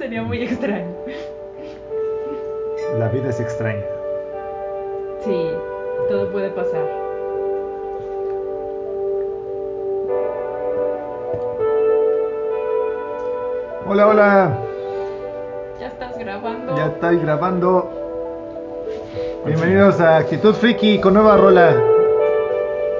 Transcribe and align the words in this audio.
sería 0.00 0.22
muy 0.22 0.42
extraño. 0.42 0.96
La 2.98 3.08
vida 3.08 3.28
es 3.28 3.38
extraña. 3.38 3.84
Sí, 5.22 5.50
todo 6.08 6.32
puede 6.32 6.48
pasar. 6.48 6.80
Hola, 13.86 14.08
hola. 14.08 14.58
Ya 15.78 15.88
estás 15.88 16.16
grabando. 16.16 16.74
Ya 16.78 16.86
estoy 16.86 17.18
grabando. 17.18 17.90
Bienvenidos 19.44 20.00
a 20.00 20.16
Actitud 20.16 20.54
Friki 20.54 20.98
con 20.98 21.12
nueva 21.12 21.36
rola. 21.36 21.76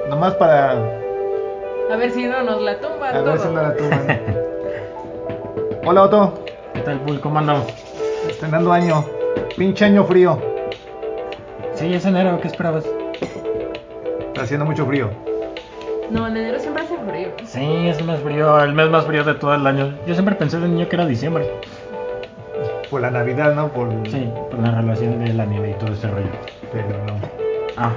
Nomás 0.07 0.35
para 0.35 0.73
A 0.73 1.95
ver 1.97 2.11
si 2.11 2.27
no 2.27 2.43
nos 2.43 2.61
la 2.61 2.79
tumban 2.79 3.15
a 3.15 3.21
ver 3.21 3.39
si 3.39 3.47
no 3.47 3.59
la 3.59 3.75
tumban. 3.75 4.21
Hola 5.83 6.03
Otto, 6.03 6.40
¿Qué 6.73 6.81
tal, 6.81 6.99
Bull? 6.99 7.19
¿Cómo 7.19 7.39
andamos? 7.39 7.65
estrenando 8.29 8.71
año. 8.71 9.05
Pinche 9.57 9.85
año 9.85 10.03
frío. 10.05 10.39
Sí, 11.75 11.93
es 11.93 12.05
enero, 12.05 12.39
¿qué 12.41 12.47
esperabas? 12.47 12.85
Está 14.27 14.43
haciendo 14.43 14.65
mucho 14.65 14.85
frío. 14.85 15.09
No, 16.09 16.27
en 16.27 16.37
enero 16.37 16.59
siempre 16.59 16.83
hace 16.83 16.97
frío. 16.97 17.29
Sí, 17.45 17.87
es 17.87 18.03
más 18.05 18.19
frío, 18.19 18.61
el 18.63 18.73
mes 18.73 18.89
más 18.89 19.05
frío 19.05 19.23
de 19.23 19.33
todo 19.35 19.55
el 19.55 19.65
año. 19.65 19.93
Yo 20.05 20.13
siempre 20.13 20.35
pensé 20.35 20.59
de 20.59 20.67
niño 20.67 20.87
que 20.87 20.95
era 20.95 21.05
diciembre. 21.05 21.49
Por 22.89 23.01
la 23.01 23.11
Navidad, 23.11 23.53
¿no? 23.55 23.69
Por... 23.69 23.89
Sí, 24.09 24.29
por 24.49 24.59
la 24.59 24.71
relación 24.71 25.23
de 25.23 25.33
la 25.33 25.45
nieve 25.45 25.71
y 25.71 25.73
todo 25.73 25.93
ese 25.93 26.07
rollo. 26.07 26.29
Pero 26.71 26.87
no. 27.05 27.19
Ajá. 27.77 27.93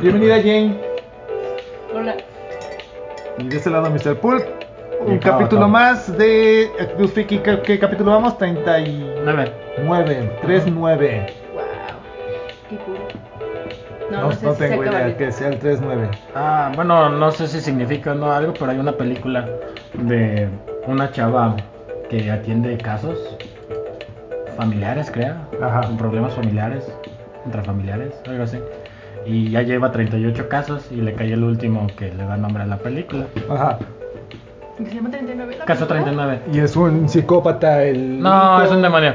Bienvenida 0.00 0.36
Jane. 0.36 0.80
Hola. 1.94 2.16
Y 3.38 3.48
de 3.48 3.56
este 3.56 3.70
lado 3.70 3.90
Mr. 3.90 4.16
Pulp. 4.16 4.44
Un 5.00 5.18
capítulo 5.18 5.68
más 5.68 6.16
de 6.18 6.70
Actitud. 6.80 7.10
¿Qué, 7.12 7.60
qué 7.64 7.78
capítulo 7.78 8.12
vamos? 8.12 8.36
39. 8.38 9.52
Nueve. 9.84 10.32
39. 10.42 11.26
Wow. 11.54 11.62
Qué 12.68 12.76
cool. 12.78 12.96
No, 14.10 14.16
No, 14.16 14.22
no, 14.22 14.28
no, 14.28 14.32
sé 14.32 14.52
si 14.52 14.58
tengo 14.58 14.84
idea 14.84 15.06
de- 15.06 15.16
que 15.16 15.32
sea 15.32 15.48
el 15.48 15.58
39. 15.58 16.08
Ah, 16.34 16.72
bueno, 16.74 17.08
no 17.10 17.30
sé 17.30 17.46
si 17.46 17.60
significa 17.60 18.14
no 18.14 18.32
algo, 18.32 18.54
pero 18.58 18.70
hay 18.70 18.78
una 18.78 18.92
película 18.92 19.46
de 19.94 20.48
una 20.86 21.10
chava 21.12 21.56
que 22.08 22.30
atiende 22.30 22.76
casos 22.78 23.18
familiares, 24.56 25.10
creo. 25.10 25.34
Ajá. 25.62 25.82
Con 25.82 25.96
problemas 25.98 26.32
familiares, 26.34 26.90
intrafamiliares, 27.44 28.14
algo 28.26 28.44
así. 28.44 28.58
Y 29.26 29.50
ya 29.50 29.62
lleva 29.62 29.92
38 29.92 30.48
casos 30.48 30.90
y 30.90 30.96
le 30.96 31.12
cae 31.14 31.32
el 31.34 31.44
último 31.44 31.86
que 31.98 32.12
le 32.12 32.24
da 32.24 32.36
nombre 32.36 32.62
a 32.62 32.66
la 32.66 32.78
película. 32.78 33.26
Ajá. 33.50 33.78
¿Que 34.78 34.86
se 34.86 34.94
llama 34.94 35.10
39? 35.10 35.56
la 35.58 35.64
Caso 35.64 35.86
película? 35.88 36.14
39. 36.14 36.40
Y 36.52 36.60
es 36.60 36.76
un 36.76 37.08
psicópata 37.08 37.82
el. 37.84 38.20
No, 38.22 38.54
hijo. 38.56 38.62
es 38.62 38.70
un 38.70 38.82
demonio. 38.82 39.14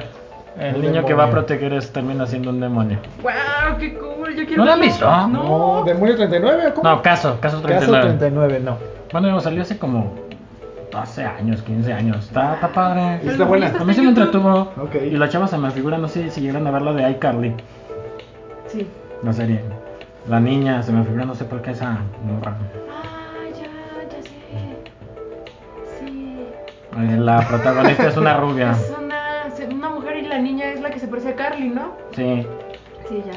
El 0.60 0.76
Un 0.76 0.82
niño 0.82 1.06
que 1.06 1.14
va 1.16 1.24
a 1.26 1.30
proteger 1.32 1.74
es 1.74 1.92
también 1.92 2.26
siendo 2.28 2.52
un 2.52 2.60
demonio. 2.60 3.00
Wow, 3.24 3.78
qué 3.80 3.98
cool. 3.98 4.36
Yo 4.36 4.46
quiero 4.46 4.58
¿No 4.58 4.66
la 4.66 4.74
han 4.74 4.82
visto? 4.82 5.06
No, 5.10 5.28
No. 5.28 5.84
demonio 5.84 6.16
39, 6.16 6.74
¿cómo? 6.76 6.88
No, 6.90 7.02
caso, 7.02 7.40
caso 7.40 7.58
Caso 7.62 7.68
39. 7.68 8.02
39, 8.20 8.60
no. 8.64 8.78
Bueno, 9.12 9.40
salió 9.40 9.62
hace 9.64 9.78
como 9.80 10.14
12 10.92 11.24
años, 11.26 11.64
15 11.64 11.92
años. 11.94 12.18
Está, 12.26 12.54
está 12.56 12.68
padre. 12.68 13.20
¿Y 13.24 13.30
está 13.30 13.46
buena? 13.46 13.68
A 13.80 13.84
mí 13.84 13.94
sí 13.96 14.02
me 14.02 14.10
entretuvo. 14.10 14.72
Ok. 14.80 14.96
Y 15.06 15.12
la 15.12 15.28
chava 15.30 15.48
se 15.48 15.58
me 15.58 15.72
figura, 15.72 15.98
no 15.98 16.08
sé 16.08 16.30
si 16.30 16.42
llegaron 16.42 16.68
a 16.68 16.72
ver 16.72 16.82
la 16.84 16.94
de 16.94 17.10
iCarly, 17.12 17.56
Sí. 18.68 18.88
la 19.24 19.34
serie. 19.34 19.62
La 20.30 20.40
niña 20.40 20.84
se 20.84 20.92
me 20.92 21.04
figura, 21.04 21.26
no 21.26 21.34
sé 21.36 21.46
por 21.46 21.62
qué 21.64 21.72
esa 21.72 21.98
morra. 22.26 22.54
Ah, 22.92 23.50
ya, 23.56 24.08
ya 24.18 24.22
sé. 24.22 24.93
Eh, 26.98 27.18
La 27.18 27.48
protagonista 27.48 28.08
es 28.08 28.18
una 28.18 28.38
rubia. 28.40 28.72
Es 28.72 28.94
una, 28.98 29.76
una 29.76 29.90
mujer 29.90 30.18
y 30.18 30.22
la 30.28 30.40
niña 30.40 30.66
es 30.68 30.82
la 30.82 30.90
que 30.92 31.00
se 31.00 31.08
parece 31.08 31.30
a 31.30 31.36
Carly, 31.36 31.70
¿no? 31.70 31.94
Sí, 32.12 32.46
Sí, 33.10 33.22
ya. 33.26 33.34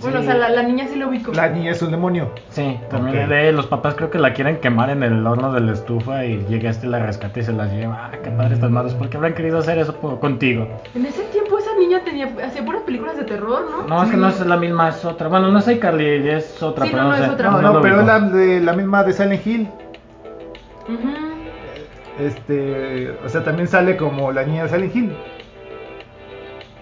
Bueno, 0.00 0.18
Sí. 0.20 0.24
o 0.24 0.26
sea, 0.26 0.34
la, 0.34 0.48
la 0.48 0.62
niña 0.62 0.86
sí 0.88 0.96
lo 0.96 1.08
ubico. 1.08 1.32
La 1.32 1.48
niña 1.48 1.70
es 1.72 1.82
un 1.82 1.90
demonio. 1.90 2.30
sí. 2.48 2.78
También 2.90 3.24
Ok. 3.24 3.28
de 3.30 3.52
los 3.52 3.66
papás 3.66 3.94
creo 3.94 4.10
que 4.10 4.18
la 4.18 4.32
quieren 4.32 4.56
quemar 4.58 4.90
en 4.90 5.02
el 5.02 5.24
horno 5.26 5.52
de 5.52 5.60
la 5.60 5.72
estufa 5.72 6.24
y 6.24 6.44
llega 6.48 6.70
este 6.70 6.86
y 6.86 6.90
la 6.90 6.98
rescata 6.98 7.38
y 7.40 7.42
se 7.44 7.52
la 7.52 7.66
lleva. 7.66 8.06
Ah, 8.06 8.10
qué 8.22 8.30
padre 8.30 8.54
estas 8.54 8.70
madres. 8.70 8.94
¿Por 8.94 9.08
qué 9.10 9.16
habrán 9.18 9.34
querido 9.34 9.58
hacer 9.58 9.78
eso 9.78 9.94
contigo? 10.18 10.66
En 10.94 11.06
ese 11.06 11.22
tiempo 11.24 11.58
esa 11.58 11.70
niña 11.78 12.00
tenía 12.04 12.28
hacía 12.44 12.64
puras 12.64 12.82
películas 12.82 13.16
de 13.16 13.24
terror, 13.24 13.64
¿no? 13.70 13.86
No, 13.86 14.02
es 14.02 14.10
que 14.10 14.16
no 14.16 14.28
es 14.28 14.44
la 14.44 14.56
misma, 14.56 14.88
es 14.88 15.04
otra. 15.04 15.28
Bueno, 15.28 15.50
no 15.50 15.58
es 15.58 15.68
iCarly, 15.68 16.28
es 16.30 16.60
otra, 16.62 16.86
Sí, 16.86 16.90
pero 16.92 17.04
no, 17.04 17.10
no, 17.10 17.14
no, 17.16 17.18
sé. 17.22 17.24
es 17.28 17.34
otra. 17.34 17.50
No, 17.50 17.60
no 17.60 17.80
pero 17.80 18.00
es 18.00 18.06
la, 18.06 18.20
de, 18.20 18.60
la 18.60 18.72
misma 18.72 19.04
de 19.04 19.12
Silent 19.12 19.46
Hill. 19.46 19.68
Ujú. 20.88 21.31
Este. 22.18 23.16
O 23.24 23.28
sea, 23.28 23.44
también 23.44 23.68
sale 23.68 23.96
como 23.96 24.32
la 24.32 24.44
niña 24.44 24.64
de 24.64 24.68
Silent 24.68 24.94
Hill. 24.96 25.16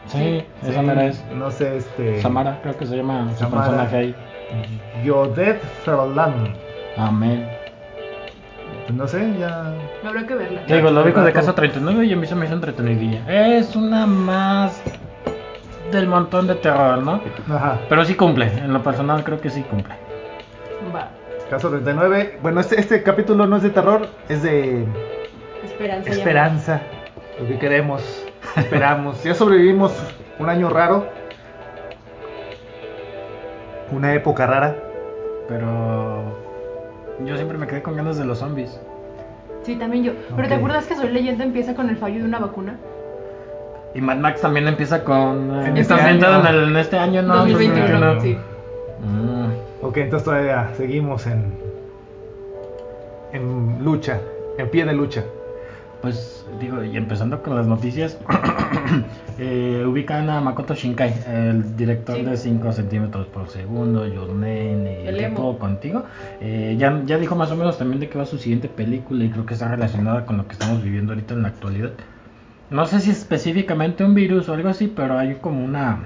Sí, 0.06 0.44
esa 0.66 0.82
mera 0.82 1.06
es. 1.06 1.24
No 1.34 1.50
sé, 1.50 1.76
este. 1.76 2.20
Samara, 2.20 2.58
creo 2.62 2.76
que 2.76 2.86
se 2.86 2.96
llama 2.96 3.30
su 3.36 3.48
personaje 3.48 3.96
ahí. 3.96 4.14
Yodet 5.04 5.62
Ferland. 5.84 6.54
Amén. 6.96 7.48
No 8.92 9.06
sé, 9.06 9.32
ya. 9.38 9.72
Habrá 10.04 10.26
que 10.26 10.34
verla. 10.34 10.66
Te 10.66 10.76
digo, 10.76 10.90
lo 10.90 11.02
ubico 11.02 11.20
de. 11.20 11.32
Casa 11.32 11.54
39 11.54 12.06
y 12.06 12.12
a 12.12 12.16
mí 12.16 12.26
se 12.26 12.34
me 12.34 12.46
hizo 12.46 12.54
entretenidilla. 12.54 13.22
Es 13.28 13.76
una 13.76 14.06
más 14.06 14.82
del 15.92 16.08
montón 16.08 16.48
de 16.48 16.56
terror, 16.56 16.98
¿no? 16.98 17.20
Ajá. 17.48 17.78
Pero 17.88 18.04
sí 18.04 18.14
cumple, 18.14 18.46
en 18.46 18.72
lo 18.72 18.82
personal 18.82 19.22
creo 19.24 19.40
que 19.40 19.50
sí 19.50 19.62
cumple. 19.62 19.94
Va. 20.94 21.08
Caso 21.48 21.68
39. 21.68 22.38
Bueno, 22.42 22.60
este, 22.60 22.80
este 22.80 23.02
capítulo 23.02 23.46
no 23.46 23.56
es 23.56 23.62
de 23.62 23.70
terror, 23.70 24.08
es 24.28 24.42
de 24.42 24.86
Esperanza. 25.64 26.10
esperanza. 26.10 26.80
Lo 27.40 27.46
que 27.48 27.58
queremos. 27.58 28.02
Esperamos. 28.56 29.22
Ya 29.24 29.34
sobrevivimos 29.34 29.92
un 30.38 30.48
año 30.48 30.68
raro. 30.70 31.06
Una 33.92 34.14
época 34.14 34.46
rara. 34.46 34.76
Pero 35.48 36.22
yo 37.24 37.36
siempre 37.36 37.58
me 37.58 37.66
quedé 37.66 37.82
con 37.82 37.96
ganas 37.96 38.18
de 38.18 38.24
los 38.24 38.38
zombies. 38.38 38.80
Sí, 39.64 39.76
también 39.76 40.04
yo. 40.04 40.12
Pero 40.36 40.48
¿te 40.48 40.54
acuerdas 40.54 40.86
que 40.86 40.96
Soy 40.96 41.10
Leyenda 41.10 41.44
empieza 41.44 41.74
con 41.74 41.90
el 41.90 41.96
fallo 41.96 42.18
de 42.20 42.24
una 42.24 42.38
vacuna? 42.38 42.76
Y 43.94 44.00
Mad 44.00 44.16
Max 44.18 44.40
también 44.40 44.68
empieza 44.68 45.02
con... 45.02 45.50
eh, 45.50 45.66
En 45.68 45.76
está 45.76 45.94
este 45.96 46.04
ambientado 46.06 46.40
en, 46.40 46.46
año. 46.46 46.58
el- 46.62 46.68
en 46.70 46.76
este 46.76 46.96
año, 46.98 47.22
¿no? 47.22 47.36
2021. 47.38 48.14
2021. 48.14 48.20
Sí. 48.20 48.38
Mm. 49.04 49.84
Ok, 49.86 49.96
entonces 49.96 50.24
todavía 50.24 50.70
seguimos 50.76 51.26
en. 51.26 51.52
En 53.32 53.84
lucha. 53.84 54.20
En 54.58 54.68
pie 54.70 54.84
de 54.84 54.92
lucha. 54.92 55.24
Pues 56.02 56.46
digo, 56.58 56.82
y 56.82 56.96
empezando 56.96 57.42
con 57.42 57.54
las 57.56 57.66
noticias, 57.66 58.16
eh, 59.38 59.84
ubican 59.86 60.30
a 60.30 60.40
Makoto 60.40 60.74
Shinkai, 60.74 61.12
el 61.28 61.76
director 61.76 62.16
Sí. 62.16 62.22
de 62.24 62.36
5 62.36 62.72
centímetros 62.72 63.26
por 63.26 63.48
segundo, 63.48 64.06
Your 64.06 64.30
Name 64.30 65.04
y. 65.10 65.16
Tiempo 65.16 65.58
Contigo. 65.58 66.04
Eh, 66.40 66.76
ya, 66.78 67.02
ya 67.04 67.18
dijo 67.18 67.36
más 67.36 67.50
o 67.50 67.56
menos 67.56 67.76
también 67.78 68.00
de 68.00 68.08
qué 68.08 68.18
va 68.18 68.24
su 68.24 68.38
siguiente 68.38 68.68
película 68.68 69.24
y 69.24 69.30
creo 69.30 69.44
que 69.44 69.54
está 69.54 69.68
relacionada 69.68 70.24
con 70.24 70.38
lo 70.38 70.46
que 70.46 70.52
estamos 70.54 70.82
viviendo 70.82 71.12
ahorita 71.12 71.34
en 71.34 71.42
la 71.42 71.48
actualidad. 71.48 71.90
No 72.70 72.86
sé 72.86 73.00
si 73.00 73.10
específicamente 73.10 74.04
un 74.04 74.14
virus 74.14 74.48
o 74.48 74.54
algo 74.54 74.68
así, 74.68 74.86
pero 74.86 75.18
hay 75.18 75.34
como 75.34 75.62
una... 75.64 76.04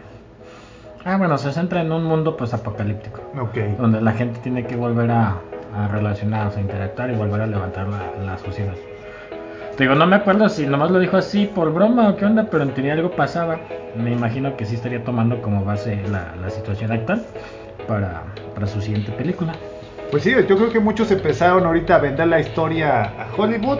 Ah, 1.04 1.18
bueno, 1.18 1.36
se 1.38 1.52
centra 1.52 1.82
en 1.82 1.92
un 1.92 2.02
mundo 2.04 2.36
pues 2.36 2.54
apocalíptico 2.54 3.20
Ok. 3.38 3.78
donde 3.78 4.00
la 4.00 4.12
gente 4.12 4.40
tiene 4.42 4.66
que 4.66 4.74
volver 4.74 5.10
a, 5.10 5.36
a 5.76 5.88
relacionarse, 5.88 6.58
a 6.58 6.62
interactuar 6.62 7.10
y 7.10 7.14
volver 7.14 7.42
a 7.42 7.46
levantar 7.46 7.86
la, 7.88 8.10
la 8.24 8.38
sociedad. 8.38 8.72
Te 9.76 9.82
digo, 9.84 9.96
no 9.96 10.06
me 10.06 10.14
acuerdo 10.14 10.48
si 10.48 10.66
nomás 10.66 10.92
lo 10.92 11.00
dijo 11.00 11.16
así 11.16 11.46
por 11.46 11.72
broma 11.72 12.08
o 12.08 12.16
qué 12.16 12.24
onda, 12.24 12.46
pero 12.48 12.62
en 12.62 12.70
teoría 12.70 12.92
algo 12.92 13.10
pasaba. 13.10 13.58
Me 13.96 14.12
imagino 14.12 14.56
que 14.56 14.64
sí 14.64 14.76
estaría 14.76 15.02
tomando 15.02 15.42
como 15.42 15.64
base 15.64 16.00
la, 16.08 16.32
la 16.40 16.48
situación 16.48 16.92
actual 16.92 17.22
para, 17.88 18.22
para 18.54 18.68
su 18.68 18.80
siguiente 18.80 19.10
película. 19.12 19.52
Pues 20.12 20.22
sí, 20.22 20.30
yo 20.30 20.56
creo 20.56 20.70
que 20.70 20.78
muchos 20.78 21.10
empezaron 21.10 21.66
ahorita 21.66 21.96
a 21.96 21.98
vender 21.98 22.28
la 22.28 22.38
historia 22.38 23.02
a 23.02 23.26
Hollywood. 23.36 23.78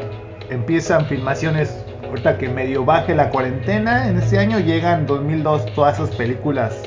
Empiezan 0.51 1.07
filmaciones, 1.07 1.85
ahorita 2.09 2.39
que 2.39 2.49
medio 2.49 2.85
baje 2.85 3.15
la 3.15 3.31
cuarentena, 3.31 4.09
en 4.09 4.19
este 4.19 4.39
año 4.41 4.59
llegan 4.59 5.07
2002 5.07 5.75
todas 5.75 6.01
esas 6.01 6.15
películas 6.17 6.83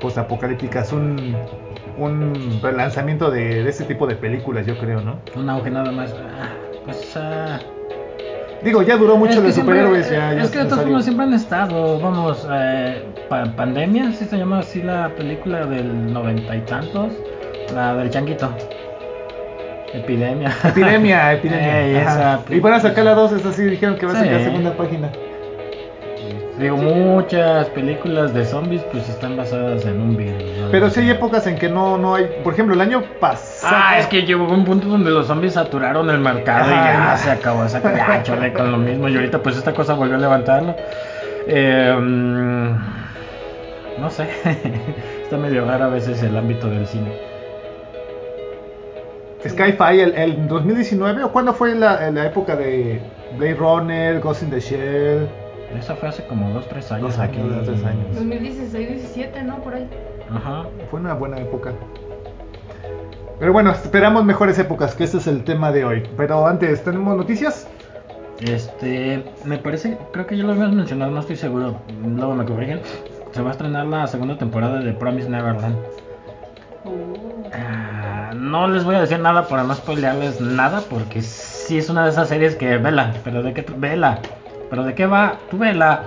postapocalípticas, 0.00 0.92
un, 0.92 1.36
un 1.96 2.58
relanzamiento 2.60 3.30
de, 3.30 3.62
de 3.62 3.70
ese 3.70 3.84
tipo 3.84 4.06
de 4.08 4.16
películas, 4.16 4.66
yo 4.66 4.76
creo, 4.78 5.00
¿no? 5.00 5.20
Un 5.36 5.48
auge 5.48 5.70
nada 5.70 5.92
más. 5.92 6.12
Ah, 6.12 6.50
pues, 6.84 7.16
ah, 7.16 7.58
Digo, 8.64 8.82
ya 8.82 8.96
duró 8.96 9.16
mucho 9.16 9.34
es 9.38 9.42
de 9.42 9.52
superhéroes, 9.52 10.10
ya, 10.10 10.32
ya 10.32 10.42
es 10.42 10.50
que 10.50 10.58
de 10.60 10.64
todas 10.64 10.84
formas 10.84 11.04
siempre 11.04 11.26
han 11.26 11.34
estado, 11.34 12.00
vamos, 12.00 12.46
eh, 12.50 13.02
pa- 13.28 13.44
pandemia, 13.56 14.10
si 14.12 14.24
se 14.24 14.38
llama 14.38 14.60
así 14.60 14.80
la 14.82 15.10
película 15.16 15.66
del 15.66 16.12
noventa 16.12 16.56
y 16.56 16.60
tantos, 16.62 17.12
la 17.74 17.94
del 17.94 18.08
changuito. 18.10 18.50
Epidemia. 19.92 20.50
Epidemia, 20.64 21.32
epidemia. 21.34 21.80
Ey, 21.82 21.96
Ajá. 21.96 22.40
esa 22.46 22.54
Y 22.54 22.60
van 22.60 22.72
a 22.74 22.80
sacar 22.80 23.04
la 23.04 23.14
2, 23.14 23.32
esa 23.32 23.52
sí 23.52 23.62
dijeron 23.64 23.96
que 23.96 24.06
va 24.06 24.12
a 24.12 24.16
Sí. 24.16 24.24
sacar 24.24 24.40
segunda 24.42 24.72
página. 24.76 25.10
Digo, 26.58 26.76
muchas 26.76 27.68
películas 27.70 28.32
de 28.32 28.44
zombies 28.44 28.82
pues 28.92 29.08
están 29.08 29.36
basadas 29.36 29.84
en 29.86 30.00
un 30.00 30.16
virus. 30.16 30.40
¿no? 30.60 30.70
Pero 30.70 30.88
sí 30.88 31.00
hay 31.00 31.10
épocas 31.10 31.44
en 31.48 31.56
que 31.56 31.68
no, 31.68 31.98
no 31.98 32.14
hay. 32.14 32.26
Por 32.44 32.52
ejemplo, 32.52 32.74
el 32.74 32.80
año 32.80 33.02
pasado. 33.18 33.74
Ah, 33.76 33.98
es 33.98 34.06
que 34.06 34.22
llegó 34.22 34.44
un 34.44 34.64
punto 34.64 34.86
donde 34.86 35.10
los 35.10 35.26
zombies 35.26 35.54
saturaron 35.54 36.08
el 36.10 36.20
mercado 36.20 36.70
y 36.70 36.74
ya 36.74 37.16
se 37.16 37.30
acabó 37.32 37.64
esa 37.64 37.82
ya, 37.82 38.22
chole 38.22 38.52
con 38.52 38.70
lo 38.70 38.78
mismo. 38.78 39.08
Y 39.08 39.16
ahorita 39.16 39.42
pues 39.42 39.56
esta 39.56 39.74
cosa 39.74 39.94
volvió 39.94 40.14
a 40.14 40.18
levantarlo. 40.18 40.76
Eh, 41.48 41.96
mm, 41.98 42.70
no 44.00 44.10
sé, 44.10 44.28
está 45.24 45.36
medio 45.36 45.64
raro 45.64 45.86
a 45.86 45.88
veces 45.88 46.22
el 46.22 46.36
ámbito 46.36 46.68
del 46.68 46.86
cine. 46.86 47.18
Skyfy, 49.46 50.00
el, 50.00 50.14
el 50.14 50.48
2019, 50.48 51.24
¿o 51.24 51.32
cuándo 51.32 51.52
fue 51.52 51.74
la, 51.74 52.10
la 52.10 52.26
época 52.26 52.54
de 52.56 53.00
Blade 53.36 53.54
Runner, 53.54 54.20
Ghost 54.20 54.44
in 54.44 54.50
the 54.50 54.60
Shell? 54.60 55.28
Eso 55.78 55.96
fue 55.96 56.08
hace 56.08 56.24
como 56.26 56.48
2-3 56.60 56.90
años 56.92 57.00
Dos 57.16 57.18
aquí. 57.18 57.38
años, 57.40 57.64
tres 57.66 57.84
años. 57.84 58.14
2016, 58.14 58.88
17, 58.88 59.42
¿no? 59.42 59.56
Por 59.58 59.74
ahí. 59.74 59.88
Ajá. 60.34 60.64
Fue 60.90 61.00
una 61.00 61.14
buena 61.14 61.38
época. 61.38 61.72
Pero 63.38 63.52
bueno, 63.52 63.70
esperamos 63.72 64.24
mejores 64.24 64.58
épocas, 64.58 64.94
que 64.94 65.04
ese 65.04 65.18
es 65.18 65.26
el 65.26 65.42
tema 65.44 65.72
de 65.72 65.84
hoy. 65.84 66.02
Pero 66.16 66.46
antes, 66.46 66.82
¿tenemos 66.84 67.16
noticias? 67.16 67.66
Este, 68.40 69.24
me 69.44 69.58
parece, 69.58 69.98
creo 70.12 70.26
que 70.26 70.36
ya 70.36 70.44
lo 70.44 70.52
habíamos 70.52 70.74
mencionado, 70.74 71.10
no 71.10 71.20
estoy 71.20 71.36
seguro. 71.36 71.76
Luego 72.04 72.34
me 72.34 72.44
corrigen. 72.44 72.80
Se 73.32 73.42
va 73.42 73.48
a 73.48 73.52
estrenar 73.52 73.86
la 73.86 74.06
segunda 74.06 74.38
temporada 74.38 74.78
de 74.80 74.92
Promise 74.92 75.28
Neverland. 75.28 75.76
Oh. 76.84 77.50
Ah, 77.52 78.32
no 78.34 78.68
les 78.68 78.84
voy 78.84 78.94
a 78.94 79.00
decir 79.00 79.18
nada 79.18 79.48
para 79.48 79.64
no 79.64 79.74
spoilearles 79.74 80.40
nada, 80.40 80.82
porque 80.88 81.20
sí 81.22 81.78
es 81.78 81.88
una 81.90 82.04
de 82.04 82.10
esas 82.10 82.28
series 82.28 82.54
que 82.56 82.76
vela, 82.78 83.12
pero 83.24 83.42
de 83.42 83.52
qué 83.52 83.64
vela, 83.76 84.20
pero 84.74 84.82
de 84.86 84.94
qué 84.96 85.06
va, 85.06 85.34
tú 85.52 85.56
vela. 85.58 86.00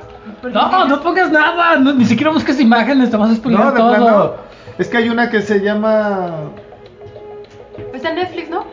No, 0.43 0.85
no 0.87 1.01
pongas 1.01 1.31
nada, 1.31 1.77
no, 1.77 1.93
ni 1.93 2.03
siquiera 2.03 2.33
busques 2.33 2.59
imágenes, 2.59 3.09
te 3.09 3.15
vas 3.15 3.29
a 3.31 3.35
spoilear 3.35 3.63
No, 3.63 3.71
de 3.71 3.77
todo. 3.77 3.89
plano. 3.95 4.33
Es 4.77 4.89
que 4.89 4.97
hay 4.97 5.07
una 5.09 5.29
que 5.29 5.41
se 5.41 5.61
llama. 5.61 6.31
Está 7.93 8.09
en 8.09 8.15
Netflix, 8.17 8.49
¿no? 8.49 8.65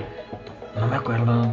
No 0.80 0.86
me 0.88 0.96
acuerdo. 0.96 1.46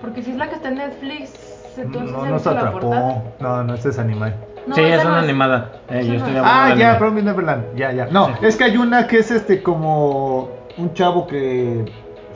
Porque 0.00 0.22
si 0.22 0.30
es 0.30 0.36
la 0.36 0.48
que 0.48 0.54
está 0.54 0.68
en 0.68 0.76
Netflix, 0.76 1.32
entonces 1.76 2.12
No 2.12 2.24
nos 2.26 2.32
visto 2.34 2.54
la 2.54 2.70
portada. 2.70 3.08
atrapó. 3.10 3.22
No, 3.40 3.64
no, 3.64 3.74
este 3.74 3.88
es 3.88 3.98
animal. 3.98 4.36
No, 4.68 4.74
sí, 4.76 4.82
esa 4.82 4.96
es 4.98 5.04
no 5.04 5.10
una 5.10 5.18
animada. 5.22 5.72
Eh, 5.88 5.98
Esa 5.98 6.02
yo 6.02 6.08
no 6.12 6.14
estoy 6.18 6.32
es. 6.32 6.38
hablando 6.38 6.60
Ah, 6.62 6.68
de 6.74 6.76
ya, 6.80 6.86
anime. 6.90 6.98
Promise 7.00 7.24
Neverland. 7.26 7.64
Ya, 7.76 7.92
ya. 7.92 8.06
No, 8.06 8.26
Sí. 8.26 8.32
es 8.42 8.56
que 8.56 8.64
hay 8.64 8.76
una 8.76 9.08
que 9.08 9.18
es 9.18 9.30
este 9.32 9.64
como 9.64 10.50
un 10.78 10.94
chavo 10.94 11.26
que 11.26 11.86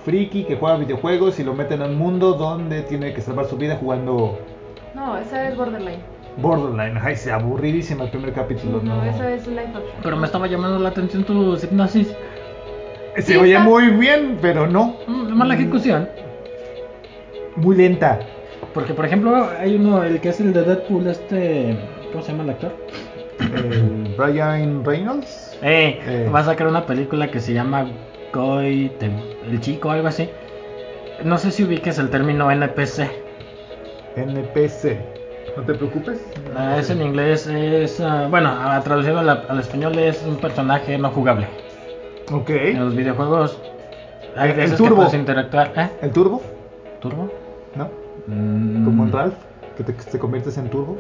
friki 0.05 0.45
que 0.45 0.57
juega 0.57 0.77
videojuegos 0.79 1.39
y 1.39 1.45
lo 1.45 1.55
meten 1.55 1.81
a 1.81 1.85
un 1.87 1.97
mundo 1.97 2.33
donde 2.33 2.83
tiene 2.83 3.15
que 3.15 3.21
salvar 3.21 3.47
su 3.47 3.57
vida 3.57 3.77
jugando 3.81 4.37
No, 4.95 5.19
esa 5.19 5.49
es 5.49 5.57
Borderline. 5.57 5.99
Borderline. 6.37 6.99
Ay, 7.03 7.17
se 7.17 7.31
aburridísima 7.33 8.05
el 8.05 8.11
primer 8.11 8.33
capítulo. 8.33 8.81
No, 8.83 8.97
No, 8.97 9.05
esa 9.05 9.31
es 9.33 9.47
live 9.47 9.61
action. 9.67 9.83
Pero 10.03 10.17
me 10.17 10.27
estaba 10.27 10.47
llamando 10.47 10.79
la 10.79 10.89
atención 10.91 11.25
tu 11.25 11.57
hipnosis. 11.57 12.15
Se 13.17 13.23
Sí, 13.23 13.37
oye 13.37 13.53
está- 13.53 13.65
muy 13.65 13.89
bien, 13.91 14.39
pero 14.43 14.67
no. 14.67 14.97
Mm, 15.07 15.33
mala 15.35 15.55
ejecución. 15.55 16.09
Muy 17.57 17.77
lenta. 17.77 18.19
Porque, 18.73 18.93
por 18.95 19.05
ejemplo, 19.07 19.49
hay 19.61 19.77
uno, 19.77 20.03
el 20.03 20.21
que 20.21 20.31
es 20.31 20.41
el 20.41 20.53
de 20.53 20.63
Deadpool, 20.65 21.07
este. 21.07 21.77
¿Cómo 22.11 22.25
se 22.25 22.33
llama 22.33 22.45
el 22.45 22.51
actor? 22.51 22.73
El 23.39 24.15
Brian 24.17 24.85
Reynolds. 24.85 25.57
Eh, 25.63 26.01
Eh. 26.05 26.31
va 26.35 26.41
a 26.41 26.45
sacar 26.45 26.67
una 26.67 26.85
película 26.87 27.31
que 27.31 27.39
se 27.41 27.53
llama 27.53 27.87
Goy, 28.33 28.91
el 29.49 29.61
chico, 29.61 29.91
algo 29.91 30.09
así. 30.09 30.29
No 31.23 31.39
sé 31.39 31.53
si 31.53 31.63
ubiques 31.63 31.99
el 31.99 32.11
término 32.11 32.51
NPC. 32.51 33.09
NPC. 34.17 34.99
No 35.57 35.63
te 35.63 35.75
preocupes. 35.75 36.21
Ah, 36.57 36.79
es 36.79 36.91
en 36.91 37.03
inglés, 37.03 37.47
es. 37.47 38.01
ah, 38.01 38.27
bueno, 38.31 38.49
a- 38.51 38.81
traducido 38.81 39.19
al, 39.21 39.29
al 39.29 39.61
español 39.61 39.97
es 39.99 40.23
un 40.27 40.37
personaje 40.37 40.99
no 40.99 41.11
jugable. 41.11 41.47
Ok. 42.33 42.51
En 42.51 42.85
los 42.85 42.97
videojuegos 42.97 43.59
hay 44.37 44.51
El- 44.51 44.51
el 44.51 44.57
veces 44.57 44.81
que 44.81 44.89
turbo. 44.89 45.09
interactuar. 45.15 45.73
¿Eh? 45.77 45.89
¿El 46.03 46.11
turbo? 46.11 46.43
¿Turbo? 47.01 47.31
¿No? 47.77 47.89
Mm, 48.27 48.85
Como 48.85 49.05
en 49.05 49.13
Ralph, 49.13 49.35
que 49.77 49.85
te, 49.85 50.19
conviertes 50.19 50.57
en 50.59 50.71
turbo. 50.71 50.97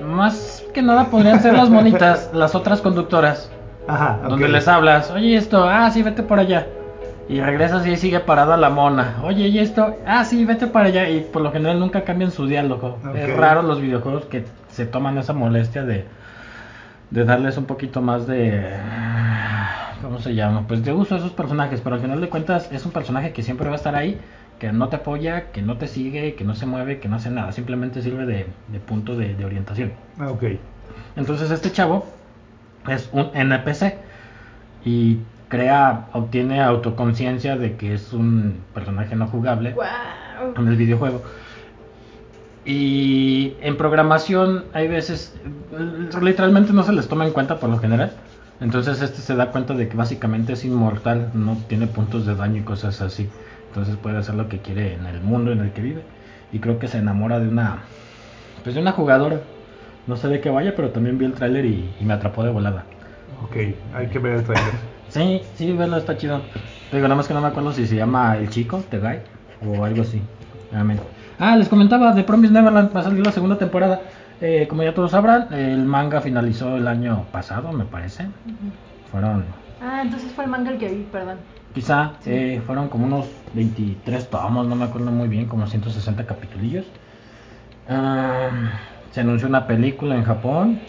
Más 0.00 0.64
que 0.74 0.82
nada 0.82 1.06
podrían 1.06 1.40
ser 1.40 1.54
las 1.54 1.70
monitas, 1.70 2.30
las 2.34 2.54
otras 2.54 2.80
conductoras. 2.80 3.50
Ajá. 3.86 4.18
Donde 4.28 4.48
les 4.48 4.66
hablas, 4.66 5.10
oye 5.10 5.36
esto, 5.36 5.62
ah 5.64 5.90
sí, 5.90 6.02
vete 6.02 6.22
por 6.22 6.38
allá. 6.38 6.66
Y 7.28 7.40
regresas 7.40 7.86
y 7.86 7.96
sigue 7.96 8.20
parada 8.20 8.56
la 8.56 8.68
mona. 8.70 9.16
Oye, 9.22 9.48
¿y 9.48 9.58
esto? 9.58 9.96
Ah, 10.06 10.24
sí, 10.24 10.44
vete 10.44 10.66
para 10.66 10.88
allá. 10.88 11.08
Y 11.08 11.20
por 11.20 11.42
lo 11.42 11.52
general 11.52 11.80
nunca 11.80 12.04
cambian 12.04 12.30
su 12.30 12.46
diálogo. 12.46 12.98
Es 13.14 13.34
raro 13.36 13.62
los 13.62 13.80
videojuegos 13.80 14.26
que 14.26 14.44
se 14.68 14.84
toman 14.86 15.16
esa 15.18 15.32
molestia 15.32 15.84
de, 15.84 16.04
de 17.10 17.24
darles 17.24 17.56
un 17.56 17.64
poquito 17.64 18.02
más 18.02 18.26
de... 18.26 18.62
¿Cómo 20.02 20.18
se 20.20 20.34
llama? 20.34 20.66
Pues 20.68 20.84
de 20.84 20.92
uso 20.92 21.14
a 21.14 21.18
esos 21.18 21.32
personajes. 21.32 21.80
Pero 21.80 21.96
al 21.96 22.02
final 22.02 22.20
de 22.20 22.28
cuentas 22.28 22.70
es 22.70 22.84
un 22.84 22.92
personaje 22.92 23.32
que 23.32 23.42
siempre 23.42 23.68
va 23.68 23.72
a 23.74 23.76
estar 23.76 23.94
ahí. 23.94 24.20
Que 24.58 24.70
no 24.70 24.88
te 24.88 24.96
apoya, 24.96 25.50
que 25.50 25.62
no 25.62 25.78
te 25.78 25.88
sigue, 25.88 26.34
que 26.34 26.44
no 26.44 26.54
se 26.54 26.66
mueve, 26.66 27.00
que 27.00 27.08
no 27.08 27.16
hace 27.16 27.30
nada. 27.30 27.52
Simplemente 27.52 28.02
sirve 28.02 28.26
de, 28.26 28.46
de 28.68 28.80
punto 28.80 29.16
de, 29.16 29.34
de 29.34 29.44
orientación. 29.44 29.92
Ah, 30.18 30.28
Ok. 30.30 30.44
Entonces 31.16 31.50
este 31.50 31.72
chavo 31.72 32.06
es 32.88 33.08
un 33.12 33.30
NPC 33.34 33.94
y 34.84 35.18
crea, 35.54 36.08
obtiene 36.12 36.60
autoconciencia 36.60 37.56
de 37.56 37.76
que 37.76 37.94
es 37.94 38.12
un 38.12 38.56
personaje 38.74 39.14
no 39.14 39.28
jugable 39.28 39.76
en 40.56 40.66
el 40.66 40.76
videojuego. 40.76 41.22
Y 42.64 43.54
en 43.60 43.76
programación 43.76 44.64
hay 44.72 44.88
veces, 44.88 45.32
literalmente 46.20 46.72
no 46.72 46.82
se 46.82 46.92
les 46.92 47.06
toma 47.06 47.24
en 47.24 47.32
cuenta 47.32 47.60
por 47.60 47.70
lo 47.70 47.78
general. 47.78 48.12
Entonces 48.60 49.00
este 49.00 49.20
se 49.20 49.36
da 49.36 49.52
cuenta 49.52 49.74
de 49.74 49.88
que 49.88 49.96
básicamente 49.96 50.54
es 50.54 50.64
inmortal, 50.64 51.30
no 51.34 51.56
tiene 51.68 51.86
puntos 51.86 52.26
de 52.26 52.34
daño 52.34 52.62
y 52.62 52.64
cosas 52.64 53.00
así. 53.00 53.28
Entonces 53.68 53.96
puede 53.96 54.18
hacer 54.18 54.34
lo 54.34 54.48
que 54.48 54.58
quiere 54.58 54.94
en 54.94 55.06
el 55.06 55.20
mundo 55.20 55.52
en 55.52 55.60
el 55.60 55.70
que 55.70 55.82
vive. 55.82 56.02
Y 56.52 56.58
creo 56.58 56.80
que 56.80 56.88
se 56.88 56.98
enamora 56.98 57.38
de 57.38 57.48
una, 57.48 57.78
pues 58.64 58.74
de 58.74 58.80
una 58.80 58.92
jugadora. 58.92 59.40
No 60.08 60.16
sé 60.16 60.26
de 60.26 60.40
qué 60.40 60.50
vaya, 60.50 60.74
pero 60.74 60.90
también 60.90 61.16
vi 61.16 61.26
el 61.26 61.32
tráiler 61.32 61.64
y, 61.64 61.94
y 62.00 62.04
me 62.04 62.14
atrapó 62.14 62.42
de 62.42 62.50
volada. 62.50 62.84
Ok. 63.44 63.56
Hay 63.94 64.08
que 64.08 64.18
ver 64.18 64.38
el 64.38 64.44
trailer. 64.44 64.93
Sí, 65.14 65.40
sí, 65.54 65.72
verlo 65.72 65.96
está 65.96 66.16
chido. 66.16 66.40
Te 66.90 66.96
digo, 66.96 67.06
nada 67.06 67.14
más 67.14 67.28
que 67.28 67.34
no 67.34 67.40
me 67.40 67.46
acuerdo 67.46 67.72
si 67.72 67.86
se 67.86 67.94
llama 67.94 68.36
El 68.36 68.50
Chico, 68.50 68.82
The 68.90 68.98
Guy, 68.98 69.18
o 69.64 69.84
algo 69.84 70.02
así. 70.02 70.20
Amén. 70.74 70.98
Ah, 71.38 71.56
les 71.56 71.68
comentaba 71.68 72.12
de 72.12 72.24
Promise 72.24 72.52
Neverland, 72.52 72.94
va 72.94 72.98
a 72.98 73.04
salir 73.04 73.24
la 73.24 73.30
segunda 73.30 73.56
temporada. 73.56 74.00
Eh, 74.40 74.66
como 74.68 74.82
ya 74.82 74.92
todos 74.92 75.12
sabrán, 75.12 75.54
el 75.54 75.84
manga 75.84 76.20
finalizó 76.20 76.76
el 76.76 76.88
año 76.88 77.26
pasado, 77.30 77.70
me 77.70 77.84
parece. 77.84 78.26
Fueron, 79.12 79.44
Ah, 79.80 80.00
entonces 80.02 80.32
fue 80.32 80.46
el 80.46 80.50
manga 80.50 80.72
el 80.72 80.78
que 80.78 80.88
vi, 80.88 81.02
perdón. 81.04 81.36
quizá, 81.74 82.14
eh, 82.26 82.60
fueron 82.66 82.88
como 82.88 83.06
unos 83.06 83.26
23 83.54 84.28
tomos, 84.28 84.66
no 84.66 84.74
me 84.74 84.86
acuerdo 84.86 85.12
muy 85.12 85.28
bien, 85.28 85.46
como 85.46 85.68
160 85.68 86.26
capitulillos. 86.26 86.86
Ah, 87.88 88.50
se 89.12 89.20
anunció 89.20 89.46
una 89.46 89.68
película 89.68 90.16
en 90.16 90.24
Japón. 90.24 90.80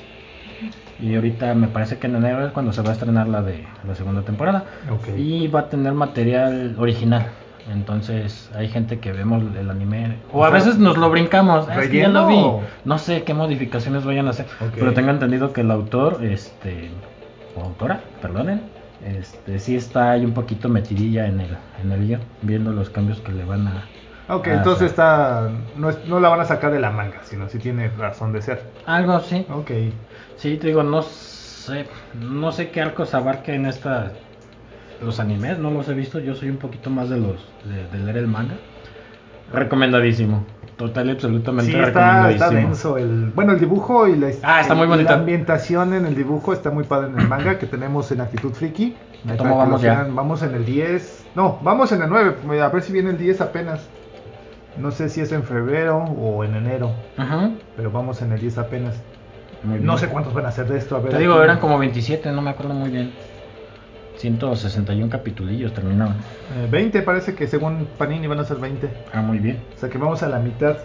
Y 0.99 1.15
ahorita 1.15 1.53
me 1.55 1.67
parece 1.67 1.97
que 1.97 2.07
en 2.07 2.15
enero 2.15 2.45
es 2.45 2.51
cuando 2.53 2.71
se 2.73 2.81
va 2.81 2.89
a 2.89 2.93
estrenar 2.93 3.27
la 3.27 3.41
de 3.41 3.65
la 3.85 3.95
segunda 3.95 4.21
temporada. 4.21 4.63
Ok. 4.91 5.09
Y 5.17 5.47
va 5.47 5.61
a 5.61 5.69
tener 5.69 5.93
material 5.93 6.75
original. 6.77 7.27
Entonces 7.71 8.49
hay 8.55 8.67
gente 8.69 8.99
que 8.99 9.11
vemos 9.11 9.43
el 9.57 9.69
anime. 9.69 10.17
O 10.31 10.43
a 10.45 10.47
O 10.47 10.51
sea, 10.51 10.59
veces 10.59 10.77
nos 10.77 10.97
lo 10.97 11.09
brincamos. 11.09 11.67
"Ah, 11.69 11.81
es 11.81 11.89
que 11.89 11.97
ya 11.97 12.07
lo 12.07 12.27
vi. 12.27 12.45
No 12.85 12.97
sé 12.97 13.23
qué 13.23 13.33
modificaciones 13.33 14.05
vayan 14.05 14.27
a 14.27 14.29
hacer. 14.31 14.45
Ok. 14.61 14.73
Pero 14.75 14.93
tengo 14.93 15.09
entendido 15.09 15.51
que 15.51 15.61
el 15.61 15.71
autor, 15.71 16.23
este, 16.23 16.91
o 17.55 17.61
autora, 17.63 18.01
perdonen, 18.21 18.61
este, 19.03 19.59
sí 19.59 19.75
está 19.75 20.11
ahí 20.11 20.23
un 20.25 20.33
poquito 20.33 20.69
metidilla 20.69 21.25
en 21.27 21.41
el, 21.41 21.57
en 21.83 21.91
el 21.91 22.07
guion, 22.07 22.21
viendo 22.43 22.71
los 22.71 22.89
cambios 22.89 23.19
que 23.19 23.31
le 23.31 23.43
van 23.45 23.67
a. 23.67 23.83
Ok, 24.27 24.47
a 24.47 24.53
entonces 24.53 24.89
está. 24.91 25.49
No, 25.75 25.89
es- 25.89 26.05
no 26.07 26.19
la 26.19 26.29
van 26.29 26.39
a 26.41 26.45
sacar 26.45 26.71
de 26.71 26.79
la 26.79 26.91
manga, 26.91 27.19
sino 27.23 27.49
si 27.49 27.57
tiene 27.59 27.89
razón 27.89 28.31
de 28.31 28.41
ser. 28.41 28.63
Algo 28.85 29.13
así. 29.13 29.45
Ok. 29.51 29.71
Sí, 30.37 30.57
te 30.57 30.67
digo, 30.67 30.83
no 30.83 31.01
sé, 31.01 31.85
no 32.19 32.51
sé 32.51 32.69
qué 32.69 32.81
arcos 32.81 33.13
abarca 33.13 33.53
en 33.53 33.65
esta 33.65 34.11
los 35.01 35.19
animes, 35.19 35.59
no 35.59 35.71
los 35.71 35.87
he 35.89 35.93
visto, 35.93 36.19
yo 36.19 36.35
soy 36.35 36.49
un 36.49 36.57
poquito 36.57 36.89
más 36.89 37.09
de 37.09 37.17
los 37.17 37.35
de, 37.65 37.87
de 37.97 38.03
leer 38.03 38.17
el 38.17 38.27
manga. 38.27 38.55
Recomendadísimo, 39.51 40.43
total 40.77 41.07
y 41.07 41.11
absolutamente 41.11 41.71
Sí, 41.71 41.77
está, 41.77 41.85
recomendadísimo. 41.87 42.45
está 42.45 42.55
denso. 42.67 42.97
El, 42.97 43.31
bueno, 43.35 43.53
el 43.53 43.59
dibujo 43.59 44.07
y 44.07 44.15
la, 44.15 44.29
Ah, 44.41 44.61
está 44.61 44.73
muy 44.73 44.87
bonito. 44.87 45.09
la 45.11 45.17
ambientación 45.17 45.93
en 45.93 46.05
el 46.05 46.15
dibujo 46.15 46.51
está 46.53 46.71
muy 46.71 46.83
padre 46.83 47.09
en 47.09 47.19
el 47.19 47.27
manga 47.27 47.57
que 47.59 47.65
tenemos 47.67 48.11
en 48.11 48.21
Actitud 48.21 48.53
Friki. 48.53 48.95
¿Cómo 49.37 49.57
vamos 49.57 49.81
ya? 49.81 50.07
Vamos 50.09 50.41
en 50.43 50.53
el 50.55 50.65
10. 50.65 51.25
No, 51.35 51.59
vamos 51.63 51.91
en 51.91 52.01
el 52.03 52.09
9. 52.09 52.61
A 52.61 52.69
ver 52.69 52.81
si 52.81 52.93
viene 52.93 53.11
el 53.11 53.17
10 53.17 53.41
apenas. 53.41 53.87
No 54.77 54.91
sé 54.91 55.09
si 55.09 55.21
es 55.21 55.31
en 55.31 55.43
febrero 55.43 55.97
o 55.99 56.43
en 56.43 56.55
enero. 56.55 56.91
Ajá, 57.17 57.51
Pero 57.77 57.91
vamos 57.91 58.21
en 58.21 58.31
el 58.33 58.39
10 58.39 58.57
apenas. 58.57 58.95
No 59.81 59.97
sé 59.97 60.07
cuántos 60.07 60.33
van 60.33 60.45
a 60.45 60.49
hacer 60.49 60.67
de 60.67 60.77
esto. 60.77 60.95
A 60.95 60.99
ver, 60.99 61.11
Te 61.11 61.19
digo, 61.19 61.41
eran 61.41 61.59
como 61.59 61.77
27, 61.77 62.31
no 62.31 62.41
me 62.41 62.49
acuerdo 62.51 62.73
muy 62.73 62.89
bien. 62.89 63.11
161 64.17 65.09
capitulillos 65.09 65.73
terminaban. 65.73 66.15
Eh, 66.57 66.67
20 66.71 67.01
parece 67.01 67.35
que 67.35 67.47
según 67.47 67.87
Panini 67.97 68.27
van 68.27 68.39
a 68.39 68.45
ser 68.45 68.57
20. 68.57 68.89
Ah, 69.13 69.21
muy 69.21 69.39
bien. 69.39 69.59
O 69.75 69.79
sea 69.79 69.89
que 69.89 69.97
vamos 69.97 70.23
a 70.23 70.27
la 70.29 70.39
mitad. 70.39 70.77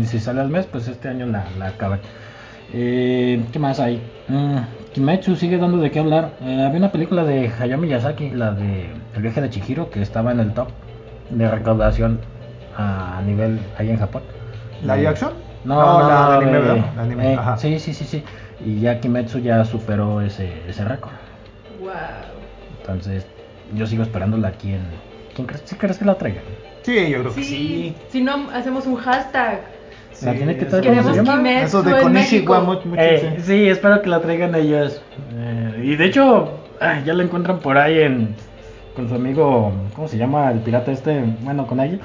y 0.00 0.04
si 0.06 0.20
sale 0.20 0.40
al 0.40 0.48
mes, 0.48 0.66
pues 0.66 0.86
este 0.88 1.08
año 1.08 1.26
la, 1.26 1.44
la 1.58 1.66
acaban. 1.68 2.00
Eh, 2.72 3.44
¿Qué 3.52 3.58
más 3.58 3.80
hay? 3.80 4.00
Mm, 4.28 4.58
Kimetsu 4.94 5.36
sigue 5.36 5.58
dando 5.58 5.78
de 5.78 5.90
qué 5.90 5.98
hablar. 5.98 6.30
Eh, 6.40 6.62
había 6.64 6.78
una 6.78 6.92
película 6.92 7.24
de 7.24 7.50
Hayao 7.58 7.78
Miyazaki, 7.78 8.30
la 8.30 8.52
de 8.52 8.90
El 9.16 9.22
viaje 9.22 9.40
de 9.40 9.50
Chihiro, 9.50 9.90
que 9.90 10.00
estaba 10.00 10.30
en 10.32 10.40
el 10.40 10.54
top 10.54 10.68
de 11.30 11.50
recaudación 11.50 12.20
a 12.76 13.20
nivel 13.26 13.58
ahí 13.76 13.90
en 13.90 13.98
Japón. 13.98 14.22
¿La 14.84 14.98
Eh, 14.98 15.06
action? 15.08 15.32
No, 15.64 16.00
no, 16.02 16.08
la 16.08 16.28
de 16.28 16.36
anime, 16.36 16.52
de- 16.52 16.58
¿verdad? 16.60 16.84
La 16.96 17.02
anime, 17.02 17.32
eh, 17.32 17.36
ajá. 17.38 17.56
sí, 17.56 17.78
sí, 17.78 17.92
sí, 17.94 18.04
sí. 18.04 18.24
Y 18.64 18.80
ya 18.80 19.00
Kimetsu 19.00 19.38
ya 19.38 19.64
superó 19.64 20.20
ese, 20.20 20.50
ese 20.68 20.84
récord. 20.84 21.12
Wow. 21.80 21.90
Entonces, 22.80 23.26
yo 23.74 23.86
sigo 23.86 24.02
esperándola 24.02 24.48
aquí 24.48 24.72
en. 24.72 24.82
¿Quién 25.34 25.46
crees, 25.46 25.62
sí 25.64 25.76
crees 25.76 25.98
que 25.98 26.04
la 26.04 26.16
traigan? 26.16 26.42
Sí, 26.82 27.10
yo 27.10 27.20
creo 27.20 27.34
que 27.34 27.42
Sí, 27.42 27.44
sí. 27.44 27.94
si 28.10 28.20
no, 28.22 28.50
hacemos 28.52 28.86
un 28.86 28.96
hashtag. 28.96 29.60
La 30.22 30.34
tiene 30.34 30.56
que 30.56 30.66
traer, 30.66 30.84
¿cómo 30.84 30.94
se 31.02 31.02
Queremos 31.12 31.16
llama? 31.16 31.38
Kimetsu 31.38 31.64
Eso 31.66 31.82
de 31.82 32.00
Konishiwa, 32.02 32.60
México. 32.60 32.60
mu- 32.84 32.90
mucho, 32.90 33.00
Eh, 33.02 33.34
sí. 33.38 33.42
sí, 33.44 33.68
espero 33.68 34.02
que 34.02 34.08
la 34.08 34.20
traigan 34.20 34.54
ellos. 34.54 35.00
Eh, 35.34 35.82
y 35.84 35.96
de 35.96 36.04
hecho, 36.04 36.50
ya 37.04 37.14
la 37.14 37.22
encuentran 37.22 37.60
por 37.60 37.78
ahí 37.78 38.00
en 38.00 38.34
con 38.94 39.08
su 39.08 39.14
amigo, 39.14 39.72
¿cómo 39.96 40.06
se 40.06 40.18
llama? 40.18 40.50
El 40.50 40.58
pirata 40.58 40.92
este, 40.92 41.24
bueno, 41.40 41.66
con 41.66 41.80
ella. 41.80 41.98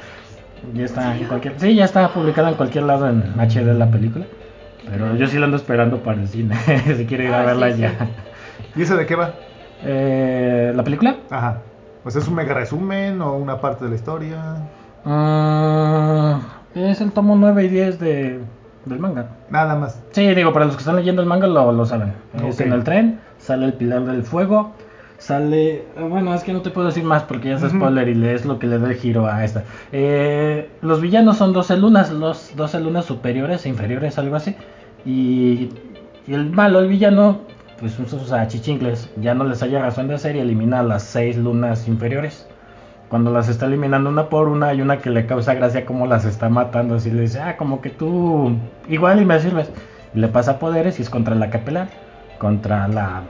Ya 0.74 0.86
está 0.86 1.16
en 1.18 1.26
cualquier, 1.26 1.60
sí, 1.60 1.76
ya 1.76 1.86
está 1.86 2.10
publicada 2.14 2.50
en 2.50 2.56
cualquier 2.56 2.84
lado 2.86 3.08
en 3.10 3.24
HD 3.38 3.74
la 3.78 3.90
película. 3.90 4.26
Pero 4.90 5.16
yo 5.16 5.28
sí 5.28 5.38
la 5.38 5.46
ando 5.46 5.58
esperando 5.58 5.98
para 6.04 6.22
el 6.22 6.28
cine, 6.28 6.56
si 6.98 7.06
quiero 7.06 7.24
ir 7.24 7.34
a 7.34 7.42
Ah, 7.42 7.46
verla 7.46 7.72
sí, 7.74 7.82
ya. 7.82 7.90
sí. 7.92 8.06
¿Y 8.78 8.82
eso 8.84 8.96
de 8.96 9.06
qué 9.06 9.16
va? 9.16 9.34
Eh, 9.84 10.72
¿La 10.76 10.84
película? 10.84 11.18
Ajá. 11.30 11.58
Pues 12.04 12.16
es 12.16 12.28
un 12.28 12.36
mega 12.36 12.54
resumen 12.54 13.22
o 13.22 13.34
una 13.36 13.60
parte 13.60 13.84
de 13.86 13.90
la 13.92 13.96
historia. 13.98 14.38
Mm, 15.04 16.40
es 16.76 17.02
el 17.02 17.12
tomo 17.12 17.36
9 17.36 17.64
y 17.66 17.68
10 17.68 18.00
de, 18.00 18.40
del 18.86 19.00
manga. 19.00 19.28
Nada 19.50 19.76
más. 19.76 20.02
Sí, 20.12 20.34
digo, 20.34 20.54
para 20.54 20.66
los 20.66 20.76
que 20.76 20.82
están 20.82 20.96
leyendo 20.96 21.22
el 21.22 21.28
manga 21.28 21.48
lo, 21.48 21.72
lo 21.72 21.86
saben. 21.86 22.14
Es 22.48 22.60
en 22.62 22.72
el 22.74 22.84
tren, 22.84 23.20
sale 23.38 23.66
el 23.66 23.74
pilar 23.74 24.04
del 24.06 24.24
fuego, 24.24 24.74
sale... 25.18 25.76
eh, 25.76 25.84
Bueno, 26.10 26.34
es 26.34 26.44
que 26.44 26.54
no 26.54 26.62
te 26.62 26.70
puedo 26.70 26.88
decir 26.88 27.04
más 27.04 27.24
porque 27.24 27.50
ya 27.50 27.56
es 27.56 27.62
spoiler 27.72 28.08
y 28.10 28.16
le- 28.16 28.34
es 28.34 28.46
lo 28.46 28.60
que 28.60 28.68
le 28.68 28.78
da 28.80 28.88
el 28.90 28.96
giro 28.96 29.28
a 29.28 29.44
esta. 29.44 29.64
Eh, 29.92 30.70
los 30.82 31.02
villanos 31.02 31.38
son 31.38 31.54
12 31.54 31.78
lunas, 31.78 32.12
los 32.12 32.56
12 32.56 32.80
lunas 32.80 33.06
superiores 33.06 33.66
e 33.66 33.70
inferiores, 33.70 34.18
algo 34.20 34.36
así. 34.36 34.56
Y, 35.06 35.70
y 36.28 36.34
el 36.34 36.50
malo, 36.52 36.80
el 36.80 36.88
villano, 36.88 37.40
pues 37.80 37.98
usa 38.00 38.42
achichincles, 38.42 39.10
ya 39.22 39.34
no 39.34 39.44
les 39.44 39.62
haya 39.64 39.80
razón 39.82 40.08
de 40.08 40.18
ser 40.18 40.36
y 40.36 40.40
elimina 40.40 40.80
a 40.80 40.84
las 40.84 41.04
6 41.04 41.38
lunas 41.38 41.88
inferiores. 41.88 42.48
Cuando 43.10 43.32
las 43.32 43.48
está 43.48 43.68
eliminando 43.68 44.10
una 44.10 44.28
por 44.28 44.50
una, 44.50 44.68
hay 44.68 44.82
una 44.82 44.98
que 45.00 45.10
le 45.10 45.26
causa 45.26 45.54
gracia 45.54 45.86
como 45.86 46.08
las 46.08 46.26
está 46.26 46.50
matando. 46.50 46.96
Así 46.96 47.10
le 47.10 47.22
dice, 47.22 47.40
ah, 47.40 47.56
como 47.56 47.80
que 47.80 47.90
tú 47.90 48.52
igual 48.90 49.22
y 49.22 49.26
me 49.26 49.40
sirves. 49.40 49.72
Y 50.14 50.20
le 50.20 50.28
pasa 50.28 50.60
poderes 50.60 51.00
y 51.00 51.04
es 51.04 51.10
contra 51.10 51.34
la 51.36 51.50
capelar. 51.50 51.88
Contra 52.38 52.88
la. 52.90 53.22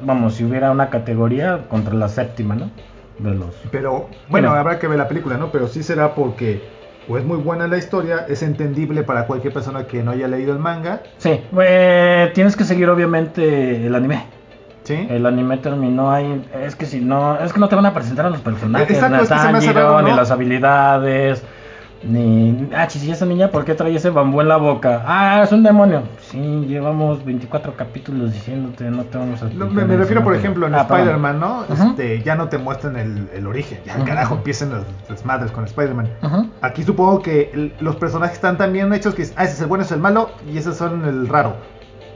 Vamos, 0.00 0.34
si 0.34 0.44
hubiera 0.44 0.70
una 0.70 0.90
categoría, 0.90 1.66
contra 1.68 1.94
la 1.94 2.08
séptima, 2.08 2.54
¿no? 2.54 2.70
De 3.18 3.34
los. 3.34 3.54
Pero 3.70 4.08
bueno, 4.28 4.50
habrá 4.50 4.78
que 4.78 4.88
ver 4.88 4.98
la 4.98 5.08
película, 5.08 5.36
¿no? 5.36 5.52
Pero 5.52 5.68
sí 5.68 5.82
será 5.82 6.14
porque 6.14 6.62
o 7.08 7.18
es 7.18 7.24
muy 7.24 7.36
buena 7.36 7.66
la 7.66 7.78
historia, 7.78 8.26
es 8.28 8.42
entendible 8.42 9.02
para 9.02 9.26
cualquier 9.26 9.52
persona 9.52 9.86
que 9.86 10.02
no 10.02 10.12
haya 10.12 10.28
leído 10.28 10.52
el 10.52 10.58
manga. 10.58 11.02
Sí, 11.18 11.40
eh, 11.60 12.30
tienes 12.34 12.56
que 12.56 12.64
seguir 12.64 12.88
obviamente 12.88 13.86
el 13.86 13.94
anime. 13.94 14.26
¿Sí? 14.84 15.06
El 15.08 15.26
anime 15.26 15.58
terminó 15.58 16.10
ahí. 16.10 16.44
Es 16.64 16.74
que 16.74 16.86
si 16.86 17.00
no, 17.00 17.38
es 17.38 17.52
que 17.52 17.60
no 17.60 17.68
te 17.68 17.76
van 17.76 17.86
a 17.86 17.94
presentar 17.94 18.26
a 18.26 18.30
los 18.30 18.40
personajes, 18.40 18.90
Exacto, 18.90 19.22
es 19.22 19.28
que 19.28 19.34
a 19.34 19.38
se 19.38 19.52
me 19.52 19.58
hace 19.58 19.66
Tanjiro, 19.68 19.88
raro, 19.90 20.02
¿no? 20.02 20.08
ni 20.08 20.16
las 20.16 20.30
habilidades, 20.30 21.44
ni. 22.04 22.68
Ah, 22.74 22.86
chis, 22.86 23.04
¿y 23.04 23.10
esa 23.10 23.26
niña 23.26 23.50
por 23.50 23.64
qué 23.64 23.74
trae 23.74 23.94
ese 23.94 24.10
bambú 24.10 24.40
en 24.40 24.48
la 24.48 24.56
boca? 24.56 25.02
Ah, 25.06 25.42
es 25.44 25.52
un 25.52 25.62
demonio. 25.62 26.02
Sí, 26.20 26.38
llevamos 26.66 27.24
24 27.24 27.74
capítulos 27.76 28.32
diciéndote, 28.32 28.90
no 28.90 29.04
te 29.04 29.18
vamos 29.18 29.42
a. 29.42 29.46
No, 29.48 29.66
me, 29.66 29.84
refiero, 29.96 30.22
por 30.24 30.34
ejemplo, 30.34 30.66
en 30.66 30.74
Ah. 30.74 30.80
Spider-Man, 30.82 31.40
¿no? 31.40 31.64
Este, 31.72 32.22
ya 32.22 32.34
no 32.34 32.48
te 32.48 32.58
muestran 32.58 32.96
el, 32.96 33.28
el 33.34 33.46
origen. 33.46 33.78
Ya, 33.84 33.96
Ujú. 33.96 34.04
carajo, 34.06 34.34
empiezan 34.36 34.70
los 34.70 34.84
desmadres 35.08 35.50
con 35.52 35.64
Spider-Man. 35.64 36.08
Aquí 36.60 36.82
supongo 36.82 37.20
que 37.22 37.50
el- 37.54 37.72
los 37.80 37.96
personajes 37.96 38.34
están 38.36 38.56
tan 38.56 38.72
bien 38.72 38.92
hechos 38.92 39.14
que 39.14 39.22
ah, 39.36 39.44
ese 39.44 39.54
es 39.54 39.60
el 39.60 39.66
bueno, 39.66 39.82
ese 39.84 39.94
es 39.94 39.96
el 39.96 40.02
malo 40.02 40.30
y 40.50 40.58
esos 40.58 40.76
son 40.76 41.04
el 41.04 41.28
raro. 41.28 41.54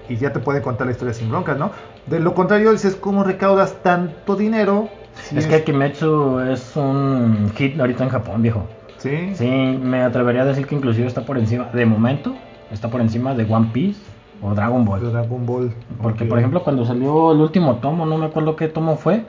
Y 0.09 0.17
ya 0.17 0.33
te 0.33 0.39
puede 0.39 0.63
contar 0.63 0.87
la 0.87 0.93
historia 0.93 1.13
sin 1.15 1.29
broncas, 1.31 1.59
¿no? 1.59 1.71
De 2.07 2.21
lo 2.21 2.33
contrario, 2.35 2.71
dices, 2.73 2.95
¿cómo 2.97 3.25
recaudas 3.25 3.75
tanto 3.83 4.37
dinero? 4.37 4.89
si 5.23 5.37
Es 5.39 5.47
que 5.47 5.65
Kimetsu 5.65 6.41
es 6.41 6.77
un 6.77 7.51
hit 7.57 7.81
ahorita 7.81 8.05
en 8.05 8.11
Japón, 8.11 8.43
viejo. 8.43 8.67
Sí. 8.99 9.35
Sí, 9.35 9.47
me 9.47 10.03
atrevería 10.03 10.43
a 10.43 10.45
decir 10.47 10.67
que 10.67 10.75
inclusive 10.75 11.07
está 11.07 11.23
por 11.23 11.39
encima, 11.39 11.65
de 11.73 11.87
momento, 11.87 12.35
está 12.71 12.89
por 12.89 13.01
encima 13.01 13.35
de 13.35 13.45
One 13.45 13.71
Piece 13.73 14.01
o 14.43 14.55
Dragon 14.55 14.85
de 14.85 14.91
Ball. 14.91 15.13
Dragon 15.13 15.47
Ball. 15.47 15.73
Porque, 16.03 16.25
por 16.25 16.39
ejemplo, 16.39 16.63
cuando 16.63 16.85
salió 16.85 17.33
el 17.33 17.41
último 17.41 17.77
tomo, 17.77 18.07
no 18.07 18.19
me 18.19 18.27
acuerdo 18.27 18.57
qué 18.57 18.69
tomo 18.69 18.97
fue, 18.97 19.25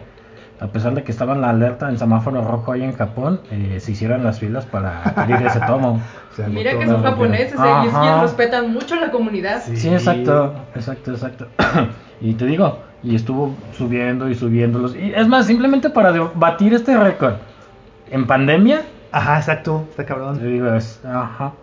a 0.60 0.68
pesar 0.68 0.96
de 0.96 1.04
que 1.04 1.12
estaba 1.12 1.34
en 1.34 1.42
la 1.42 1.52
alerta 1.52 1.90
en 1.90 1.98
semáforo 1.98 2.42
rojo 2.42 2.72
ahí 2.72 2.84
en 2.84 2.94
Japón, 2.94 3.42
eh, 3.52 3.80
se 3.80 3.92
hicieron 3.92 4.24
las 4.24 4.40
filas 4.40 4.66
para 4.66 5.04
adquirir 5.04 5.46
ese 5.46 5.60
tomo. 5.62 6.02
Mira 6.50 6.78
que 6.78 6.86
son 6.88 7.04
japoneses, 7.04 7.60
no. 7.60 7.84
ellos, 7.84 8.22
respetan 8.22 8.72
mucho 8.72 8.96
la 8.96 9.12
comunidad. 9.12 9.62
Sí. 9.64 9.78
Sí, 9.78 9.90
exacto, 9.90 10.54
exacto, 10.76 11.12
exacto. 11.12 11.48
y 12.22 12.34
te 12.34 12.46
digo, 12.46 12.80
y 13.04 13.16
estuvo 13.16 13.54
subiendo 13.78 14.30
y 14.30 14.36
subiéndolos. 14.36 14.96
Y 14.96 15.14
es 15.16 15.28
más, 15.28 15.46
simplemente 15.46 15.90
para 15.90 16.12
batir 16.34 16.74
este 16.74 16.98
récord 16.98 17.36
en 18.10 18.26
pandemia, 18.26 18.82
Ajá, 19.18 19.38
exacto, 19.40 19.86
está 19.90 20.06
cabrón. 20.06 20.40
digo, 20.42 20.74
es, 20.74 21.00
ajá. 21.06 21.54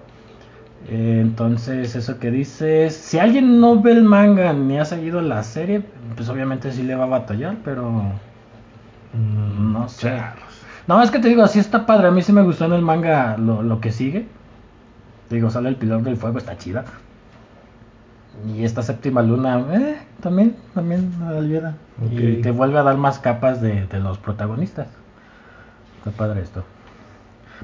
Eh, 0.89 1.19
entonces, 1.23 1.95
eso 1.97 2.19
que 2.19 2.31
dices, 2.31 2.95
si 2.95 3.19
alguien 3.19 3.61
no 3.61 3.81
ve 3.81 3.93
el 3.93 4.03
manga 4.05 4.53
ni 4.53 4.79
ha 4.79 4.85
seguido 4.85 5.21
la 5.23 5.43
serie, 5.43 5.83
pues 6.17 6.29
obviamente 6.29 6.73
sí 6.73 6.83
le 6.83 6.95
va 6.95 7.05
a 7.05 7.09
batallar, 7.09 7.57
pero 7.65 8.03
Mm, 9.13 9.73
no 9.73 9.89
sé. 9.89 10.21
No, 10.87 11.03
es 11.03 11.11
que 11.11 11.19
te 11.21 11.29
digo, 11.29 11.47
sí 11.47 11.59
está 11.61 11.87
padre, 11.87 12.09
a 12.09 12.11
mí 12.11 12.21
sí 12.23 12.33
me 12.33 12.43
gustó 12.43 12.65
en 12.67 12.73
el 12.73 12.83
manga 12.83 13.37
lo, 13.39 13.63
lo 13.63 13.81
que 13.81 13.93
sigue. 13.93 14.27
Te 15.29 15.37
digo, 15.37 15.51
sale 15.51 15.69
el 15.69 15.77
pilar 15.77 16.03
del 16.03 16.17
fuego, 16.17 16.39
está 16.39 16.57
chida. 16.59 16.85
Y 18.47 18.65
esta 18.65 18.83
séptima 18.83 19.23
luna, 19.23 19.65
eh, 19.73 19.97
también, 20.21 20.57
también 20.75 21.11
me 21.21 21.37
ayuda. 21.39 21.75
Y 22.11 22.37
Ok. 22.37 22.43
te 22.43 22.51
vuelve 22.51 22.79
a 22.79 22.83
dar 22.83 22.97
más 22.97 23.19
capas 23.21 23.61
de, 23.61 23.87
de 23.87 24.01
los 24.01 24.19
protagonistas. 24.19 24.89
Está 25.99 26.11
padre 26.11 26.43
esto. 26.43 26.65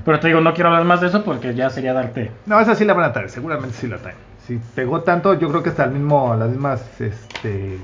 Pero 0.05 0.19
te 0.21 0.29
digo, 0.29 0.41
no 0.41 0.55
quiero 0.55 0.71
hablar 0.71 0.85
más 0.85 1.01
de 1.01 1.09
eso 1.09 1.25
porque 1.25 1.55
ya 1.55 1.69
sería 1.71 1.93
darte. 1.93 2.31
No, 2.47 2.59
esa 2.61 2.75
sí 2.75 2.85
la 2.85 2.95
van 2.95 3.05
a 3.05 3.13
traer, 3.13 3.31
seguramente 3.31 3.77
sí 3.77 3.87
la 3.87 3.99
traen. 3.99 4.17
Si 4.47 4.59
pegó 4.75 5.03
tanto, 5.03 5.35
yo 5.35 5.49
creo 5.49 5.63
que 5.63 5.71
hasta 5.71 5.85
el 5.85 5.91
mismo, 5.93 6.35
las 6.35 6.49
mismas, 6.51 7.01
este, 7.01 7.79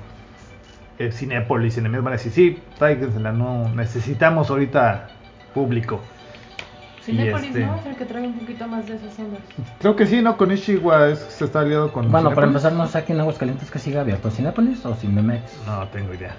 eh, 0.99 1.13
Cinépolis, 1.13 1.75
Cinemex 1.75 2.03
van 2.03 2.13
a 2.15 2.17
decir, 2.17 2.33
sí, 2.33 2.63
tráigensela, 2.79 3.33
no 3.33 3.69
necesitamos 3.75 4.51
ahorita 4.51 5.11
público. 5.55 6.01
Cinépolis, 7.05 7.49
este- 7.49 7.67
¿no? 7.67 7.77
Es 7.77 7.87
el 7.87 7.97
que 7.97 8.05
trae 8.05 8.23
un 8.27 8.39
poquito 8.39 8.67
más 8.67 8.89
de 8.89 8.97
esas 8.97 9.17
ondas. 9.19 9.41
Creo 9.79 9.95
que 9.95 10.07
sí, 10.07 10.23
¿no? 10.23 10.37
Con 10.37 10.51
Ishiwa 10.51 11.09
es, 11.09 11.19
se 11.21 11.45
está 11.45 11.61
aliado 11.61 11.93
con 11.93 12.11
Bueno, 12.11 12.31
para 12.35 12.49
empezar, 12.49 12.73
no 12.73 12.87
sé 12.89 12.99
aquí 12.99 13.13
en 13.13 13.21
Aguascalientes 13.21 13.71
que 13.71 13.79
siga 13.79 14.01
abierto, 14.01 14.31
¿Cinépolis 14.31 14.85
o 14.87 14.95
Cinemex? 14.95 15.43
No 15.67 15.87
tengo 15.89 16.15
idea. 16.15 16.35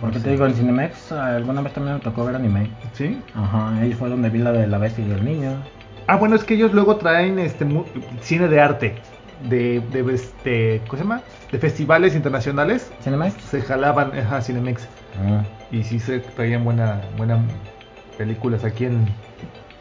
Porque 0.00 0.18
te 0.18 0.30
digo, 0.30 0.46
en 0.46 0.54
Cinemex 0.54 1.12
alguna 1.12 1.60
vez 1.60 1.72
también 1.74 1.96
me 1.96 2.00
tocó 2.00 2.24
ver 2.24 2.34
anime. 2.36 2.68
¿Sí? 2.94 3.20
Ajá, 3.34 3.76
ahí 3.76 3.92
fue 3.92 4.08
donde 4.08 4.30
vi 4.30 4.38
la 4.38 4.52
de 4.52 4.66
la 4.66 4.78
bestia 4.78 5.04
y 5.06 5.10
el 5.10 5.24
niño. 5.24 5.52
Ah, 6.06 6.16
bueno, 6.16 6.36
es 6.36 6.44
que 6.44 6.54
ellos 6.54 6.72
luego 6.72 6.96
traen 6.96 7.38
este 7.38 7.64
mu- 7.64 7.84
cine 8.22 8.48
de 8.48 8.60
arte. 8.60 8.94
De, 9.48 9.80
de, 9.92 10.14
este, 10.14 10.80
¿cómo 10.86 10.98
se 10.98 11.04
llama? 11.04 11.22
De 11.52 11.58
festivales 11.58 12.14
internacionales. 12.14 12.90
¿Cinemex? 13.02 13.34
Se 13.42 13.60
jalaban, 13.62 14.12
ajá, 14.18 14.40
Cinemex. 14.42 14.86
Ah. 15.18 15.42
Y 15.70 15.82
sí 15.82 15.98
se 15.98 16.20
traían 16.20 16.64
buena, 16.64 17.00
buenas 17.16 17.38
películas 18.18 18.64
aquí 18.64 18.84
en, 18.86 19.06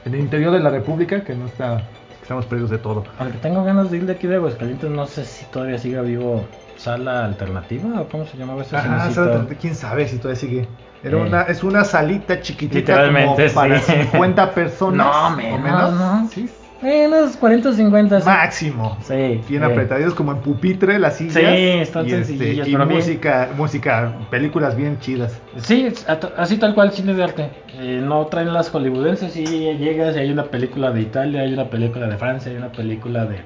en 0.05 0.13
el 0.13 0.19
interior 0.19 0.51
de 0.51 0.59
la 0.59 0.69
República, 0.69 1.23
que 1.23 1.35
no 1.35 1.45
está, 1.47 1.77
que 1.77 2.21
estamos 2.23 2.45
perdidos 2.45 2.69
de 2.71 2.77
todo. 2.77 3.03
Aunque 3.19 3.37
tengo 3.39 3.63
ganas 3.63 3.89
de 3.91 3.97
ir 3.97 4.05
de 4.05 4.13
aquí 4.13 4.27
de 4.27 4.35
Aguascalientes, 4.35 4.89
no 4.89 5.05
sé 5.07 5.25
si 5.25 5.45
todavía 5.45 5.77
siga 5.77 6.01
vivo 6.01 6.45
Sala 6.79 7.25
Alternativa 7.25 8.01
o 8.01 8.07
cómo 8.07 8.25
se 8.25 8.37
llamaba 8.37 8.61
ese 8.61 8.77
Ajá, 8.77 9.01
cinecito? 9.09 9.33
¿sabe? 9.33 9.55
quién 9.59 9.75
sabe 9.75 10.07
si 10.07 10.17
todavía 10.17 10.39
sigue. 10.39 10.67
Era 11.03 11.17
Eh. 11.17 11.21
una, 11.21 11.41
es 11.43 11.63
una 11.63 11.83
salita 11.83 12.41
chiquitita 12.41 12.79
Literalmente, 12.79 13.43
como 13.47 13.53
para 13.55 13.79
sí. 13.81 13.93
50 14.11 14.53
personas. 14.53 15.07
No, 15.07 15.27
o 15.27 15.59
menos, 15.59 15.93
¿no? 15.93 16.29
Sí, 16.29 16.49
unos 16.81 17.35
40 17.35 17.69
o 17.69 17.73
50. 17.73 18.21
sí. 18.21 18.25
máximo. 18.25 18.97
Sí. 19.03 19.41
Bien 19.49 19.63
eh. 19.63 19.65
apretaditos 19.65 20.13
como 20.13 20.31
en 20.31 20.37
pupitre 20.39 20.97
las 20.99 21.17
sillas. 21.17 21.33
Sí, 21.35 21.41
están 21.45 22.05
y, 22.07 22.11
este, 22.13 22.25
sencillillas, 22.25 22.67
y 22.67 22.71
pero 22.71 22.85
bien. 22.85 22.97
música, 22.99 23.49
música, 23.57 24.13
películas 24.29 24.77
bien 24.77 24.97
chidas. 24.99 25.37
Sí, 25.57 25.89
así 26.37 26.57
tal 26.57 26.73
cual 26.73 26.91
cine 26.93 27.13
de 27.13 27.23
arte. 27.23 27.49
Eh, 27.73 28.01
no 28.01 28.25
traen 28.27 28.53
las 28.53 28.69
hollywoodenses 28.69 29.35
y 29.35 29.45
llegas 29.45 30.15
y 30.15 30.19
hay 30.19 30.31
una 30.31 30.45
película 30.45 30.91
de 30.91 31.01
Italia, 31.01 31.41
hay 31.41 31.53
una 31.53 31.69
película 31.69 32.07
de 32.07 32.15
Francia, 32.17 32.49
hay 32.51 32.57
una 32.57 32.71
película 32.71 33.25
de... 33.25 33.41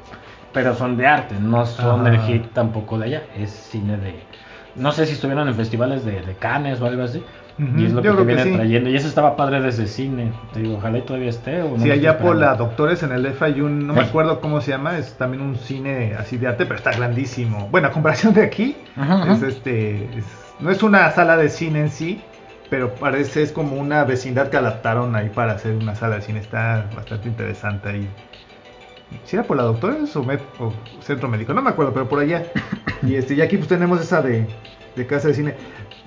Pero 0.54 0.76
son 0.76 0.98
de 0.98 1.08
arte, 1.08 1.36
no 1.40 1.66
son 1.66 2.06
Ajá. 2.08 2.16
el 2.16 2.22
hit 2.22 2.54
tampoco 2.54 2.98
de 3.00 3.06
allá. 3.06 3.24
Es 3.36 3.52
cine 3.52 3.98
de... 3.98 4.28
No 4.76 4.92
sé 4.92 5.06
si 5.06 5.14
estuvieron 5.14 5.48
en 5.48 5.56
festivales 5.56 6.04
de, 6.06 6.22
de 6.22 6.36
Cannes 6.36 6.82
o 6.82 6.86
algo 6.86 7.04
así. 7.04 7.24
Y 7.78 7.86
es 7.86 7.94
lo 7.94 8.02
yo 8.02 8.16
que 8.16 8.24
te 8.24 8.24
creo 8.24 8.28
que 8.28 8.34
viene 8.36 8.44
sí. 8.44 8.52
trayendo. 8.58 8.90
Y 8.90 8.96
eso 8.96 9.08
estaba 9.08 9.36
padre 9.36 9.62
de 9.62 9.70
ese 9.70 9.88
cine. 9.88 10.32
Te 10.52 10.62
digo, 10.62 10.76
ojalá 10.78 10.98
y 10.98 11.02
todavía 11.04 11.30
esté. 11.30 11.62
O 11.62 11.78
no 11.78 11.84
Sí, 11.84 11.92
allá 11.92 12.18
por 12.18 12.36
la. 12.36 12.56
Doctores 12.56 13.04
en 13.04 13.12
el 13.12 13.26
EFA 13.26 13.46
hay 13.46 13.62
un, 13.62 13.86
no 13.86 13.94
me 13.94 14.02
acuerdo 14.02 14.42
cómo 14.42 14.62
se 14.62 14.72
llama, 14.72 14.98
es 14.98 15.16
también 15.18 15.44
un 15.44 15.56
cine 15.56 16.16
así 16.18 16.38
de 16.38 16.48
arte, 16.48 16.66
pero 16.66 16.78
está 16.78 16.92
grandísimo. 16.92 17.68
Bueno, 17.70 17.88
a 17.90 17.92
comparación 17.92 18.34
de 18.34 18.42
aquí, 18.44 18.76
Ajá, 18.96 19.22
ajá. 19.22 19.34
es 19.34 19.44
este, 19.44 20.18
es- 20.18 20.56
no 20.60 20.72
es 20.72 20.82
una 20.82 21.10
sala 21.12 21.38
de 21.38 21.50
cine 21.50 21.82
en 21.82 21.90
sí, 21.90 22.22
pero 22.70 22.96
parece 22.96 23.44
es 23.44 23.52
como 23.52 23.76
una 23.78 24.04
vecindad 24.04 24.50
que 24.50 24.58
adaptaron 24.58 25.16
ahí 25.16 25.30
para 25.30 25.54
hacer 25.54 25.76
una 25.76 25.94
sala 25.96 26.16
de 26.16 26.22
cine. 26.22 26.40
Está 26.40 26.90
bastante 26.96 27.28
interesante 27.28 27.90
ahí. 27.90 28.16
Si 29.26 29.36
era 29.36 29.46
por 29.46 29.58
la 29.58 29.64
Doctores 29.64 30.16
o, 30.16 30.24
Met- 30.24 30.42
o 30.60 30.72
Centro 31.02 31.28
Médico, 31.30 31.54
no 31.54 31.62
me 31.62 31.70
acuerdo, 31.70 31.94
pero 31.94 32.08
por 32.08 32.20
allá. 32.20 32.46
Y 33.02 33.16
este, 33.16 33.34
y 33.36 33.42
aquí 33.42 33.58
pues 33.58 33.68
tenemos 33.70 34.00
esa 34.02 34.22
de, 34.22 34.48
de 34.96 35.08
casa 35.08 35.28
de 35.30 35.34
cine. 35.34 35.56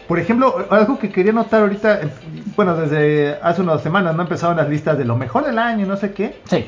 Por 0.09 0.19
ejemplo, 0.19 0.67
algo 0.71 0.99
que 0.99 1.11
quería 1.11 1.33
notar 1.33 1.63
ahorita, 1.63 2.01
eh, 2.03 2.09
bueno, 2.55 2.77
desde 2.77 3.37
hace 3.43 3.63
unas 3.63 3.83
semanas, 3.83 4.15
¿no? 4.15 4.23
Empezaron 4.23 4.57
las 4.57 4.69
listas 4.69 4.97
de 4.97 5.05
lo 5.05 5.17
mejor 5.17 5.45
del 5.45 5.59
año, 5.59 5.85
no 5.87 5.97
sé 5.97 6.13
qué. 6.13 6.39
Sí. 6.45 6.67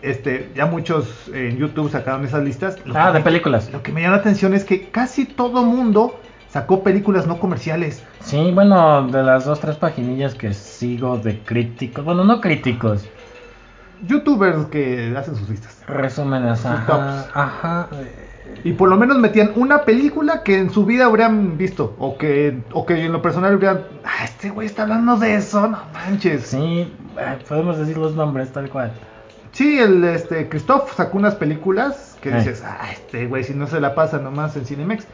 Este, 0.00 0.50
ya 0.54 0.64
muchos 0.66 1.28
en 1.34 1.58
YouTube 1.58 1.90
sacaron 1.90 2.24
esas 2.24 2.42
listas. 2.44 2.78
Lo 2.86 2.96
Ah, 2.96 3.12
de 3.12 3.18
me- 3.18 3.24
películas. 3.24 3.70
Lo 3.72 3.82
que 3.82 3.92
me 3.92 4.00
llama 4.00 4.16
la 4.16 4.20
atención 4.20 4.54
es 4.54 4.64
que 4.64 4.88
casi 4.88 5.24
todo 5.26 5.64
mundo 5.64 6.18
sacó 6.48 6.82
películas 6.82 7.26
no 7.26 7.38
comerciales. 7.38 8.02
Sí, 8.20 8.52
bueno, 8.54 9.06
de 9.08 9.22
las 9.22 9.44
dos, 9.44 9.60
tres 9.60 9.76
paginillas 9.76 10.34
que 10.34 10.54
sigo 10.54 11.18
de 11.18 11.40
críticos. 11.40 12.04
Bueno, 12.04 12.24
no 12.24 12.40
críticos. 12.40 13.04
Youtubers 14.06 14.66
que 14.66 15.14
hacen 15.16 15.36
sus 15.36 15.48
listas. 15.48 15.82
Resúmenes, 15.86 16.58
Sus 16.58 16.66
ajá. 16.70 16.86
tops. 16.86 17.30
Ajá. 17.36 17.88
eh, 17.92 18.60
Y 18.64 18.72
por 18.72 18.88
lo 18.88 18.96
menos 18.96 19.18
metían 19.18 19.52
una 19.56 19.82
película 19.82 20.42
que 20.42 20.58
en 20.58 20.70
su 20.70 20.84
vida 20.86 21.04
habrían 21.06 21.56
visto. 21.58 21.94
O 21.98 22.16
que, 22.16 22.60
o 22.72 22.86
que 22.86 23.04
en 23.04 23.12
lo 23.12 23.20
personal 23.22 23.54
hubieran. 23.54 23.82
Ah, 24.04 24.24
este 24.24 24.50
güey 24.50 24.66
está 24.66 24.82
hablando 24.82 25.16
de 25.16 25.34
eso, 25.34 25.68
no 25.68 25.78
manches. 25.92 26.42
Sí, 26.46 26.56
Sí, 26.56 26.92
eh, 27.18 27.38
podemos 27.48 27.78
decir 27.78 27.98
los 27.98 28.14
nombres 28.14 28.52
tal 28.52 28.68
cual. 28.70 28.92
el 29.60 30.04
este 30.04 30.48
Christoph 30.48 30.94
sacó 30.94 31.18
unas 31.18 31.34
películas 31.34 32.16
que 32.22 32.30
Eh. 32.30 32.34
dices, 32.36 32.62
ah, 32.64 32.86
este 32.92 33.26
güey, 33.26 33.44
si 33.44 33.54
no 33.54 33.66
se 33.66 33.80
la 33.80 33.94
pasa 33.94 34.18
nomás 34.18 34.56
en 34.56 34.64
Cinemex. 34.64 35.06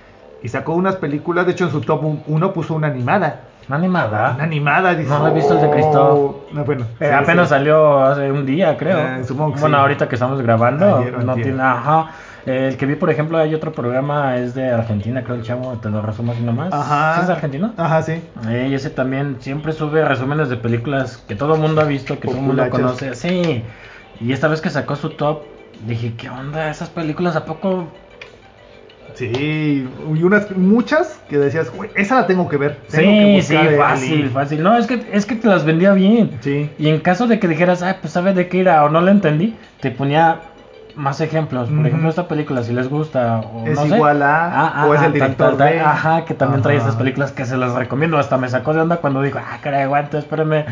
Y 0.43 0.49
sacó 0.49 0.75
unas 0.75 0.97
películas, 0.97 1.47
de 1.47 1.53
hecho 1.53 1.65
en 1.65 1.71
su 1.71 1.81
top 1.81 2.03
1 2.27 2.53
puso 2.53 2.75
una 2.75 2.89
animada. 2.89 3.41
¿Una 3.69 3.77
animada? 3.79 4.33
Una 4.35 4.45
animada, 4.45 4.95
dice. 4.95 5.09
No 5.11 5.21
lo 5.21 5.29
he 5.29 5.33
visto 5.35 5.55
el 5.55 5.61
de 5.63 5.71
Christoph. 5.71 5.97
"Oh". 6.19 6.45
No, 6.53 6.65
bueno, 6.65 6.85
Eh, 7.01 7.07
sí, 7.09 7.15
apenas 7.15 7.49
sí. 7.49 7.55
salió 7.55 8.03
hace 8.03 8.31
un 8.31 8.45
día, 8.47 8.77
creo. 8.77 8.99
Eh, 8.99 9.25
supongo 9.25 9.55
que 9.55 9.61
bueno, 9.61 9.77
sí. 9.77 9.81
ahorita 9.83 10.09
que 10.09 10.15
estamos 10.17 10.41
grabando, 10.43 10.99
Ayer 10.99 11.25
no 11.25 11.35
tiene. 11.35 11.63
Ajá. 11.63 12.11
El 12.47 12.77
que 12.77 12.85
vi, 12.85 12.95
por 12.97 13.09
ejemplo, 13.09 13.39
hay 13.39 13.55
otro 13.55 13.73
programa, 13.73 14.37
es 14.37 14.55
de 14.55 14.71
Argentina, 14.71 15.25
creo 15.25 15.37
el 15.37 15.43
chavo, 15.43 15.73
te 15.81 15.89
lo 15.89 16.03
resumo 16.03 16.33
así 16.33 16.43
nomás. 16.43 16.75
Ajá. 16.75 17.15
¿Sí 17.17 17.21
es 17.23 17.31
argentino? 17.31 17.73
Ajá, 17.79 18.03
sí. 18.03 18.23
Eh, 18.49 18.69
y 18.71 18.75
ese 18.75 18.91
también 18.91 19.37
siempre 19.41 19.73
sube 19.73 20.05
resúmenes 20.05 20.51
de 20.51 20.57
películas 20.59 21.25
que 21.27 21.37
todo 21.37 21.55
el 21.55 21.61
mundo 21.63 21.81
ha 21.81 21.85
visto, 21.85 22.21
que 22.21 22.29
todo 22.29 22.37
el 22.37 22.43
mundo 22.43 22.69
conoce. 22.69 23.15
Sí. 23.15 23.65
Y 24.21 24.33
esta 24.33 24.49
vez 24.49 24.61
que 24.61 24.69
sacó 24.69 24.95
su 24.95 25.09
top, 25.11 25.41
dije, 25.87 26.13
¿qué 26.19 26.29
onda? 26.29 26.69
¿Esas 26.69 26.91
películas 26.91 27.35
a 27.35 27.47
poco? 27.47 27.89
Sí, 29.15 29.89
y 30.17 30.23
unas 30.25 30.51
muchas 30.57 31.21
que 31.29 31.39
decías, 31.39 31.71
güey, 31.71 31.91
esa 31.95 32.17
la 32.23 32.27
tengo 32.27 32.49
que 32.49 32.57
ver. 32.57 32.79
Tengo 32.91 33.13
que 33.13 33.43
Sí, 33.43 33.49
sí, 33.49 33.55
buscar 33.55 33.73
el 33.73 33.79
fácil, 33.79 34.23
link". 34.23 34.33
fácil. 34.33 34.63
No, 34.63 34.77
es 34.77 34.87
que, 34.89 35.07
es 35.13 35.25
que 35.27 35.37
te 35.37 35.47
las 35.47 35.65
vendía 35.65 35.93
bien. 35.93 36.33
Sí. 36.41 36.71
Y 36.79 36.89
en 36.89 36.99
caso 37.01 37.27
de 37.29 37.39
que 37.39 37.47
dijeras, 37.47 37.83
ay, 37.83 37.95
pues 38.01 38.13
sabe 38.13 38.35
de 38.35 38.49
qué 38.49 38.61
era 38.61 38.85
o 38.85 38.89
no 38.89 39.01
le 39.03 39.13
entendí, 39.13 39.55
te 39.81 39.93
ponía 39.93 40.41
más 40.97 41.21
ejemplos. 41.21 41.69
Por 41.71 41.87
ejemplo, 41.87 42.09
esta 42.09 42.27
película, 42.29 42.63
si 42.63 42.73
les 42.73 42.89
gusta 42.89 43.39
o 43.41 43.67
Es 43.67 43.79
no 43.79 43.87
sé. 43.87 43.95
igual 43.97 44.23
a, 44.23 44.85
o 44.89 44.95
es 44.95 45.03
el 45.03 45.13
director 45.13 45.49
tal, 45.51 45.59
tal. 45.59 45.69
de. 45.75 45.81
Ajá, 45.81 46.25
que 46.25 46.35
también 46.35 46.63
trae 46.63 46.77
Ajá. 46.77 46.87
esas 46.87 46.97
películas 46.97 47.31
que 47.33 47.45
se 47.45 47.57
las 47.57 47.73
recomiendo. 47.75 48.19
Hasta 48.19 48.37
me 48.37 48.49
sacó 48.49 48.73
de 48.75 48.81
onda 48.81 48.97
cuando 48.99 49.21
dijo, 49.23 49.39
ah, 49.39 49.59
caray, 49.61 49.83
aguanta, 49.83 50.19
espérame. 50.19 50.65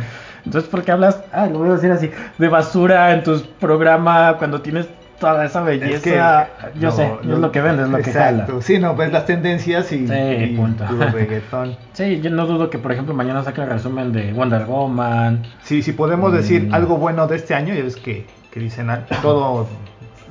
Entonces, 0.45 0.69
¿por 0.71 0.83
qué 0.83 0.91
hablas, 0.93 1.23
ah, 1.33 1.47
lo 1.47 1.59
voy 1.61 1.69
a 1.71 1.73
decir 1.75 1.91
así, 1.93 2.11
de 2.39 2.49
basura 2.49 3.13
en 3.13 3.23
tus 3.23 3.43
programas 3.43 4.35
cuando 4.37 4.61
tienes 4.61 4.89
toda 5.23 5.45
esa 5.45 5.63
belleza? 5.63 6.49
Yo 6.79 6.89
no, 6.89 6.93
sé, 6.93 7.11
no- 7.23 7.35
es 7.35 7.39
lo 7.41 7.53
que 7.53 7.61
vende, 7.63 7.85
es 7.85 7.89
lo 7.89 7.97
que. 7.99 8.11
Exacto. 8.11 8.61
Sí, 8.61 8.79
no, 8.79 8.95
ves 8.95 9.13
las 9.13 9.25
tendencias 9.27 9.91
y, 9.93 10.07
Sí, 10.07 10.15
y 10.15 10.57
punto. 10.57 10.85
puro 10.85 11.07
reggaetón. 11.11 11.77
Sí, 11.93 12.21
yo 12.21 12.31
no 12.31 12.47
dudo 12.47 12.69
que, 12.71 12.79
por 12.79 12.93
ejemplo, 12.93 13.15
mañana 13.15 13.43
saque 13.43 13.61
el 13.63 13.69
resumen 13.69 14.13
de 14.13 14.33
Wonder 14.33 14.65
Woman. 14.67 15.43
Sí, 15.63 15.83
si 15.83 15.93
podemos 15.93 16.33
decir 16.33 16.69
Mm. 16.69 16.75
algo 16.75 16.97
bueno 16.99 17.27
de 17.27 17.37
este 17.37 17.55
año, 17.55 17.75
ya 17.75 17.83
ves 17.83 17.97
que, 17.97 18.27
que 18.51 18.61
dicen 18.61 18.89
ah, 18.91 19.05
todo, 19.23 19.67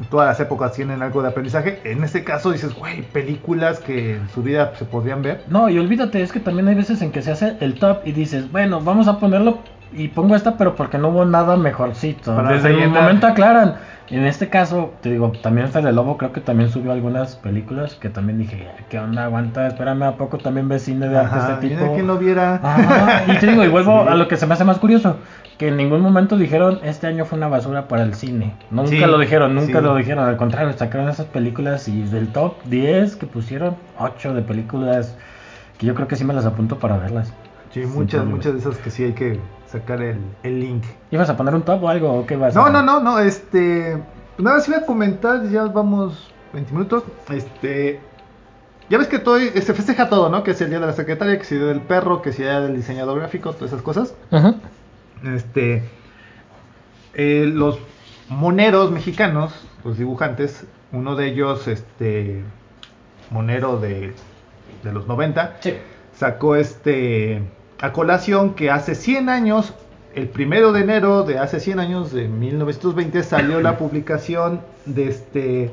todas 0.10 0.28
las 0.28 0.40
épocas 0.40 0.74
tienen 0.74 1.02
algo 1.02 1.22
de 1.22 1.30
aprendizaje. 1.30 1.80
En 1.84 2.04
este 2.04 2.24
caso 2.24 2.52
dices, 2.52 2.74
güey, 2.74 3.02
películas 3.04 3.80
que 3.80 4.16
en 4.16 4.30
su 4.30 4.42
vida 4.44 4.72
se 4.78 4.86
podrían 4.86 5.22
ver. 5.22 5.44
No, 5.48 5.70
y 5.70 5.78
olvídate, 5.78 6.22
es 6.24 6.32
que 6.32 6.40
también 6.40 6.68
hay 6.68 6.76
veces 6.76 7.02
en 7.02 7.12
que 7.12 7.22
se 7.22 7.32
hace 7.32 7.58
el 7.60 7.76
top 7.76 8.00
y 8.06 8.12
dices, 8.12 8.52
bueno, 8.52 8.82
vamos 8.82 9.08
a 9.08 9.20
ponerlo 9.20 9.60
y 9.94 10.08
pongo 10.08 10.36
esta, 10.36 10.58
pero 10.58 10.76
porque 10.76 10.98
no 10.98 11.10
hubo 11.10 11.26
nada 11.26 11.58
mejorcito. 11.58 12.36
Para 12.36 12.54
Desde 12.54 12.70
el 12.70 12.76
rellenar. 12.78 13.04
momento 13.04 13.28
aclaran. 13.28 13.76
En 14.12 14.26
este 14.26 14.50
caso, 14.50 14.94
te 15.02 15.10
digo, 15.10 15.32
también 15.42 15.70
Fede 15.70 15.94
Lobo 15.94 16.18
creo 16.18 16.34
que 16.34 16.42
también 16.42 16.70
subió 16.70 16.92
algunas 16.92 17.38
películas 17.38 17.96
que 17.96 18.10
también 18.10 18.40
dije, 18.40 18.68
¿qué 18.90 19.00
onda? 19.00 19.24
Aguanta, 19.24 19.68
espérame, 19.68 20.04
¿a 20.04 20.18
poco 20.18 20.38
también 20.38 20.68
ves 20.68 20.82
cine 20.84 21.08
de 21.08 21.18
arte 21.18 21.38
Ajá, 21.38 21.54
este 21.54 21.70
tipo? 21.70 21.96
que 21.96 22.04
no 22.04 22.18
viera. 22.18 22.56
Ajá, 22.62 23.24
y 23.34 23.38
te 23.40 23.48
digo, 23.48 23.64
y 23.64 23.68
vuelvo 23.70 24.04
Sí. 24.04 24.10
a 24.10 24.16
lo 24.16 24.28
que 24.28 24.36
se 24.36 24.46
me 24.46 24.54
hace 24.54 24.66
más 24.66 24.80
curioso, 24.80 25.16
que 25.58 25.70
en 25.70 25.78
ningún 25.78 26.02
momento 26.02 26.36
dijeron, 26.38 26.80
este 26.84 27.08
año 27.08 27.24
fue 27.24 27.38
una 27.38 27.48
basura 27.48 27.88
para 27.88 28.04
el 28.04 28.14
cine. 28.14 28.54
Nunca 28.70 28.90
Sí, 28.90 28.98
lo 29.00 29.18
dijeron, 29.18 29.56
nunca 29.56 29.80
sí. 29.80 29.86
lo 29.86 29.96
dijeron, 29.96 30.26
al 30.28 30.36
contrario, 30.36 30.74
sacaron 30.74 31.08
esas 31.08 31.28
películas 31.28 31.88
y 31.88 32.02
del 32.04 32.28
top 32.34 32.56
10 32.66 33.16
que 33.16 33.28
pusieron, 33.28 33.78
8 33.98 34.34
de 34.34 34.42
películas 34.42 35.16
que 35.78 35.86
yo 35.88 35.96
creo 35.96 36.10
que 36.10 36.18
sí 36.18 36.26
me 36.26 36.34
las 36.34 36.46
apunto 36.46 36.80
para 36.80 36.98
verlas. 36.98 37.34
Sí, 37.74 37.86
muchas, 37.86 38.26
muchas 38.26 38.52
de 38.54 38.60
esas 38.60 38.76
que 38.78 38.90
sí 38.92 39.06
hay 39.06 39.14
que 39.14 39.40
sacar 39.72 40.02
el, 40.02 40.18
el 40.44 40.60
link. 40.60 40.84
¿Ibas 41.12 41.30
a 41.30 41.38
poner 41.38 41.56
un 41.56 41.62
top 41.64 41.84
o 41.84 41.90
algo 41.90 42.12
o 42.14 42.26
qué 42.26 42.36
vas 42.36 42.54
No, 42.56 42.66
a 42.66 42.70
no, 42.70 42.82
no, 42.82 43.00
no, 43.00 43.20
este. 43.20 43.98
Nada 44.38 44.58
más 44.58 44.68
iba 44.68 44.78
a 44.78 44.86
comentar, 44.86 45.48
ya 45.50 45.64
vamos 45.66 46.32
20 46.54 46.72
minutos. 46.74 47.04
Este. 47.30 48.00
Ya 48.90 48.98
ves 48.98 49.08
que 49.08 49.20
todo, 49.20 49.38
se 49.40 49.74
festeja 49.74 50.10
todo, 50.10 50.30
¿no? 50.30 50.44
Que 50.44 50.52
es 50.52 50.60
el 50.62 50.70
día 50.70 50.80
de 50.80 50.86
la 50.88 50.94
secretaria, 50.94 51.38
que 51.38 51.44
es 51.44 51.52
el 51.54 51.60
día 51.60 51.68
del 51.68 51.82
perro, 51.82 52.22
que 52.22 52.32
es 52.32 52.40
el 52.40 52.46
día 52.46 52.60
del 52.60 52.76
diseñador 52.76 53.20
gráfico, 53.20 53.54
todas 53.54 53.72
esas 53.72 53.82
cosas. 53.82 54.14
Ajá. 54.32 54.56
Este. 55.24 55.84
eh, 57.14 57.50
los 57.54 57.80
moneros 58.28 58.92
mexicanos, 58.92 59.54
los 59.86 59.98
dibujantes, 59.98 60.66
uno 60.92 61.16
de 61.16 61.28
ellos, 61.28 61.68
este. 61.68 62.44
Monero 63.30 63.80
de, 63.80 64.14
de 64.84 64.92
los 64.92 65.08
90, 65.08 65.58
Sí. 65.62 65.74
sacó 66.18 66.58
este 66.58 67.42
a 67.82 67.92
colación 67.94 68.54
que 68.54 68.70
hace 68.72 68.96
100 68.96 69.30
años, 69.30 69.74
el 70.16 70.28
primero 70.30 70.72
de 70.72 70.82
enero 70.82 71.24
de 71.24 71.40
hace 71.40 71.60
100 71.60 71.80
años, 71.80 72.12
de 72.12 72.28
1920, 72.28 73.24
salió 73.24 73.62
la 73.62 73.78
publicación 73.78 74.62
de 74.86 75.08
este 75.08 75.72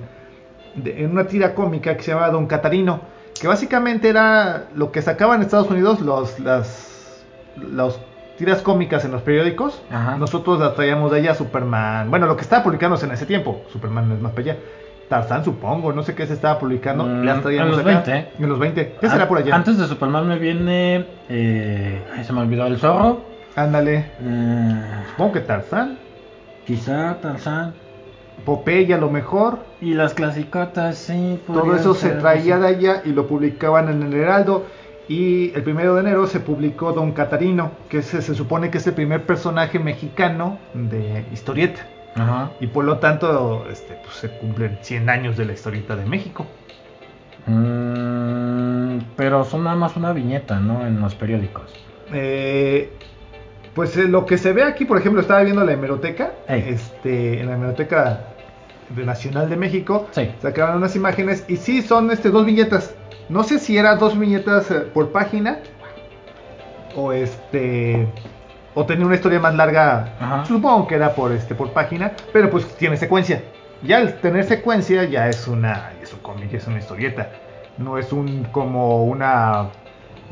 de- 0.74 1.02
en 1.04 1.10
una 1.10 1.26
tira 1.26 1.54
cómica 1.54 1.96
que 1.96 2.02
se 2.02 2.12
llamaba 2.12 2.30
Don 2.30 2.46
Catarino, 2.46 3.00
que 3.40 3.48
básicamente 3.48 4.08
era 4.08 4.68
lo 4.74 4.90
que 4.92 5.02
sacaban 5.02 5.36
en 5.40 5.42
Estados 5.46 5.70
Unidos 5.70 6.00
los 6.00 6.38
las 6.40 7.24
los 7.56 7.98
tiras 8.36 8.62
cómicas 8.62 9.04
en 9.04 9.10
los 9.10 9.22
periódicos. 9.22 9.82
Ajá. 9.90 10.16
Nosotros 10.16 10.60
las 10.60 10.74
traíamos 10.76 11.10
de 11.10 11.18
allá 11.18 11.34
Superman, 11.34 12.08
bueno, 12.08 12.26
lo 12.26 12.36
que 12.36 12.42
estaba 12.42 12.62
publicándose 12.62 13.06
en 13.06 13.12
ese 13.12 13.26
tiempo, 13.26 13.62
Superman 13.72 14.12
es 14.12 14.20
más 14.20 14.30
para 14.32 14.42
allá. 14.52 14.56
Tarzán, 15.08 15.44
supongo, 15.44 15.92
no 15.92 16.02
sé 16.02 16.14
qué 16.14 16.26
se 16.26 16.34
estaba 16.34 16.58
publicando. 16.58 17.04
Mm, 17.04 17.24
las 17.24 17.44
en 17.46 17.68
los 17.70 17.78
acá. 17.78 18.02
20. 18.04 18.28
En 18.38 18.48
los 18.48 18.58
20. 18.58 18.92
¿Qué 19.00 19.06
An- 19.06 19.12
será 19.12 19.28
por 19.28 19.38
allá? 19.38 19.54
Antes 19.54 19.78
de 19.78 19.86
Superman 19.86 20.28
me 20.28 20.38
viene. 20.38 21.06
Eh, 21.28 22.02
ay, 22.16 22.24
se 22.24 22.32
me 22.32 22.40
olvidó 22.40 22.66
el 22.66 22.76
zorro. 22.78 23.22
Ándale. 23.56 24.06
Eh, 24.22 24.82
Supongo 25.10 25.32
que 25.32 25.40
Tarzán. 25.40 25.98
quizá 26.66 27.16
Tarzán. 27.22 27.72
Popeye 28.44 28.92
a 28.94 28.98
lo 28.98 29.10
mejor. 29.10 29.60
Y 29.80 29.94
las 29.94 30.14
clasicotas, 30.14 30.96
sí. 30.98 31.40
Todo 31.46 31.74
eso 31.74 31.94
se 31.94 32.10
traía 32.10 32.58
de 32.58 32.68
allá 32.68 33.02
y 33.04 33.10
lo 33.10 33.26
publicaban 33.26 33.88
en 33.88 34.02
el 34.02 34.14
Heraldo. 34.14 34.66
Y 35.08 35.52
el 35.54 35.62
primero 35.62 35.94
de 35.94 36.02
enero 36.02 36.26
se 36.26 36.38
publicó 36.38 36.92
Don 36.92 37.12
Catarino, 37.12 37.70
que 37.88 38.02
se 38.02 38.20
supone 38.20 38.70
que 38.70 38.76
es 38.76 38.86
el 38.86 38.92
primer 38.92 39.22
personaje 39.24 39.78
mexicano 39.78 40.58
de 40.74 41.24
historieta. 41.32 41.80
Ajá. 42.14 42.50
Y 42.60 42.66
por 42.68 42.84
lo 42.84 42.98
tanto, 42.98 43.66
este, 43.70 43.94
pues, 44.02 44.14
se 44.16 44.30
cumplen 44.30 44.78
100 44.82 45.08
años 45.10 45.36
de 45.36 45.44
la 45.44 45.52
historieta 45.52 45.94
de 45.96 46.04
México. 46.04 46.46
Mm, 47.46 48.98
pero 49.16 49.44
son 49.44 49.64
nada 49.64 49.76
más 49.76 49.96
una 49.96 50.12
viñeta, 50.12 50.58
¿no? 50.60 50.86
En 50.86 51.00
los 51.00 51.14
periódicos. 51.14 51.72
Eh, 52.12 52.90
pues 53.74 53.96
eh, 53.96 54.08
lo 54.08 54.26
que 54.26 54.38
se 54.38 54.52
ve 54.52 54.62
aquí, 54.64 54.84
por 54.84 54.98
ejemplo, 54.98 55.20
estaba 55.20 55.42
viendo 55.42 55.64
la 55.64 55.72
hemeroteca, 55.72 56.32
Ey. 56.48 56.64
este, 56.68 57.40
en 57.40 57.46
la 57.46 57.54
hemeroteca 57.54 58.24
de 58.90 59.04
Nacional 59.04 59.48
de 59.50 59.56
México, 59.56 60.06
Sí. 60.12 60.30
sacaron 60.40 60.78
unas 60.78 60.96
imágenes 60.96 61.44
y 61.48 61.56
sí 61.56 61.82
son 61.82 62.10
este, 62.10 62.30
dos 62.30 62.44
viñetas. 62.46 62.94
No 63.28 63.42
sé 63.44 63.58
si 63.58 63.76
eran 63.76 63.98
dos 63.98 64.18
viñetas 64.18 64.70
eh, 64.70 64.80
por 64.92 65.10
página 65.10 65.58
o 66.96 67.12
este 67.12 68.08
o 68.78 68.86
tenía 68.86 69.06
una 69.06 69.16
historia 69.16 69.40
más 69.40 69.56
larga. 69.56 70.14
Ajá. 70.20 70.44
Supongo 70.44 70.86
que 70.86 70.94
era 70.94 71.12
por 71.12 71.32
este 71.32 71.56
por 71.56 71.72
página, 71.72 72.12
pero 72.32 72.48
pues 72.48 72.64
tiene 72.76 72.96
secuencia. 72.96 73.42
Ya 73.82 73.98
al 73.98 74.14
tener 74.20 74.44
secuencia 74.44 75.02
ya 75.04 75.28
es 75.28 75.48
una 75.48 75.92
es 76.00 76.12
un 76.12 76.20
cómic, 76.20 76.54
es 76.54 76.66
una 76.68 76.78
historieta. 76.78 77.28
No 77.76 77.98
es 77.98 78.12
un 78.12 78.44
como 78.52 79.04
una 79.04 79.70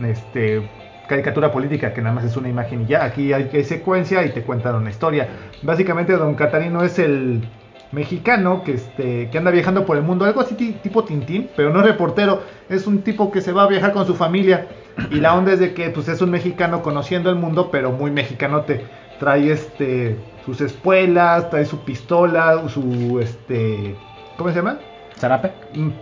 este 0.05 0.69
caricatura 1.09 1.51
política 1.51 1.93
que 1.93 2.01
nada 2.03 2.15
más 2.15 2.25
es 2.25 2.37
una 2.37 2.49
imagen 2.49 2.83
y 2.83 2.87
ya. 2.87 3.05
Aquí 3.05 3.33
hay, 3.33 3.51
hay 3.53 3.65
secuencia 3.65 4.25
y 4.25 4.31
te 4.31 4.43
cuentan 4.43 4.77
una 4.77 4.91
historia. 4.91 5.27
Básicamente 5.63 6.13
Don 6.13 6.37
Catarino 6.37 6.85
es 6.85 7.01
el 7.01 7.49
mexicano 7.97 8.63
que 8.63 8.75
este 8.75 9.29
que 9.31 9.39
anda 9.39 9.51
viajando 9.51 9.85
por 9.87 9.97
el 9.97 10.03
mundo, 10.05 10.25
algo 10.27 10.41
así 10.43 10.55
ti- 10.55 10.77
tipo 10.83 11.03
Tintín, 11.03 11.49
pero 11.57 11.71
no 11.71 11.81
es 11.81 11.87
reportero, 11.87 12.43
es 12.69 12.87
un 12.87 13.01
tipo 13.03 13.33
que 13.33 13.41
se 13.41 13.53
va 13.53 13.65
a 13.65 13.67
viajar 13.67 13.93
con 13.93 14.07
su 14.07 14.15
familia 14.15 14.69
y 15.11 15.17
la 15.17 15.35
onda 15.35 15.53
es 15.55 15.59
de 15.59 15.73
que 15.75 15.89
pues 15.91 16.07
es 16.09 16.21
un 16.21 16.31
mexicano 16.31 16.83
conociendo 16.83 17.31
el 17.31 17.37
mundo, 17.37 17.71
pero 17.73 17.91
muy 17.93 18.11
mexicanote. 18.11 18.85
Trae 19.19 19.51
este 19.51 20.17
sus 20.45 20.61
espuelas, 20.61 21.49
trae 21.51 21.65
su 21.65 21.81
pistola, 21.81 22.69
su 22.69 23.19
este 23.21 23.97
¿cómo 24.37 24.51
se 24.51 24.57
llama? 24.57 24.79
¿Zarape? 25.19 25.53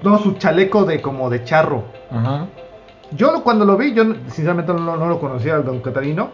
No, 0.03 0.19
su 0.19 0.33
chaleco 0.33 0.85
de 0.85 1.01
como 1.01 1.31
de 1.31 1.45
charro. 1.45 1.85
Ajá. 2.11 2.47
Yo 3.13 3.45
cuando 3.45 3.65
lo 3.65 3.77
vi, 3.77 3.95
yo 3.95 4.03
sinceramente 4.27 4.73
no, 4.75 4.97
no 4.97 5.07
lo 5.07 5.21
conocía 5.21 5.55
al 5.55 5.65
Don 5.65 5.79
Catarino. 5.81 6.31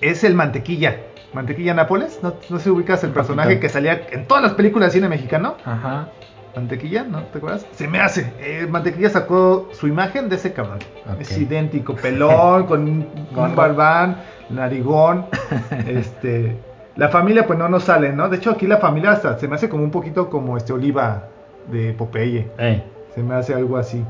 Es 0.00 0.22
el 0.22 0.34
Mantequilla. 0.34 1.00
Mantequilla 1.34 1.74
Nápoles. 1.74 2.20
¿No, 2.22 2.34
no 2.48 2.58
se 2.58 2.70
ubicas 2.70 3.02
el 3.02 3.10
Un 3.10 3.14
personaje 3.14 3.60
que 3.60 3.68
salía 3.68 4.06
en 4.10 4.26
todas 4.26 4.42
las 4.42 4.54
películas 4.54 4.88
de 4.88 4.98
cine 4.98 5.08
mexicano? 5.08 5.56
Ajá. 5.64 6.08
Mantequilla, 6.54 7.02
¿no? 7.02 7.22
¿Te 7.24 7.38
acuerdas? 7.38 7.66
Se 7.72 7.88
me 7.88 8.00
hace. 8.00 8.32
Eh, 8.38 8.66
Mantequilla 8.70 9.10
sacó 9.10 9.68
su 9.72 9.88
imagen 9.88 10.28
de 10.28 10.36
ese 10.36 10.52
cabrón. 10.52 10.78
Es 11.18 11.36
idéntico. 11.36 11.96
Pelón, 11.96 12.66
con 12.66 12.82
un, 12.82 13.08
barbán, 13.56 14.18
narigón. 14.50 15.26
este. 15.88 16.56
La 16.96 17.08
familia, 17.08 17.44
pues 17.44 17.58
no 17.58 17.68
nos 17.68 17.84
sale, 17.84 18.12
¿no? 18.12 18.28
De 18.28 18.36
hecho, 18.36 18.52
aquí 18.52 18.68
la 18.68 18.76
familia 18.76 19.10
hasta 19.10 19.36
se 19.36 19.48
me 19.48 19.56
hace 19.56 19.68
como 19.68 19.82
un 19.82 19.90
poquito 19.90 20.30
como 20.30 20.56
este 20.56 20.72
Oliva 20.72 21.24
de 21.66 21.92
Popeye. 21.92 22.48
Ey. 22.56 22.84
Se 23.14 23.22
me 23.22 23.34
hace 23.34 23.54
algo 23.54 23.76
así. 23.76 24.04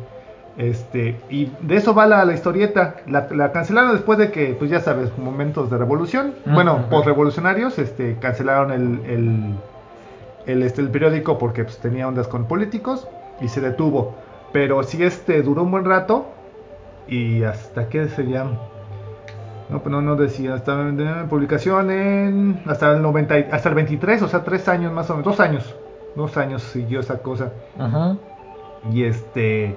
Este, 0.57 1.21
y 1.31 1.51
de 1.63 1.77
eso 1.77 1.95
va 1.95 2.07
la, 2.07 2.25
la 2.25 2.33
historieta. 2.33 2.97
La, 3.09 3.27
la 3.33 3.51
cancelaron 3.53 3.93
después 3.93 4.19
de 4.19 4.31
que, 4.31 4.55
pues 4.59 4.71
ya 4.71 4.81
sabes, 4.81 5.11
momentos 5.19 5.71
de 5.71 5.79
revolución. 5.79 6.35
Ujú. 6.47 6.55
Bueno, 6.55 6.85
postrevolucionarios, 6.91 7.79
este, 7.79 8.17
cancelaron 8.21 8.71
el, 8.71 9.01
el, 9.11 9.55
el, 10.47 10.63
este, 10.63 10.81
el 10.81 10.91
periódico 10.91 11.39
porque 11.39 11.65
pues, 11.65 11.79
tenía 11.79 12.07
ondas 12.07 12.29
con 12.29 12.45
políticos 12.45 13.09
y 13.41 13.49
se 13.49 13.61
detuvo. 13.61 14.15
Pero 14.53 14.83
sí, 14.85 15.03
este, 15.03 15.43
duró 15.43 15.63
un 15.65 15.71
buen 15.73 15.85
rato. 15.85 16.27
Y 17.09 17.43
hasta 17.43 17.89
que 17.89 18.09
se 18.09 18.23
llama. 18.25 18.53
No, 19.69 19.81
pues 19.81 19.91
no, 19.91 20.03
no 20.03 20.15
decía, 20.15 20.55
hasta 20.55 20.93
publicación 21.29 21.91
en, 21.91 22.61
hasta 22.67 22.93
el 22.93 23.03
90, 23.03 23.39
y- 23.39 23.49
hasta 23.51 23.71
el 23.71 23.75
23, 23.75 24.23
o 24.23 24.29
sea, 24.29 24.45
tres 24.45 24.69
años 24.69 24.93
más 24.93 25.09
o 25.11 25.15
menos, 25.15 25.25
dos 25.25 25.41
años, 25.41 25.75
dos 26.17 26.37
años 26.37 26.63
siguió 26.63 27.01
esa 27.01 27.19
cosa. 27.19 27.51
Ajá. 27.79 28.17
Y 28.93 29.05
este, 29.05 29.75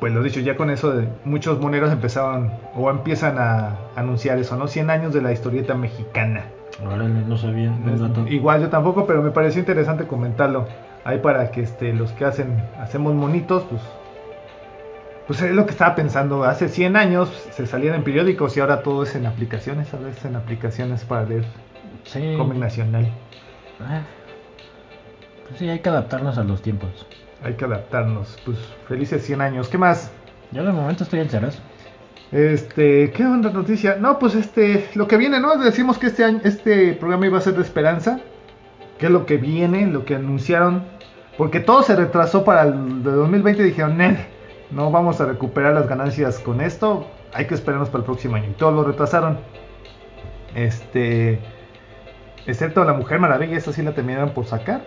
pues 0.00 0.12
lo 0.12 0.22
dicho, 0.22 0.40
ya 0.40 0.56
con 0.56 0.70
eso 0.70 0.92
de- 0.92 1.08
muchos 1.24 1.60
moneros 1.60 1.90
empezaron 1.92 2.52
o 2.74 2.90
empiezan 2.90 3.38
a 3.38 3.76
anunciar 3.96 4.38
eso, 4.38 4.56
¿no? 4.56 4.66
100 4.68 4.90
años 4.90 5.14
de 5.14 5.22
la 5.22 5.32
historieta 5.32 5.74
mexicana. 5.74 6.44
Órale, 6.84 7.08
no 7.08 7.36
sabía. 7.38 7.72
dato. 7.84 8.26
Igual 8.28 8.62
yo 8.62 8.68
tampoco, 8.68 9.06
pero 9.06 9.22
me 9.22 9.30
pareció 9.30 9.60
interesante 9.60 10.06
comentarlo. 10.06 10.66
Ahí 11.04 11.18
para 11.18 11.50
que 11.50 11.62
este, 11.62 11.92
los 11.92 12.12
que 12.12 12.24
hacen, 12.24 12.62
hacemos 12.80 13.14
monitos, 13.14 13.62
pues, 13.70 13.82
pues 15.26 15.40
es 15.42 15.54
lo 15.54 15.64
que 15.66 15.70
estaba 15.72 15.94
pensando. 15.94 16.44
Hace 16.44 16.68
100 16.68 16.96
años 16.96 17.28
se 17.52 17.66
salían 17.66 17.94
en 17.94 18.02
periódicos 18.04 18.56
y 18.56 18.60
ahora 18.60 18.82
todo 18.82 19.02
es 19.04 19.14
en 19.14 19.26
aplicaciones, 19.26 19.92
ahora 19.94 20.08
es 20.10 20.24
en 20.24 20.34
aplicaciones 20.36 21.04
para 21.04 21.24
leer 21.24 21.44
Sí. 22.04 22.34
cómic 22.36 22.58
nacional. 22.58 23.08
Ah. 23.80 24.00
Pues 25.46 25.58
sí, 25.58 25.68
hay 25.68 25.78
que 25.78 25.88
adaptarnos 25.88 26.38
a 26.38 26.44
los 26.44 26.60
tiempos. 26.62 27.06
Hay 27.44 27.54
que 27.54 27.64
adaptarnos. 27.66 28.38
Pues 28.44 28.58
felices 28.88 29.24
100 29.24 29.40
años. 29.40 29.68
¿Qué 29.68 29.78
más? 29.78 30.10
Yo 30.50 30.64
de 30.64 30.72
momento 30.72 31.04
estoy 31.04 31.20
en 31.20 31.28
ceras. 31.28 31.60
Este, 32.32 33.12
¿qué 33.12 33.24
onda 33.24 33.50
noticia? 33.50 33.96
No, 34.00 34.18
pues 34.18 34.34
este, 34.34 34.88
lo 34.94 35.06
que 35.06 35.16
viene, 35.16 35.40
¿no? 35.40 35.56
Decimos 35.58 35.98
que 35.98 36.06
este 36.06 36.24
año, 36.24 36.40
este 36.42 36.94
programa 36.94 37.26
iba 37.26 37.38
a 37.38 37.42
ser 37.42 37.54
de 37.54 37.62
esperanza. 37.62 38.18
¿Qué 38.98 39.06
es 39.06 39.12
lo 39.12 39.26
que 39.26 39.36
viene? 39.36 39.86
Lo 39.86 40.04
que 40.04 40.14
anunciaron. 40.14 40.84
Porque 41.36 41.60
todo 41.60 41.82
se 41.82 41.94
retrasó 41.94 42.44
para 42.44 42.62
el 42.62 43.02
de 43.02 43.10
2020 43.10 43.62
y 43.62 43.66
dijeron, 43.66 43.98
"Nel, 43.98 44.16
no 44.70 44.90
vamos 44.90 45.20
a 45.20 45.26
recuperar 45.26 45.74
las 45.74 45.88
ganancias 45.88 46.38
con 46.38 46.60
esto. 46.60 47.06
Hay 47.32 47.46
que 47.46 47.54
esperarnos 47.54 47.88
para 47.90 48.00
el 48.00 48.04
próximo 48.04 48.36
año. 48.36 48.50
Y 48.50 48.54
todos 48.54 48.74
lo 48.74 48.84
retrasaron. 48.84 49.38
Este, 50.54 51.40
excepto 52.46 52.84
la 52.84 52.94
Mujer 52.94 53.18
Maravilla, 53.18 53.56
esa 53.56 53.72
sí 53.72 53.82
la 53.82 53.92
terminaron 53.92 54.30
por 54.30 54.46
sacar. 54.46 54.82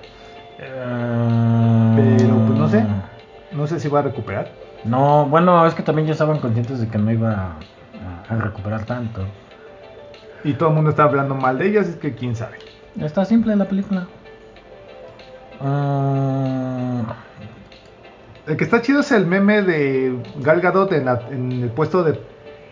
Pero 0.57 2.35
pues 2.45 2.57
no 2.59 2.67
sé. 2.69 2.85
No 3.51 3.67
sé 3.67 3.79
si 3.79 3.87
va 3.89 3.99
a 3.99 4.03
recuperar. 4.03 4.49
No, 4.83 5.25
bueno, 5.25 5.65
es 5.65 5.73
que 5.73 5.83
también 5.83 6.07
ya 6.07 6.13
estaban 6.13 6.39
conscientes 6.39 6.79
de 6.79 6.87
que 6.87 6.97
no 6.97 7.11
iba 7.11 7.31
a, 8.29 8.33
a 8.33 8.35
recuperar 8.37 8.85
tanto. 8.85 9.25
Y 10.43 10.53
todo 10.53 10.69
el 10.69 10.75
mundo 10.75 10.91
está 10.91 11.03
hablando 11.03 11.35
mal 11.35 11.57
de 11.57 11.67
ellas, 11.67 11.87
es 11.87 11.95
que 11.95 12.13
quién 12.15 12.35
sabe. 12.35 12.57
Está 12.99 13.25
simple 13.25 13.55
la 13.55 13.65
película. 13.65 14.07
Ah, 15.61 17.01
El 18.45 18.55
que 18.57 18.63
está 18.63 18.81
chido 18.81 18.99
es 19.01 19.11
el 19.11 19.25
meme 19.25 19.61
de 19.63 20.15
Gal 20.41 20.61
Gadot 20.61 20.91
en, 20.93 21.05
la- 21.05 21.21
en 21.31 21.63
el 21.63 21.69
puesto 21.69 22.03
de, 22.03 22.19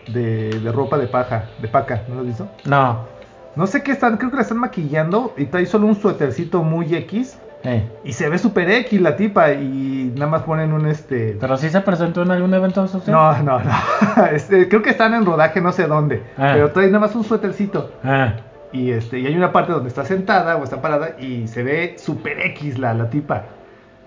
de, 0.08 0.60
de 0.60 0.72
ropa 0.72 0.96
de 0.96 1.06
paja, 1.08 1.46
de 1.60 1.68
paca, 1.68 2.02
¿no 2.08 2.14
lo 2.14 2.20
has 2.20 2.26
visto? 2.26 2.48
no. 2.66 3.14
No 3.56 3.66
sé 3.66 3.82
qué 3.82 3.92
están, 3.92 4.18
creo 4.18 4.28
que 4.30 4.36
la 4.36 4.42
están 4.42 4.58
maquillando 4.58 5.32
y 5.38 5.46
trae 5.46 5.64
solo 5.64 5.86
un 5.86 5.94
suétercito 5.96 6.62
muy 6.62 6.94
X 6.94 7.38
Eh, 7.66 7.84
y 8.04 8.12
se 8.12 8.28
ve 8.28 8.38
super 8.38 8.70
X 8.70 9.00
la 9.00 9.16
tipa 9.16 9.52
y 9.52 10.12
nada 10.14 10.30
más 10.30 10.42
ponen 10.42 10.72
un 10.72 10.86
este... 10.86 11.36
Pero 11.40 11.56
sí 11.56 11.68
se 11.68 11.80
presentó 11.80 12.22
en 12.22 12.30
algún 12.30 12.54
evento 12.54 12.86
social. 12.86 13.16
No, 13.16 13.42
no, 13.42 13.58
no. 13.64 14.26
Este, 14.32 14.68
creo 14.68 14.82
que 14.82 14.90
están 14.90 15.14
en 15.14 15.26
rodaje 15.26 15.60
no 15.60 15.72
sé 15.72 15.86
dónde, 15.86 16.22
Ah. 16.38 16.50
pero 16.54 16.70
trae 16.70 16.86
nada 16.86 17.00
más 17.00 17.14
un 17.16 17.24
suétercito 17.24 17.90
Ah, 18.04 18.34
y 18.72 18.90
este 18.92 19.18
y 19.18 19.26
hay 19.26 19.36
una 19.36 19.52
parte 19.52 19.72
donde 19.72 19.88
está 19.88 20.04
sentada 20.04 20.56
o 20.56 20.64
está 20.64 20.80
parada 20.80 21.16
y 21.18 21.48
se 21.48 21.62
ve 21.62 21.96
super 21.98 22.38
X 22.40 22.78
la, 22.78 22.94
la 22.94 23.10
tipa. 23.10 23.42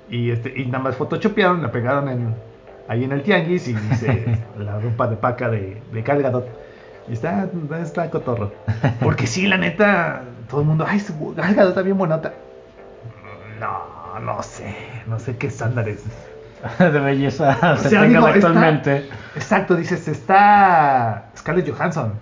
Y 0.09 0.31
este 0.31 0.53
y 0.55 0.65
nada 0.65 0.79
más 0.85 0.95
photoshopearon, 0.95 1.61
la 1.61 1.71
pegaron 1.71 2.07
en 2.09 2.33
ahí 2.87 3.03
en 3.03 3.11
el 3.11 3.21
tianguis 3.23 3.67
y 3.67 3.73
dice 3.73 4.39
la 4.57 4.79
ropa 4.79 5.07
de 5.07 5.17
paca 5.17 5.49
de, 5.49 5.81
de 5.91 6.01
Gal 6.01 6.21
Gadot. 6.23 6.47
Y 7.09 7.13
está, 7.13 7.47
está 7.81 8.09
cotorro. 8.09 8.51
Porque 9.01 9.27
sí, 9.27 9.47
la 9.47 9.57
neta, 9.57 10.21
todo 10.49 10.61
el 10.61 10.67
mundo, 10.67 10.85
ay, 10.87 11.01
Gadot 11.35 11.69
está 11.69 11.81
bien 11.81 11.97
buenota. 11.97 12.33
No, 13.59 14.19
no 14.19 14.41
sé, 14.43 14.75
no 15.07 15.19
sé 15.19 15.37
qué 15.37 15.47
estándares. 15.47 16.03
de 16.79 16.89
belleza 16.89 17.57
O 17.73 17.77
se 17.77 17.89
sea, 17.89 18.01
tengan 18.01 18.09
digo, 18.23 18.27
está- 18.27 18.47
actualmente. 18.47 19.09
Exacto, 19.35 19.75
dices, 19.75 20.07
está 20.07 21.25
Scarlett 21.37 21.69
Johansson. 21.71 22.13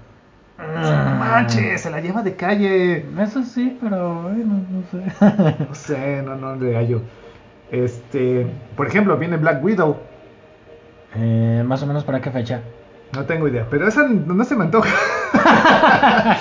No 0.60 1.16
manches, 1.16 1.82
se 1.82 1.90
la 1.92 2.02
lleva 2.02 2.24
de 2.24 2.36
calle. 2.36 3.06
Eso 3.20 3.44
sí, 3.44 3.78
pero 3.82 4.24
bueno, 4.24 4.60
no 4.72 4.84
sé. 4.92 5.66
No 5.70 5.76
sé, 5.76 6.22
no, 6.24 6.36
no 6.36 6.56
le 6.56 6.76
hallo. 6.76 7.02
Este, 7.72 8.48
por 8.76 8.88
ejemplo, 8.88 9.18
viene 9.18 9.38
Black 9.38 9.64
Widow. 9.64 9.98
Eh, 11.16 11.64
más 11.66 11.82
o 11.84 11.88
menos 11.88 12.04
para 12.04 12.22
qué 12.22 12.32
fecha. 12.32 12.62
No 13.14 13.26
tengo 13.26 13.48
idea, 13.48 13.66
pero 13.70 13.88
esa 13.88 14.08
no 14.08 14.44
se 14.44 14.56
me 14.56 14.66
antoja. 14.66 14.90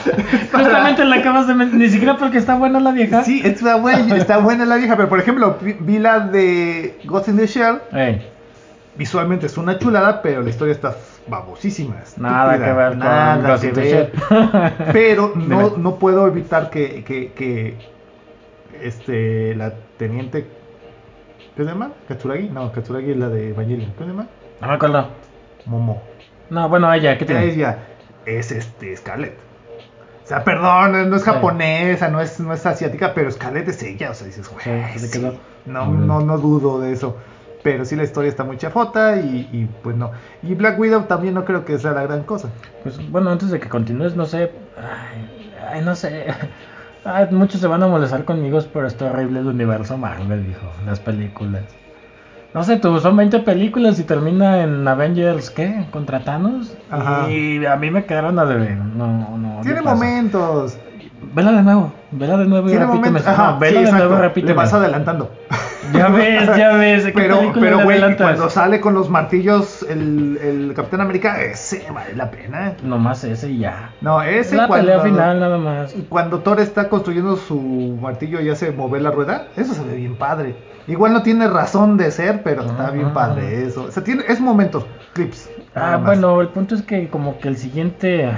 Justamente 0.52 1.04
la 1.04 1.16
acabas 1.16 1.46
de 1.46 1.54
ni 1.54 1.88
siquiera 1.88 2.16
porque 2.16 2.38
está 2.38 2.56
buena 2.56 2.80
la 2.80 2.90
vieja. 2.90 3.22
Sí, 3.22 3.40
está 3.44 3.76
buena, 3.76 4.16
está 4.16 4.38
buena 4.38 4.64
la 4.64 4.76
vieja, 4.76 4.96
pero 4.96 5.08
por 5.08 5.20
ejemplo, 5.20 5.56
vi, 5.60 5.98
la 5.98 6.20
de 6.20 6.98
Ghost 7.04 7.28
in 7.28 7.36
the 7.36 7.46
Shell. 7.46 7.80
Ey, 7.92 8.26
Visualmente 8.96 9.46
es 9.46 9.56
una 9.58 9.78
chulada, 9.78 10.22
pero 10.22 10.42
la 10.42 10.50
historia 10.50 10.72
está 10.72 10.96
babosísima. 11.28 11.96
nada 12.16 12.58
que 12.58 12.72
ver 12.72 12.96
nada 12.96 13.48
Ghost 13.48 13.64
que 13.64 13.72
ver. 13.72 13.86
Shell. 13.86 14.90
Pero 14.92 15.32
no, 15.36 15.76
no 15.76 15.96
puedo 15.96 16.26
evitar 16.26 16.70
que, 16.70 17.04
que, 17.04 17.32
que 17.32 17.76
este, 18.82 19.54
la 19.54 19.72
teniente. 19.98 20.46
¿Qué 21.56 21.64
se 21.64 21.70
llama? 21.70 21.92
¿Katsuragi? 22.08 22.48
No, 22.48 22.72
Katsuragi 22.72 23.12
es 23.12 23.16
la 23.16 23.28
de 23.28 23.50
Evangelion. 23.50 23.92
¿Qué 23.92 24.04
se 24.04 24.10
llama? 24.10 24.26
No 24.60 24.68
me 24.68 24.74
acuerdo. 24.74 25.08
Momo. 25.64 26.02
No, 26.50 26.68
bueno, 26.68 26.92
ella, 26.92 27.18
¿qué 27.18 27.24
tiene? 27.24 27.44
Ella 27.44 27.78
es 28.24 28.52
este 28.52 28.96
Scarlett. 28.96 29.36
O 30.24 30.28
sea, 30.28 30.42
perdón, 30.42 31.08
no 31.08 31.16
es 31.16 31.22
japonesa, 31.22 32.08
no 32.08 32.20
es, 32.20 32.40
no 32.40 32.52
es 32.52 32.66
asiática, 32.66 33.14
pero 33.14 33.30
Scarlett 33.30 33.68
es 33.68 33.82
ella. 33.82 34.10
O 34.10 34.14
sea, 34.14 34.26
dices, 34.26 34.48
güey, 34.48 34.64
Sí, 34.96 35.08
sí, 35.08 35.38
no, 35.66 35.86
no, 35.86 36.20
no 36.20 36.38
dudo 36.38 36.80
de 36.80 36.92
eso. 36.92 37.16
Pero 37.62 37.84
sí 37.84 37.96
la 37.96 38.04
historia 38.04 38.28
está 38.28 38.44
muy 38.44 38.56
chafota 38.56 39.16
y, 39.16 39.48
y 39.52 39.68
pues 39.82 39.96
no. 39.96 40.12
Y 40.42 40.54
Black 40.54 40.78
Widow 40.78 41.04
también 41.04 41.34
no 41.34 41.44
creo 41.44 41.64
que 41.64 41.78
sea 41.78 41.92
la 41.92 42.02
gran 42.02 42.22
cosa. 42.24 42.48
Pues 42.82 43.10
bueno, 43.10 43.30
antes 43.30 43.50
de 43.50 43.60
que 43.60 43.68
continúes, 43.68 44.14
no 44.16 44.26
sé. 44.26 44.52
Ay, 44.76 45.52
ay, 45.72 45.82
no 45.82 45.94
sé. 45.94 46.26
Ay, 47.04 47.28
muchos 47.30 47.60
se 47.60 47.68
van 47.68 47.84
a 47.84 47.86
molestar 47.86 48.24
conmigo 48.24 48.60
por 48.72 48.84
esto 48.84 49.06
horrible 49.06 49.38
del 49.38 49.48
universo 49.48 49.96
Marvel, 49.96 50.44
dijo. 50.44 50.66
Las 50.84 50.98
películas. 50.98 51.62
No 52.56 52.64
sé, 52.64 52.78
tú, 52.78 52.98
son 53.00 53.14
20 53.18 53.40
películas 53.40 54.00
y 54.00 54.04
termina 54.04 54.62
en 54.62 54.88
Avengers, 54.88 55.50
¿qué? 55.50 55.84
¿Contra 55.90 56.20
Thanos? 56.20 56.74
Ajá. 56.90 57.30
Y 57.30 57.66
a 57.66 57.76
mí 57.76 57.90
me 57.90 58.06
quedaron 58.06 58.38
a 58.38 58.46
deber. 58.46 58.78
No, 58.78 59.36
no. 59.36 59.60
Tiene 59.60 59.82
momentos. 59.82 60.78
Vela 61.34 61.52
de 61.52 61.60
nuevo, 61.60 61.92
vela 62.12 62.38
de 62.38 62.46
nuevo 62.46 62.66
y 62.66 62.70
Tiene 62.70 62.86
repíteme. 62.86 63.10
momentos. 63.10 63.28
Ajá, 63.30 63.52
No, 63.52 63.58
vela 63.58 63.80
sí, 63.80 63.84
de 63.84 63.92
nuevo 63.92 64.14
y 64.14 64.20
repíteme. 64.22 64.52
Le 64.52 64.56
vas 64.56 64.72
adelantando. 64.72 65.30
Ya 65.92 66.08
ves, 66.08 66.46
ya 66.56 66.72
ves. 66.78 67.04
¿a 67.04 67.08
qué 67.08 67.12
Pero, 67.12 67.52
pero 67.60 67.84
güey, 67.84 68.16
cuando 68.16 68.48
sale 68.48 68.80
con 68.80 68.94
los 68.94 69.10
martillos 69.10 69.84
el, 69.90 70.38
el 70.42 70.72
Capitán 70.74 71.02
América, 71.02 71.42
ese 71.42 71.84
vale 71.92 72.16
la 72.16 72.30
pena. 72.30 72.72
Nomás 72.82 73.22
ese 73.24 73.50
y 73.50 73.58
ya. 73.58 73.90
No, 74.00 74.22
ese 74.22 74.56
la 74.56 74.66
cuando, 74.66 74.86
pelea 74.86 75.02
final 75.04 75.40
nada 75.40 75.58
más. 75.58 75.94
cuando 76.08 76.38
Thor 76.38 76.58
está 76.60 76.88
construyendo 76.88 77.36
su 77.36 77.98
martillo 78.00 78.40
y 78.40 78.48
hace 78.48 78.72
mover 78.72 79.02
la 79.02 79.10
rueda, 79.10 79.48
eso 79.58 79.74
se 79.74 79.84
ve 79.84 79.96
bien 79.96 80.16
padre. 80.16 80.56
Igual 80.88 81.12
no 81.12 81.22
tiene 81.22 81.48
razón 81.48 81.96
de 81.96 82.10
ser, 82.10 82.42
pero 82.42 82.62
está 82.64 82.90
bien 82.90 83.12
padre 83.12 83.64
eso. 83.66 83.84
O 83.84 83.90
sea, 83.90 84.04
tiene, 84.04 84.22
es 84.28 84.40
momentos, 84.40 84.86
clips. 85.14 85.50
Ah, 85.74 86.00
bueno, 86.04 86.40
el 86.40 86.48
punto 86.48 86.74
es 86.74 86.82
que 86.82 87.08
como 87.08 87.38
que 87.38 87.48
el 87.48 87.56
siguiente 87.56 88.24
eh, 88.24 88.32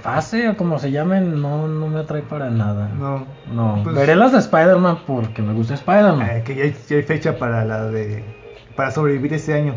fase 0.00 0.48
o 0.48 0.56
como 0.56 0.78
se 0.78 0.90
llamen 0.90 1.40
no, 1.40 1.68
no 1.68 1.86
me 1.88 2.00
atrae 2.00 2.22
para 2.22 2.50
nada. 2.50 2.88
No. 2.98 3.24
No, 3.52 3.80
Pues- 3.84 3.94
veré 3.96 4.16
las 4.16 4.32
de 4.32 4.38
Spider-Man 4.38 4.98
porque 5.06 5.42
me 5.42 5.54
gusta 5.54 5.74
Spider-Man. 5.74 6.28
Eh, 6.28 6.42
que 6.44 6.54
ya 6.56 6.64
hay, 6.64 6.76
ya 6.88 6.96
hay 6.96 7.02
fecha 7.02 7.38
para 7.38 7.64
la 7.64 7.86
de 7.86 8.24
para 8.76 8.90
sobrevivir 8.90 9.32
este 9.34 9.54
año. 9.54 9.74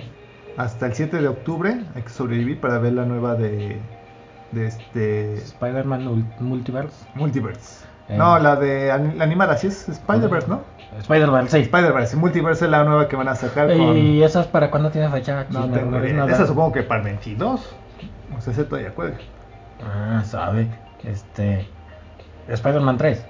Hasta 0.58 0.86
el 0.88 0.94
7 0.94 1.22
de 1.22 1.28
octubre 1.28 1.82
hay 1.96 2.02
que 2.02 2.10
sobrevivir 2.10 2.60
para 2.60 2.80
ver 2.80 2.94
la 2.94 3.06
nueva 3.06 3.36
de 3.36 3.80
de 4.52 4.68
este 4.68 5.34
Spider-Man 5.36 6.08
Ul- 6.08 6.40
Multiverse. 6.40 7.06
Multiverse. 7.16 7.86
Eh. 8.08 8.18
No, 8.18 8.38
la 8.40 8.56
de 8.56 8.92
an- 8.92 9.18
la 9.18 9.24
animada, 9.24 9.58
sí 9.58 9.68
es 9.68 9.90
Spider-Verse, 9.90 10.48
¿no? 10.48 10.62
Spider-Man, 11.00 11.50
sí. 11.50 11.60
Spider-Verse, 11.60 12.16
Multiverse 12.16 12.66
es 12.66 12.72
la 12.72 12.84
nueva 12.84 13.08
que 13.08 13.16
van 13.16 13.28
a 13.28 13.36
sacar 13.36 13.68
con 13.68 13.98
¿Y 13.98 14.24
esas 14.24 14.48
para 14.48 14.70
cuándo 14.72 14.92
tiene 14.92 15.10
fecha? 15.10 15.46
No 15.50 15.66
tengo 15.70 15.92
no 15.92 16.00
nada. 16.00 16.32
Esa 16.32 16.46
supongo 16.48 16.72
que 16.72 16.84
para 16.84 17.02
el 17.02 17.06
22. 17.08 17.76
O 18.38 18.42
sea, 18.42 18.54
ese 18.54 18.64
todavía 18.64 18.92
cuelga. 18.92 19.18
Ah, 19.84 20.22
sabe. 20.24 20.68
Este. 21.04 21.68
Spider-Man 22.48 22.98
3. 22.98 23.26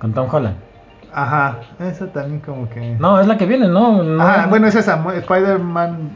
Con 0.00 0.12
Tom 0.14 0.28
Holland. 0.30 0.56
Ajá, 1.12 1.58
esa 1.80 2.06
también 2.08 2.40
como 2.40 2.68
que 2.68 2.96
No, 2.98 3.18
es 3.20 3.26
la 3.26 3.36
que 3.38 3.46
viene, 3.46 3.66
¿no? 3.68 4.02
no 4.02 4.22
Ah, 4.22 4.46
bueno, 4.48 4.66
es 4.66 4.74
esa 4.74 5.02
Spider-Man. 5.10 6.10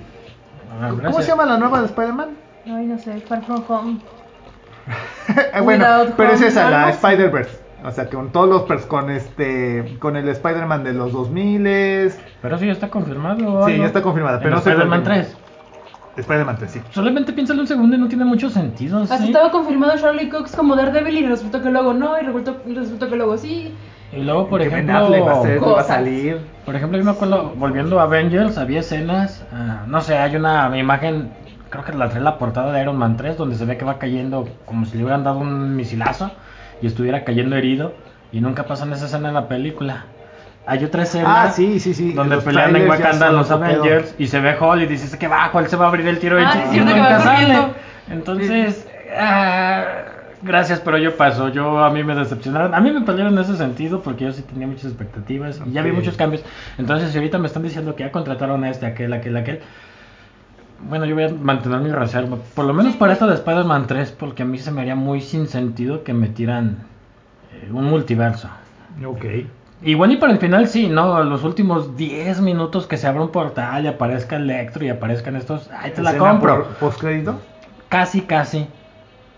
Ah, 0.80 0.88
¿Cómo 0.90 1.20
se 1.20 1.28
llama 1.28 1.46
la 1.46 1.58
nueva 1.58 1.80
de 1.80 1.86
Spider-Man? 1.86 2.28
Ay, 2.66 2.86
no 2.86 2.98
sé, 2.98 3.20
Far 3.20 3.42
From 3.44 3.64
Home. 3.68 3.98
Eh, 5.54 5.60
bueno, 5.62 5.84
Without 5.84 6.14
pero 6.16 6.32
es 6.32 6.40
esa, 6.42 6.68
la 6.70 6.88
así. 6.88 6.96
Spider-Verse. 7.06 7.58
O 7.84 7.90
sea, 7.90 8.06
con 8.08 8.30
todos 8.32 8.48
los 8.48 8.62
pers- 8.62 8.86
con 8.86 9.10
este 9.10 9.96
con 9.98 10.16
el 10.16 10.28
Spider-Man 10.28 10.84
de 10.84 10.92
los 10.92 11.12
2000 11.12 11.62
Pero 12.42 12.58
sí 12.58 12.66
ya 12.66 12.72
está 12.72 12.88
confirmado. 12.88 13.66
Sí, 13.66 13.72
¿no? 13.72 13.78
ya 13.78 13.86
está 13.86 14.02
confirmada, 14.02 14.38
pero 14.38 14.50
no 14.52 14.58
Spider-Man 14.58 15.02
por 15.02 15.12
qué. 15.12 15.20
3. 15.20 15.36
Spider-Man 16.16 16.56
3, 16.58 16.70
sí. 16.70 16.80
Solamente 16.90 17.32
piénsalo 17.32 17.60
un 17.62 17.66
segundo 17.66 17.96
y 17.96 17.98
no 17.98 18.06
tiene 18.08 18.24
mucho 18.24 18.50
sentido. 18.50 19.02
Hasta 19.02 19.18
¿sí? 19.18 19.26
estaba 19.26 19.50
confirmado 19.50 19.96
Charlie 19.98 20.28
Cox 20.28 20.54
como 20.54 20.76
Daredevil 20.76 21.16
y 21.18 21.26
resultó 21.26 21.62
que 21.62 21.70
luego 21.70 21.94
no, 21.94 22.20
y 22.20 22.24
resultó, 22.24 22.56
resultó 22.66 23.08
que 23.08 23.16
luego 23.16 23.38
sí. 23.38 23.74
Y 24.12 24.20
luego, 24.22 24.46
por 24.48 24.60
Que 24.60 24.66
ejemplo. 24.66 25.24
Va 25.24 25.32
a, 25.32 25.42
ser- 25.42 25.62
va 25.64 25.80
a 25.80 25.84
salir. 25.84 26.38
Por 26.66 26.76
ejemplo, 26.76 26.98
yo 26.98 27.04
me 27.04 27.12
acuerdo, 27.12 27.54
volviendo 27.56 27.98
a 27.98 28.02
Avengers, 28.02 28.58
había 28.58 28.80
escenas, 28.80 29.42
ah, 29.52 29.84
no 29.86 30.00
sé, 30.02 30.18
hay 30.18 30.36
una 30.36 30.76
imagen, 30.78 31.30
creo 31.72 31.84
que 31.84 31.92
la 31.94 32.10
trae 32.10 32.22
la 32.22 32.38
portada 32.38 32.70
de 32.70 32.82
Iron 32.82 32.98
Man 32.98 33.16
3, 33.16 33.36
donde 33.38 33.56
se 33.56 33.64
ve 33.64 33.78
que 33.78 33.84
va 33.84 33.98
cayendo 33.98 34.46
como 34.66 34.84
si 34.84 34.98
le 34.98 35.04
hubieran 35.04 35.24
dado 35.24 35.38
un 35.38 35.74
misilazo 35.74 36.30
y 36.82 36.86
estuviera 36.86 37.24
cayendo 37.24 37.56
herido, 37.56 37.94
y 38.30 38.40
nunca 38.40 38.64
pasan 38.64 38.92
esa 38.92 39.06
escena 39.06 39.28
en 39.28 39.34
la 39.34 39.48
película. 39.48 40.04
Hay 40.66 40.84
otra 40.84 41.02
escena 41.02 41.44
Ah, 41.44 41.50
sí, 41.50 41.80
sí, 41.80 41.94
sí. 41.94 42.12
donde 42.12 42.36
Los 42.36 42.44
pelean 42.44 42.76
en 42.76 42.88
Wakanda 42.88 43.32
los. 43.32 43.50
Avengers 43.50 44.14
y 44.18 44.26
se 44.28 44.38
ve 44.38 44.54
Hall 44.60 44.82
y 44.82 44.86
dices 44.86 45.16
que 45.16 45.26
bajo, 45.26 45.58
él 45.58 45.66
se 45.66 45.76
va 45.76 45.86
a 45.86 45.88
abrir 45.88 46.06
el 46.06 46.18
tiro 46.18 46.38
Ah, 46.38 46.54
y 46.72 46.78
es 46.78 46.84
nunca 46.84 47.20
sale. 47.20 47.58
Entonces, 48.10 48.86
ah, 49.18 49.84
gracias, 50.42 50.80
pero 50.80 50.98
yo 50.98 51.16
paso. 51.16 51.48
Yo 51.48 51.82
a 51.82 51.90
mí 51.90 52.04
me 52.04 52.14
decepcionaron. 52.14 52.74
A 52.74 52.80
mí 52.80 52.90
me 52.90 53.00
perdieron 53.00 53.32
en 53.32 53.40
ese 53.40 53.56
sentido 53.56 54.02
porque 54.02 54.24
yo 54.26 54.32
sí 54.32 54.42
tenía 54.42 54.66
muchas 54.66 54.86
expectativas 54.86 55.60
y 55.66 55.72
ya 55.72 55.82
vi 55.82 55.90
muchos 55.90 56.16
cambios. 56.16 56.44
Entonces, 56.78 57.10
si 57.10 57.18
ahorita 57.18 57.38
me 57.38 57.46
están 57.46 57.62
diciendo 57.62 57.96
que 57.96 58.04
ya 58.04 58.12
contrataron 58.12 58.62
a 58.62 58.70
este, 58.70 58.86
aquel, 58.86 59.12
aquel, 59.14 59.36
aquel. 59.36 59.60
Bueno, 60.88 61.04
yo 61.06 61.14
voy 61.14 61.24
a 61.24 61.28
mantener 61.30 61.80
mi 61.80 61.90
reserva. 61.90 62.36
Por 62.54 62.64
lo 62.64 62.74
menos 62.74 62.94
para 62.96 63.12
esto 63.12 63.26
de 63.26 63.34
Spider-Man 63.34 63.86
3, 63.86 64.12
porque 64.12 64.42
a 64.42 64.46
mí 64.46 64.58
se 64.58 64.70
me 64.70 64.80
haría 64.82 64.96
muy 64.96 65.20
sin 65.20 65.46
sentido 65.46 66.02
que 66.04 66.12
metieran 66.12 66.78
eh, 67.52 67.68
un 67.72 67.84
multiverso. 67.84 68.48
Ok. 69.06 69.24
Igual 69.84 70.12
y 70.12 70.16
para 70.16 70.32
el 70.32 70.38
final 70.38 70.68
sí, 70.68 70.88
¿no? 70.88 71.22
Los 71.24 71.42
últimos 71.44 71.96
10 71.96 72.40
minutos 72.40 72.86
que 72.86 72.96
se 72.96 73.06
abra 73.08 73.22
un 73.22 73.30
portal 73.30 73.84
y 73.84 73.88
aparezca 73.88 74.36
Electro 74.36 74.84
y 74.84 74.88
aparezcan 74.90 75.34
estos, 75.36 75.68
ahí 75.72 75.90
te 75.92 76.02
la 76.02 76.16
compro. 76.16 76.64
por- 76.64 76.74
Postcrédito. 76.74 77.40
Casi, 77.88 78.20
casi. 78.22 78.66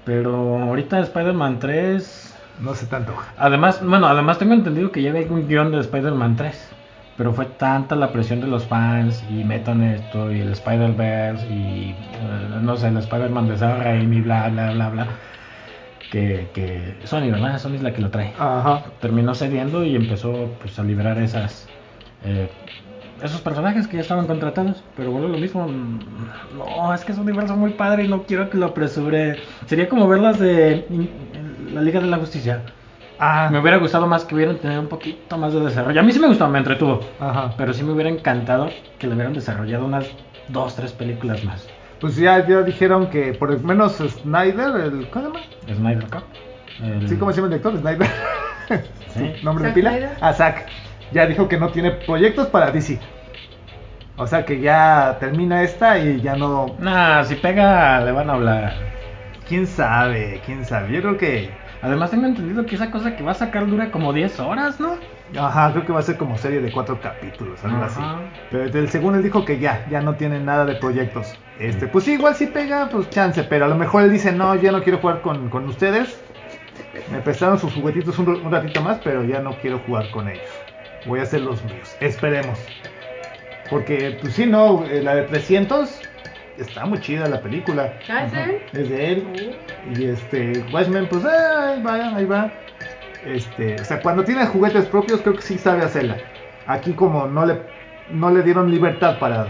Pero 0.04 0.58
ahorita 0.62 1.00
Spider-Man 1.00 1.58
3... 1.60 2.36
No 2.60 2.74
sé 2.74 2.86
tanto. 2.86 3.12
Además, 3.38 3.80
bueno, 3.84 4.06
además 4.06 4.38
tengo 4.38 4.52
entendido 4.54 4.92
que 4.92 5.02
ya 5.02 5.12
hay 5.12 5.26
un 5.28 5.48
guion 5.48 5.72
de 5.72 5.80
Spider-Man 5.80 6.36
3. 6.36 6.70
Pero 7.16 7.32
fue 7.32 7.46
tanta 7.46 7.94
la 7.94 8.10
presión 8.12 8.40
de 8.40 8.48
los 8.48 8.64
fans 8.64 9.24
y 9.30 9.44
metan 9.44 9.82
esto 9.82 10.32
y 10.32 10.40
el 10.40 10.50
Spider-Verse 10.50 11.46
y 11.46 11.90
eh, 11.90 12.58
no 12.60 12.76
sé, 12.76 12.88
el 12.88 12.96
Spider-Man 12.96 13.48
de 13.48 13.56
Sam 13.56 13.80
Raimi, 13.80 14.20
bla, 14.20 14.48
bla, 14.48 14.72
bla, 14.72 14.88
bla. 14.90 15.06
Que, 16.10 16.48
que 16.54 16.94
Sony, 17.04 17.30
¿verdad? 17.30 17.58
Sony 17.58 17.74
es 17.74 17.82
la 17.82 17.92
que 17.92 18.00
lo 18.00 18.10
trae 18.10 18.32
Ajá. 18.38 18.84
terminó 19.00 19.34
cediendo 19.34 19.84
y 19.84 19.96
empezó 19.96 20.48
pues, 20.60 20.78
a 20.78 20.84
liberar 20.84 21.18
esas 21.18 21.68
eh, 22.24 22.48
esos 23.22 23.40
personajes 23.40 23.88
que 23.88 23.96
ya 23.96 24.02
estaban 24.02 24.26
contratados 24.26 24.84
pero 24.96 25.10
vuelve 25.10 25.28
lo 25.28 25.38
mismo 25.38 25.66
no 25.66 26.94
es 26.94 27.04
que 27.04 27.12
es 27.12 27.18
un 27.18 27.24
universo 27.24 27.56
muy 27.56 27.70
padre 27.72 28.04
y 28.04 28.08
no 28.08 28.24
quiero 28.24 28.48
que 28.48 28.58
lo 28.58 28.66
apresure 28.66 29.38
sería 29.66 29.88
como 29.88 30.06
ver 30.06 30.20
las 30.20 30.38
de 30.38 30.86
la 31.72 31.80
Liga 31.80 32.00
de 32.00 32.06
la 32.06 32.18
Justicia 32.18 32.62
Ah, 33.18 33.48
me 33.50 33.58
hubiera 33.60 33.76
gustado 33.78 34.06
más 34.06 34.24
que 34.24 34.34
hubieran 34.34 34.56
tenido 34.56 34.80
un 34.80 34.88
poquito 34.88 35.38
más 35.38 35.52
de 35.52 35.60
desarrollo 35.60 36.00
a 36.00 36.02
mí 36.02 36.12
sí 36.12 36.18
me 36.18 36.26
gustó 36.26 36.48
me 36.48 36.58
entretuvo 36.58 37.00
Ajá. 37.20 37.54
pero 37.56 37.72
sí 37.72 37.84
me 37.84 37.92
hubiera 37.92 38.10
encantado 38.10 38.70
que 38.98 39.06
le 39.06 39.14
hubieran 39.14 39.32
desarrollado 39.34 39.84
unas 39.84 40.06
dos 40.48 40.74
tres 40.74 40.92
películas 40.92 41.44
más 41.44 41.68
Pues 42.00 42.16
ya, 42.16 42.44
ya 42.46 42.62
dijeron 42.62 43.06
que 43.08 43.32
por 43.32 43.50
lo 43.52 43.58
menos 43.60 43.92
Snyder, 43.96 44.76
el. 44.84 45.08
¿Cómo 45.10 45.32
se 45.32 45.38
llama? 45.38 45.40
Snyder 45.76 46.06
Cup 46.10 46.24
el- 46.82 47.08
Sí, 47.08 47.16
¿cómo 47.16 47.32
se 47.32 47.40
llama 47.40 47.54
el 47.54 47.60
director? 47.62 47.80
Snyder. 47.80 48.08
Sí. 49.14 49.32
¿Su 49.38 49.44
nombre 49.44 49.68
de 49.68 49.72
pila? 49.72 49.90
Snyder. 49.90 50.10
Ah, 50.20 50.32
Zack. 50.32 50.66
Ya 51.12 51.26
dijo 51.26 51.48
que 51.48 51.56
no 51.56 51.68
tiene 51.68 51.92
proyectos 51.92 52.48
para 52.48 52.72
DC. 52.72 52.98
O 54.16 54.26
sea 54.26 54.44
que 54.44 54.60
ya 54.60 55.16
termina 55.20 55.62
esta 55.62 55.98
y 55.98 56.20
ya 56.20 56.34
no. 56.36 56.74
Nah, 56.78 57.22
si 57.24 57.36
pega 57.36 58.00
le 58.00 58.10
van 58.12 58.28
a 58.30 58.34
hablar 58.34 58.72
¿Quién 59.48 59.66
sabe? 59.66 60.40
¿Quién 60.44 60.64
sabe? 60.64 60.92
Yo 60.92 61.00
creo 61.00 61.16
que. 61.16 61.50
Además 61.84 62.10
tengo 62.10 62.24
entendido 62.24 62.64
que 62.64 62.76
esa 62.76 62.90
cosa 62.90 63.14
que 63.14 63.22
va 63.22 63.32
a 63.32 63.34
sacar 63.34 63.66
dura 63.66 63.90
como 63.90 64.14
10 64.14 64.40
horas, 64.40 64.80
¿no? 64.80 64.96
Ajá, 65.38 65.70
creo 65.72 65.84
que 65.84 65.92
va 65.92 66.00
a 66.00 66.02
ser 66.02 66.16
como 66.16 66.38
serie 66.38 66.62
de 66.62 66.72
cuatro 66.72 66.98
capítulos, 66.98 67.62
algo 67.62 67.76
Ajá. 67.76 67.86
así. 67.86 68.00
Pero 68.50 68.70
del 68.70 68.88
según 68.88 69.16
él 69.16 69.22
dijo 69.22 69.44
que 69.44 69.58
ya, 69.58 69.84
ya 69.90 70.00
no 70.00 70.14
tiene 70.14 70.40
nada 70.40 70.64
de 70.64 70.76
proyectos. 70.76 71.36
Este, 71.60 71.86
pues 71.86 72.04
sí, 72.04 72.12
igual 72.14 72.36
si 72.36 72.46
pega, 72.46 72.88
pues 72.90 73.10
chance, 73.10 73.44
pero 73.44 73.66
a 73.66 73.68
lo 73.68 73.74
mejor 73.74 74.02
él 74.02 74.10
dice, 74.10 74.32
no, 74.32 74.54
ya 74.54 74.72
no 74.72 74.82
quiero 74.82 74.96
jugar 74.96 75.20
con, 75.20 75.50
con 75.50 75.66
ustedes. 75.66 76.18
Me 77.12 77.20
prestaron 77.20 77.58
sus 77.58 77.74
juguetitos 77.74 78.18
un, 78.18 78.30
un 78.30 78.50
ratito 78.50 78.80
más, 78.80 79.00
pero 79.04 79.22
ya 79.22 79.40
no 79.40 79.52
quiero 79.58 79.78
jugar 79.80 80.10
con 80.10 80.30
ellos. 80.30 80.48
Voy 81.04 81.20
a 81.20 81.24
hacer 81.24 81.42
los 81.42 81.62
míos. 81.64 81.94
Esperemos. 82.00 82.58
Porque, 83.68 84.16
pues 84.22 84.32
sí, 84.32 84.46
no, 84.46 84.86
eh, 84.86 85.02
la 85.02 85.14
de 85.16 85.22
300 85.24 86.00
está 86.58 86.84
muy 86.86 87.00
chida 87.00 87.28
la 87.28 87.40
película. 87.40 87.94
Ah, 88.08 88.24
¿es 88.24 88.32
él? 88.34 88.62
Es 88.72 88.88
de 88.88 89.12
él. 89.12 89.56
Y 89.96 90.04
este, 90.04 90.64
Watchmen, 90.72 91.06
pues 91.08 91.24
ah, 91.24 91.72
ahí 91.72 91.82
va, 91.82 92.16
ahí 92.16 92.24
va. 92.24 92.52
Este, 93.24 93.76
o 93.80 93.84
sea, 93.84 94.00
cuando 94.00 94.24
tiene 94.24 94.46
juguetes 94.46 94.86
propios, 94.86 95.20
creo 95.22 95.34
que 95.34 95.42
sí 95.42 95.58
sabe 95.58 95.82
hacerla. 95.82 96.18
Aquí, 96.66 96.92
como 96.92 97.26
no 97.26 97.46
le, 97.46 97.60
no 98.10 98.30
le 98.30 98.42
dieron 98.42 98.70
libertad 98.70 99.18
para 99.18 99.46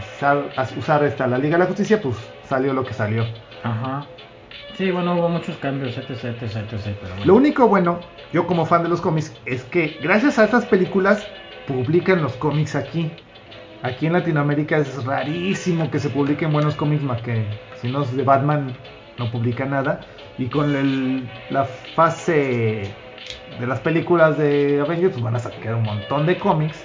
usar, 0.77 1.05
esta, 1.05 1.27
la 1.27 1.39
Liga 1.39 1.57
de 1.57 1.65
la 1.65 1.67
Justicia, 1.67 2.01
pues 2.01 2.17
salió 2.49 2.73
lo 2.73 2.85
que 2.85 2.95
salió. 2.95 3.25
Ajá. 3.63 4.07
Sí, 4.77 4.91
bueno, 4.91 5.15
hubo 5.15 5.29
muchos 5.29 5.57
cambios, 5.59 5.97
etc, 5.97 6.11
etc, 6.11 6.57
etc, 6.73 6.97
pero 7.01 7.15
bueno. 7.15 7.25
Lo 7.25 7.35
único 7.35 7.69
bueno, 7.69 8.01
yo 8.33 8.47
como 8.47 8.67
fan 8.67 8.83
de 8.83 8.89
los 8.89 9.01
cómics, 9.01 9.33
es 9.47 9.63
que 9.65 9.99
gracias 10.03 10.39
a 10.39 10.45
estas 10.45 10.67
películas 10.67 11.27
publican 11.67 12.23
los 12.23 12.35
cómics 12.35 12.75
aquí. 12.75 13.11
Aquí 13.85 14.07
en 14.07 14.15
Latinoamérica 14.15 14.79
es 14.79 15.05
rarísimo 15.05 15.91
que 15.91 15.99
se 15.99 16.09
publiquen 16.09 16.53
buenos 16.53 16.75
cómics 16.75 17.03
más 17.03 17.21
que 17.21 17.45
si 17.81 17.89
no 17.89 18.03
es 18.03 18.17
de 18.17 18.23
Batman 18.25 18.73
no 19.19 19.31
publica 19.31 19.67
nada. 19.67 20.01
Y 20.39 20.47
con 20.49 20.75
el- 20.75 21.29
la 21.51 21.65
fase 21.67 22.97
de 23.59 23.67
las 23.67 23.81
películas 23.81 24.39
de 24.39 24.81
Avengers 24.81 25.13
pues 25.13 25.23
van 25.23 25.37
a 25.37 25.39
sacar 25.39 25.75
un 25.75 25.85
montón 25.85 26.25
de 26.25 26.39
cómics 26.39 26.79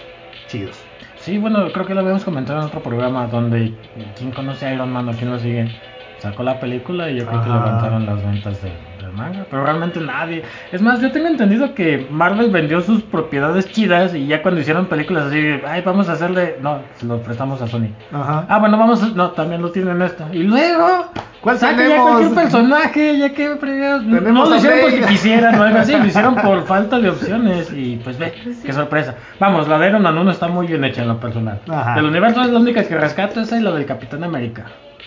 chidos. 0.46 0.78
Sí, 1.16 1.38
bueno, 1.38 1.72
creo 1.72 1.86
que 1.86 1.94
lo 1.94 2.02
habíamos 2.02 2.26
comentado 2.26 2.60
en 2.60 2.66
otro 2.66 2.82
programa 2.84 3.28
donde 3.28 3.74
quien 4.18 4.32
conoce 4.32 4.66
a 4.66 4.74
Iron 4.74 4.92
Man 4.92 5.08
o 5.08 5.16
quien 5.16 5.30
lo 5.32 5.40
sigue 5.40 5.70
sacó 6.18 6.44
la 6.44 6.60
película 6.60 7.10
y 7.10 7.16
yo 7.16 7.26
creo 7.26 7.42
que 7.42 7.50
levantaron 7.50 8.06
las 8.06 8.24
ventas 8.26 8.62
de 8.62 8.72
del 9.10 9.18
manga, 9.18 9.46
pero 9.50 9.64
realmente 9.64 10.00
nadie. 10.00 10.44
Es 10.72 10.82
más, 10.82 11.02
yo 11.02 11.12
tengo 11.12 11.28
entendido 11.28 11.74
que 11.74 12.08
Marvel 12.10 12.50
vendió 12.52 12.82
sus 12.82 13.02
propiedades 13.02 13.70
chidas 13.72 14.14
y 14.16 14.28
ya 14.28 14.42
cuando 14.42 14.62
hicieron 14.62 14.86
películas 14.86 15.26
así, 15.26 15.60
ay, 15.68 15.82
vamos 15.82 16.10
a 16.10 16.14
hacerle, 16.14 16.58
no, 16.62 16.80
se 16.96 17.06
lo 17.06 17.22
prestamos 17.22 17.62
a 17.62 17.68
Sony. 17.68 17.90
Ajá. 18.12 18.46
Ah, 18.48 18.60
bueno, 18.60 18.78
vamos, 18.78 19.04
a... 19.04 19.08
no, 19.10 19.32
también 19.32 19.62
lo 19.62 19.72
tienen 19.72 20.02
esto. 20.02 20.26
Y 20.32 20.44
luego, 20.44 21.12
¿Cuál 21.42 21.58
saca 21.58 21.88
ya 21.88 22.02
cualquier 22.02 22.34
personaje, 22.34 23.18
ya 23.18 23.34
que. 23.34 23.48
No 23.48 24.46
lo 24.46 24.56
hicieron 24.56 24.80
porque 24.82 25.02
quisieran 25.02 25.60
o 25.60 25.64
algo 25.64 25.80
así, 25.80 25.94
lo 25.94 26.06
hicieron 26.06 26.36
por 26.44 26.66
falta 26.66 27.00
de 27.00 27.10
opciones 27.10 27.72
y 27.72 27.96
pues 28.04 28.18
ve, 28.18 28.34
qué 28.64 28.74
sorpresa. 28.74 29.16
Vamos, 29.40 29.68
la 29.68 29.80
de 29.80 29.88
Iron 29.88 30.02
Man 30.02 30.18
1 30.18 30.32
está 30.32 30.48
muy 30.48 30.68
bien 30.68 30.84
hecha 30.84 31.02
en 31.02 31.08
lo 31.08 31.20
personal. 31.20 31.62
Ajá. 31.70 31.96
Del 31.96 32.06
universo 32.06 32.42
es 32.42 32.50
la 32.50 32.60
única 32.60 32.84
que 32.84 32.98
rescato 32.98 33.40
esa 33.40 33.58
y 33.58 33.62
la 33.62 33.72
del 33.72 33.86
Capitán 33.86 34.24
América. 34.24 34.66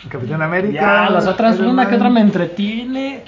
Capitán 0.08 0.42
América. 0.42 0.80
Ya, 0.80 1.10
las 1.10 1.26
otras, 1.26 1.58
Iron 1.58 1.70
una 1.70 1.88
que 1.88 1.96
otra 1.96 2.08
me 2.08 2.20
entretiene. 2.20 3.24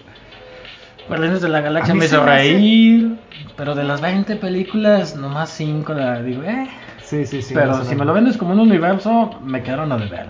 Guardianes 1.08 1.42
de 1.42 1.48
la 1.48 1.60
Galaxia 1.60 1.94
me 1.94 2.06
hizo 2.06 2.24
reír. 2.24 3.16
Pero 3.56 3.74
de 3.74 3.84
las 3.84 4.00
20 4.00 4.36
películas, 4.36 5.16
nomás 5.16 5.50
5 5.50 5.92
la 5.94 6.22
digo, 6.22 6.42
eh. 6.42 6.68
Sí, 7.02 7.26
sí, 7.26 7.42
sí. 7.42 7.54
pero 7.54 7.84
si 7.84 7.94
me 7.94 8.04
lo 8.04 8.14
vendes 8.14 8.36
como 8.36 8.52
un 8.52 8.60
universo, 8.60 9.38
me 9.42 9.62
quedaron 9.62 9.92
a 9.92 9.98
deber. 9.98 10.26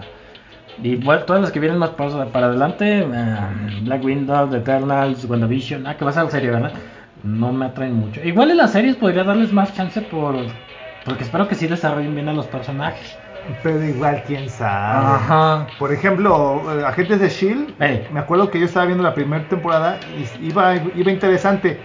Y 0.83 0.97
bueno, 0.97 1.23
todas 1.23 1.41
las 1.41 1.53
que 1.53 1.61
vienen 1.61 1.79
más 1.79 1.91
para, 1.91 2.27
para 2.27 2.47
adelante, 2.47 3.01
eh, 3.01 3.37
Black 3.83 4.05
Widow, 4.05 4.51
The 4.51 4.57
Eternals, 4.59 5.25
WandaVision, 5.25 5.87
ah, 5.87 5.97
que 5.97 6.05
va 6.05 6.11
a 6.11 6.15
ser 6.15 6.31
serie, 6.31 6.51
¿verdad? 6.51 6.73
No 7.23 7.53
me 7.53 7.67
atraen 7.67 7.95
mucho. 7.95 8.21
Igual 8.25 8.51
en 8.51 8.57
las 8.57 8.73
series 8.73 8.97
podría 8.97 9.25
darles 9.25 9.53
más 9.53 9.75
chance 9.75 10.01
por... 10.03 10.37
Porque 11.05 11.23
espero 11.23 11.47
que 11.47 11.55
sí 11.55 11.69
desarrollen 11.69 12.15
bien 12.15 12.29
a 12.29 12.33
los 12.33 12.47
personajes. 12.47 13.17
Pero 13.63 13.83
igual, 13.85 14.23
quién 14.27 14.49
sabe. 14.49 15.07
Ajá. 15.17 15.67
Por 15.79 15.93
ejemplo, 15.93 16.63
eh, 16.81 16.85
Agentes 16.85 17.21
de 17.21 17.29
Shield. 17.29 17.75
Ey. 17.83 18.07
Me 18.13 18.21
acuerdo 18.21 18.51
que 18.51 18.59
yo 18.59 18.67
estaba 18.67 18.87
viendo 18.87 19.03
la 19.05 19.15
primera 19.15 19.45
temporada 19.49 19.99
y 20.41 20.47
iba, 20.49 20.75
iba 20.77 21.11
interesante. 21.11 21.79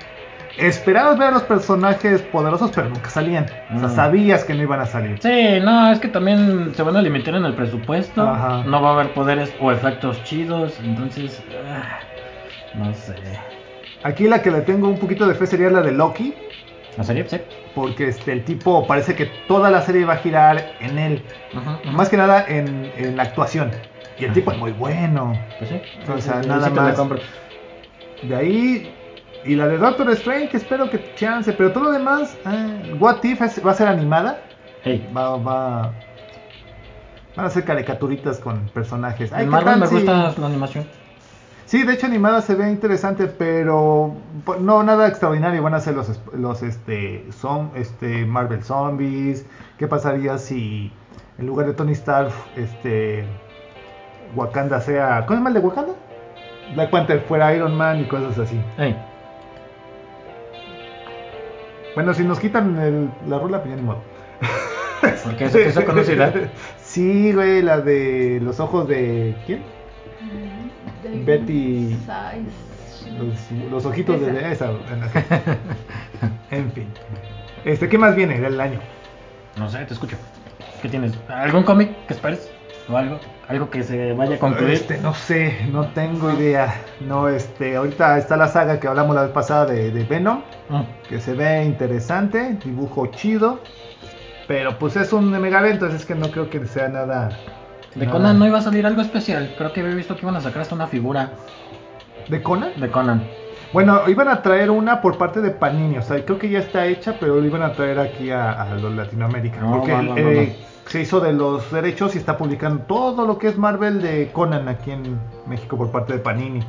Esperabas 0.58 1.18
ver 1.18 1.30
a 1.30 1.32
los 1.32 1.44
personajes 1.44 2.22
poderosos, 2.22 2.72
pero 2.76 2.90
nunca 2.90 3.10
salían. 3.10 3.46
O 3.74 3.80
sea, 3.80 3.88
Mm. 3.88 3.96
sabías 3.96 4.44
que 4.44 4.54
no 4.54 4.64
iban 4.64 4.82
a 4.82 4.86
salir. 4.86 5.18
Sí, 5.22 5.60
no, 5.62 5.92
es 5.92 6.00
que 6.00 6.10
también 6.10 6.74
se 6.76 6.84
van 6.84 6.98
a 6.98 7.02
limitar 7.02 7.34
en 7.36 7.46
el 7.46 7.54
presupuesto. 7.54 8.22
Ajá. 8.28 8.64
No 8.66 8.82
va 8.82 8.90
a 8.90 8.94
haber 8.94 9.14
poderes 9.14 9.54
o 9.62 9.72
efectos 9.72 10.22
chidos. 10.26 10.78
Entonces, 10.84 11.42
ah, 11.66 12.00
no 12.76 12.94
sé. 12.94 13.16
Aquí 14.04 14.28
la 14.28 14.42
que 14.42 14.52
le 14.52 14.62
tengo 14.62 14.88
un 14.90 14.98
poquito 14.98 15.28
de 15.28 15.36
fe 15.36 15.46
sería 15.48 15.70
la 15.70 15.82
de 15.82 15.92
Loki. 15.94 16.34
¿La 16.98 17.04
serie? 17.04 17.26
Sí. 17.30 17.40
Porque 17.76 18.10
este, 18.10 18.34
el 18.34 18.44
tipo 18.44 18.86
parece 18.88 19.16
que 19.16 19.26
toda 19.48 19.70
la 19.70 19.82
serie 19.82 20.06
va 20.06 20.14
a 20.14 20.18
girar 20.18 20.74
en 20.82 20.98
él. 20.98 21.24
Ajá, 21.56 21.80
ajá. 21.84 21.92
Más 21.92 22.10
que 22.10 22.18
nada 22.18 22.46
en, 22.48 22.92
en 22.98 23.16
la 23.16 23.24
actuación. 23.24 23.72
Y 24.18 24.26
el 24.26 24.34
tipo 24.34 24.52
es 24.52 24.58
muy 24.58 24.72
bueno. 24.72 25.34
Pues 25.60 25.70
sí. 25.70 25.82
O 26.12 26.20
sea, 26.20 26.42
sí, 26.44 26.50
nada 26.50 26.66
sí 26.68 26.72
más. 26.74 26.98
De 28.24 28.36
ahí. 28.36 28.94
Y 29.46 29.56
la 29.56 29.68
de 29.68 29.78
Doctor 29.78 30.10
Strange, 30.12 30.50
que 30.50 30.58
espero 30.58 30.90
que 30.90 31.14
chance. 31.16 31.54
Pero 31.54 31.72
todo 31.72 31.86
lo 31.86 31.92
demás. 31.92 32.38
eh, 32.46 32.94
What 33.00 33.24
If 33.24 33.42
es- 33.42 33.66
va 33.66 33.72
a 33.72 33.76
ser 33.76 33.88
animada. 33.88 34.42
Hey, 34.84 35.08
Va, 35.16 35.38
va. 35.38 35.94
Van 37.36 37.46
a 37.46 37.50
ser 37.50 37.64
caricaturitas 37.64 38.40
con 38.40 38.68
personajes. 38.70 39.32
Ay, 39.32 39.44
en 39.44 39.50
¿qué 39.50 39.52
Marvel 39.52 39.78
me 39.80 39.88
gusta 39.88 40.34
la 40.38 40.48
animación. 40.48 40.86
Sí, 41.70 41.84
de 41.84 41.94
hecho 41.94 42.08
animada 42.08 42.42
se 42.42 42.56
ve 42.56 42.68
interesante, 42.72 43.28
pero 43.28 44.16
pues, 44.44 44.60
no 44.60 44.82
nada 44.82 45.08
extraordinario. 45.08 45.62
Van 45.62 45.76
a 45.76 45.80
ser 45.80 45.94
los, 45.94 46.20
los 46.34 46.64
este, 46.64 47.24
son, 47.32 47.70
este, 47.76 48.26
Marvel 48.26 48.64
Zombies. 48.64 49.46
¿Qué 49.78 49.88
pasaría 49.88 50.40
si 50.40 50.92
en 51.38 51.46
lugar 51.46 51.68
de 51.68 51.74
Tony 51.74 51.92
Stark, 51.92 52.32
este, 52.56 53.24
Wakanda 54.36 54.82
sea, 54.82 55.28
¿cómo 55.28 55.38
es 55.38 55.44
mal 55.44 55.54
de 55.54 55.60
Wakanda? 55.60 55.94
Black 56.74 56.90
Panther 56.90 57.20
fuera 57.28 57.54
Iron 57.54 57.78
Man 57.78 58.00
y 58.00 58.06
cosas 58.08 58.40
así. 58.40 58.60
Hey, 58.76 58.98
Bueno, 61.94 62.16
si 62.16 62.24
nos 62.24 62.40
quitan 62.40 62.80
el- 62.80 63.12
la 63.30 63.38
rola, 63.38 63.60
pues 63.60 63.70
ya 63.70 63.76
ni 63.76 63.84
modo. 63.84 64.00
porque 65.24 65.46
eso 65.46 65.86
conocida. 65.86 66.34
Sí, 66.82 67.32
güey, 67.32 67.62
la 67.62 67.80
de 67.80 68.40
los 68.42 68.60
ojos 68.60 68.88
de 68.88 69.36
¿quién? 69.46 69.62
Betty- 71.26 71.96
Los, 73.18 73.72
los 73.72 73.86
ojitos 73.86 74.20
de 74.22 74.52
Esa. 74.52 74.52
esa. 74.52 74.72
En 76.52 76.72
fin. 76.72 76.88
Este, 77.66 77.88
¿qué 77.90 77.98
más 77.98 78.16
viene 78.16 78.40
del 78.40 78.60
año? 78.60 78.80
No 79.58 79.70
sé, 79.70 79.86
te 79.86 79.94
escucho. 79.94 80.18
¿Qué 80.82 80.90
tienes? 80.90 81.14
¿Algún 81.28 81.64
cómic 81.64 82.06
que 82.08 82.14
esperes? 82.14 82.50
¿O 82.90 82.98
algo? 82.98 83.20
¿Algo 83.48 83.70
que 83.70 83.84
se 83.84 84.14
vaya 84.14 84.36
a 84.36 84.40
concluir? 84.40 84.74
Este, 84.74 84.98
no 85.00 85.14
sé, 85.14 85.68
no 85.72 85.88
tengo 85.90 86.32
idea. 86.32 86.74
No, 87.02 87.28
este, 87.30 87.76
ahorita 87.76 88.18
está 88.18 88.38
la 88.38 88.48
saga 88.48 88.80
que 88.80 88.88
hablamos 88.88 89.16
la 89.16 89.24
vez 89.24 89.32
pasada 89.32 89.66
de, 89.66 89.92
de 89.92 90.04
Venom, 90.04 90.42
Mm. 90.70 90.82
que 91.08 91.20
se 91.20 91.34
ve 91.34 91.64
interesante, 91.66 92.58
dibujo 92.64 93.08
chido, 93.08 93.60
pero 94.48 94.78
pues 94.78 94.96
es 94.98 95.12
un 95.14 95.30
mega 95.32 95.60
evento, 95.60 95.88
así 95.88 95.96
es 95.96 96.06
que 96.06 96.14
no 96.16 96.30
creo 96.32 96.50
que 96.50 96.66
sea 96.68 96.88
nada. 96.90 97.30
De 97.96 98.08
Conan 98.08 98.38
no 98.38 98.46
iba 98.48 98.60
a 98.60 98.62
salir 98.62 98.86
algo 98.86 99.02
especial. 99.02 99.54
Creo 99.58 99.74
que 99.74 99.82
había 99.82 99.96
visto 99.96 100.16
que 100.16 100.22
iban 100.22 100.36
a 100.36 100.42
sacar 100.42 100.62
hasta 100.62 100.76
una 100.76 100.88
figura 100.88 101.32
¿De 102.28 102.42
Conan? 102.42 102.72
de 102.80 102.90
Conan. 102.90 103.24
Bueno, 103.74 104.02
iban 104.08 104.28
a 104.28 104.42
traer 104.42 104.72
una 104.72 105.02
por 105.02 105.18
parte 105.18 105.42
de 105.42 105.52
Panini, 105.52 105.98
o 105.98 106.02
sea, 106.02 106.24
creo 106.26 106.40
que 106.40 106.50
ya 106.50 106.60
está 106.60 106.88
hecha, 106.88 107.18
pero 107.20 107.36
lo 107.36 107.46
iban 107.46 107.62
a 107.62 107.74
traer 107.74 108.00
aquí 108.00 108.32
a, 108.32 108.52
a 108.64 108.76
los 108.76 108.96
Latinoamérica. 108.96 109.62
No, 109.62 109.78
porque 109.78 109.94
eh, 110.18 110.56
se 110.88 111.02
hizo 111.02 111.20
de 111.20 111.34
los 111.34 111.72
derechos 111.72 112.16
y 112.16 112.18
está 112.18 112.36
publicando 112.36 112.84
todo 112.84 113.28
lo 113.28 113.38
que 113.38 113.48
es 113.48 113.58
Marvel 113.60 114.02
de 114.02 114.32
Conan 114.34 114.68
aquí 114.68 114.92
en 114.92 115.20
México 115.46 115.78
por 115.78 115.92
parte 115.92 116.14
de 116.14 116.20
Panini. 116.20 116.64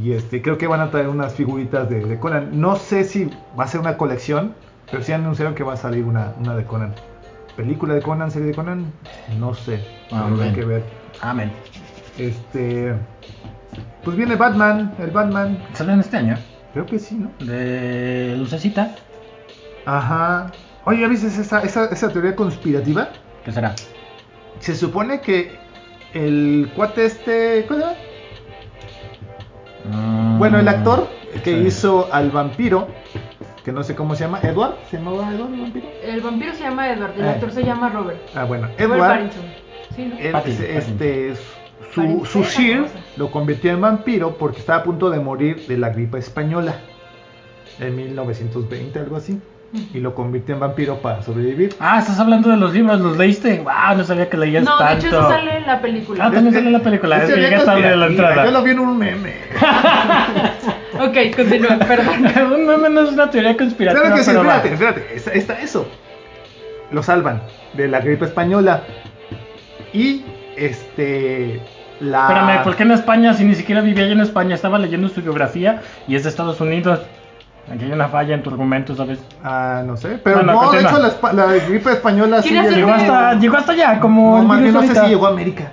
Y 0.00 0.12
este, 0.12 0.40
creo 0.42 0.58
que 0.58 0.68
van 0.68 0.80
a 0.80 0.90
traer 0.90 1.08
unas 1.08 1.34
figuritas 1.34 1.88
de, 1.90 2.04
de 2.04 2.18
Conan. 2.20 2.50
No 2.60 2.76
sé 2.76 3.02
si 3.02 3.28
va 3.58 3.64
a 3.64 3.66
ser 3.68 3.80
una 3.80 3.96
colección, 3.96 4.54
pero 4.90 5.02
sí 5.02 5.12
anunciaron 5.12 5.54
que 5.56 5.64
va 5.64 5.72
a 5.72 5.76
salir 5.76 6.04
una, 6.04 6.34
una 6.38 6.54
de 6.54 6.64
Conan. 6.64 6.94
¿Película 7.56 7.94
de 7.94 8.02
Conan, 8.02 8.30
serie 8.30 8.48
de 8.48 8.54
Conan? 8.54 8.92
No 9.38 9.54
sé. 9.54 9.84
Habrá 10.10 10.52
que 10.52 10.64
ver. 10.64 10.82
Amén. 11.20 11.52
Este. 12.18 12.94
Pues 14.04 14.16
viene 14.16 14.36
Batman, 14.36 14.94
el 14.98 15.10
Batman. 15.10 15.62
¿Sale 15.74 15.92
en 15.92 16.00
este 16.00 16.16
año? 16.16 16.36
Creo 16.72 16.86
que 16.86 16.98
sí, 16.98 17.14
¿no? 17.16 17.30
De 17.44 18.34
Lucecita. 18.38 18.94
Ajá. 19.84 20.50
Oye, 20.84 21.00
¿ya 21.02 21.08
viste 21.08 21.26
esa, 21.28 21.62
esa, 21.62 21.84
esa 21.86 22.08
teoría 22.08 22.34
conspirativa? 22.34 23.10
¿Qué 23.44 23.52
será? 23.52 23.74
Se 24.60 24.74
supone 24.74 25.20
que 25.20 25.52
el 26.14 26.70
cuate 26.74 27.04
este. 27.04 27.64
¿Cómo 27.68 27.80
se 27.80 27.86
llama? 27.86 27.96
Mm, 29.84 30.38
Bueno, 30.38 30.58
el 30.58 30.68
actor 30.68 31.08
que 31.44 31.52
sí. 31.60 31.66
hizo 31.66 32.08
al 32.12 32.30
vampiro, 32.30 32.88
que 33.64 33.72
no 33.72 33.82
sé 33.84 33.94
cómo 33.94 34.14
se 34.16 34.24
llama, 34.24 34.40
Edward, 34.42 34.74
¿se 34.90 34.96
llamaba 34.98 35.30
Edward 35.32 35.52
el 35.54 35.60
vampiro? 35.60 35.86
El 36.04 36.20
vampiro 36.20 36.52
se 36.54 36.62
llama 36.64 36.90
Edward, 36.90 37.12
el 37.16 37.24
Eh. 37.24 37.28
actor 37.28 37.50
se 37.52 37.62
llama 37.64 37.88
Robert. 37.90 38.18
Ah, 38.34 38.44
bueno, 38.44 38.66
Robert 38.66 38.80
Edward, 38.80 39.08
Pattinson. 39.10 39.42
Sí, 39.94 40.04
¿no? 40.06 40.18
él, 40.18 40.32
Pattinson, 40.32 40.66
este, 40.66 41.34
su, 41.92 42.00
Pattinson. 42.00 42.26
su 42.26 42.42
Sheer 42.44 42.84
lo 43.16 43.30
convirtió 43.30 43.70
en 43.72 43.80
vampiro 43.80 44.36
porque 44.36 44.58
estaba 44.58 44.80
a 44.80 44.82
punto 44.82 45.10
de 45.10 45.20
morir 45.20 45.66
de 45.68 45.78
la 45.78 45.90
gripe 45.90 46.18
española 46.18 46.74
en 47.78 47.94
1920, 47.96 48.98
algo 48.98 49.16
así, 49.16 49.40
y 49.94 50.00
lo 50.00 50.14
convirtió 50.14 50.54
en 50.54 50.60
vampiro 50.60 50.96
para 50.98 51.22
sobrevivir. 51.22 51.74
Ah, 51.80 51.98
estás 52.00 52.18
hablando 52.20 52.50
de 52.50 52.56
los 52.56 52.72
libros, 52.74 53.00
¿los 53.00 53.16
leíste? 53.16 53.60
Wow, 53.60 53.96
no 53.96 54.04
sabía 54.04 54.28
que 54.28 54.36
leías 54.36 54.64
No, 54.64 54.76
de 54.76 54.84
tanto. 54.84 55.06
hecho 55.06 55.18
eso 55.18 55.28
sale 55.28 55.56
en 55.58 55.66
la 55.66 55.80
película. 55.80 56.26
Ah, 56.26 56.30
también 56.30 56.52
sale 56.54 56.66
en 56.66 56.72
la 56.72 56.78
película. 56.80 57.22
Es 57.24 57.32
que 57.32 57.40
llegué 57.40 57.58
tarde 57.60 57.86
a 57.88 57.96
la 57.96 58.06
entrada. 58.06 58.44
Yo 58.44 58.50
lo 58.50 58.62
vi 58.62 58.70
en 58.72 58.78
un 58.80 58.98
meme. 58.98 59.32
Ok, 61.08 61.36
continúa, 61.36 61.78
perdón. 61.86 62.66
Meme 62.66 62.88
no 62.90 63.00
es 63.02 63.10
una 63.12 63.30
teoría 63.30 63.56
conspirativa. 63.56 64.02
Claro 64.02 64.16
que 64.16 64.22
sí, 64.24 64.30
pero 64.30 64.44
va. 64.44 64.56
espérate, 64.56 64.74
espérate. 64.74 65.16
Está, 65.16 65.30
está 65.32 65.60
eso. 65.60 65.88
Lo 66.90 67.02
salvan 67.02 67.42
de 67.74 67.88
la 67.88 68.00
gripe 68.00 68.24
española. 68.26 68.82
Y 69.92 70.24
este. 70.56 71.60
La... 72.00 72.22
Espérame, 72.22 72.62
¿por 72.64 72.76
qué 72.76 72.82
en 72.82 72.90
España 72.92 73.32
si 73.34 73.44
ni 73.44 73.54
siquiera 73.54 73.80
vivía 73.80 74.04
allá 74.04 74.12
en 74.14 74.20
España? 74.20 74.54
Estaba 74.54 74.78
leyendo 74.78 75.08
su 75.08 75.22
biografía 75.22 75.80
y 76.08 76.16
es 76.16 76.24
de 76.24 76.30
Estados 76.30 76.60
Unidos. 76.60 77.00
Aquí 77.72 77.84
hay 77.84 77.92
una 77.92 78.08
falla 78.08 78.34
en 78.34 78.42
tu 78.42 78.50
argumento, 78.50 78.96
¿sabes? 78.96 79.20
Ah, 79.44 79.82
no 79.86 79.96
sé. 79.96 80.18
Pero 80.24 80.38
Bueno, 80.38 80.52
no, 80.52 80.72
de 80.72 80.80
hecho, 80.80 80.98
la, 80.98 81.08
espa- 81.08 81.32
la 81.32 81.46
gripe 81.68 81.92
española 81.92 82.42
sí 82.42 82.48
¿Quién 82.48 82.66
hace 82.66 82.74
llegó. 82.74 82.88
Llegó 82.88 83.00
hasta, 83.00 83.34
llegó 83.38 83.56
hasta 83.56 83.72
allá, 83.72 84.00
como. 84.00 84.32
No, 84.32 84.40
el 84.42 84.46
más 84.48 84.60
bien 84.60 84.74
no 84.74 84.82
sé 84.82 84.94
si 84.94 85.06
llegó 85.06 85.26
a 85.26 85.30
América. 85.30 85.72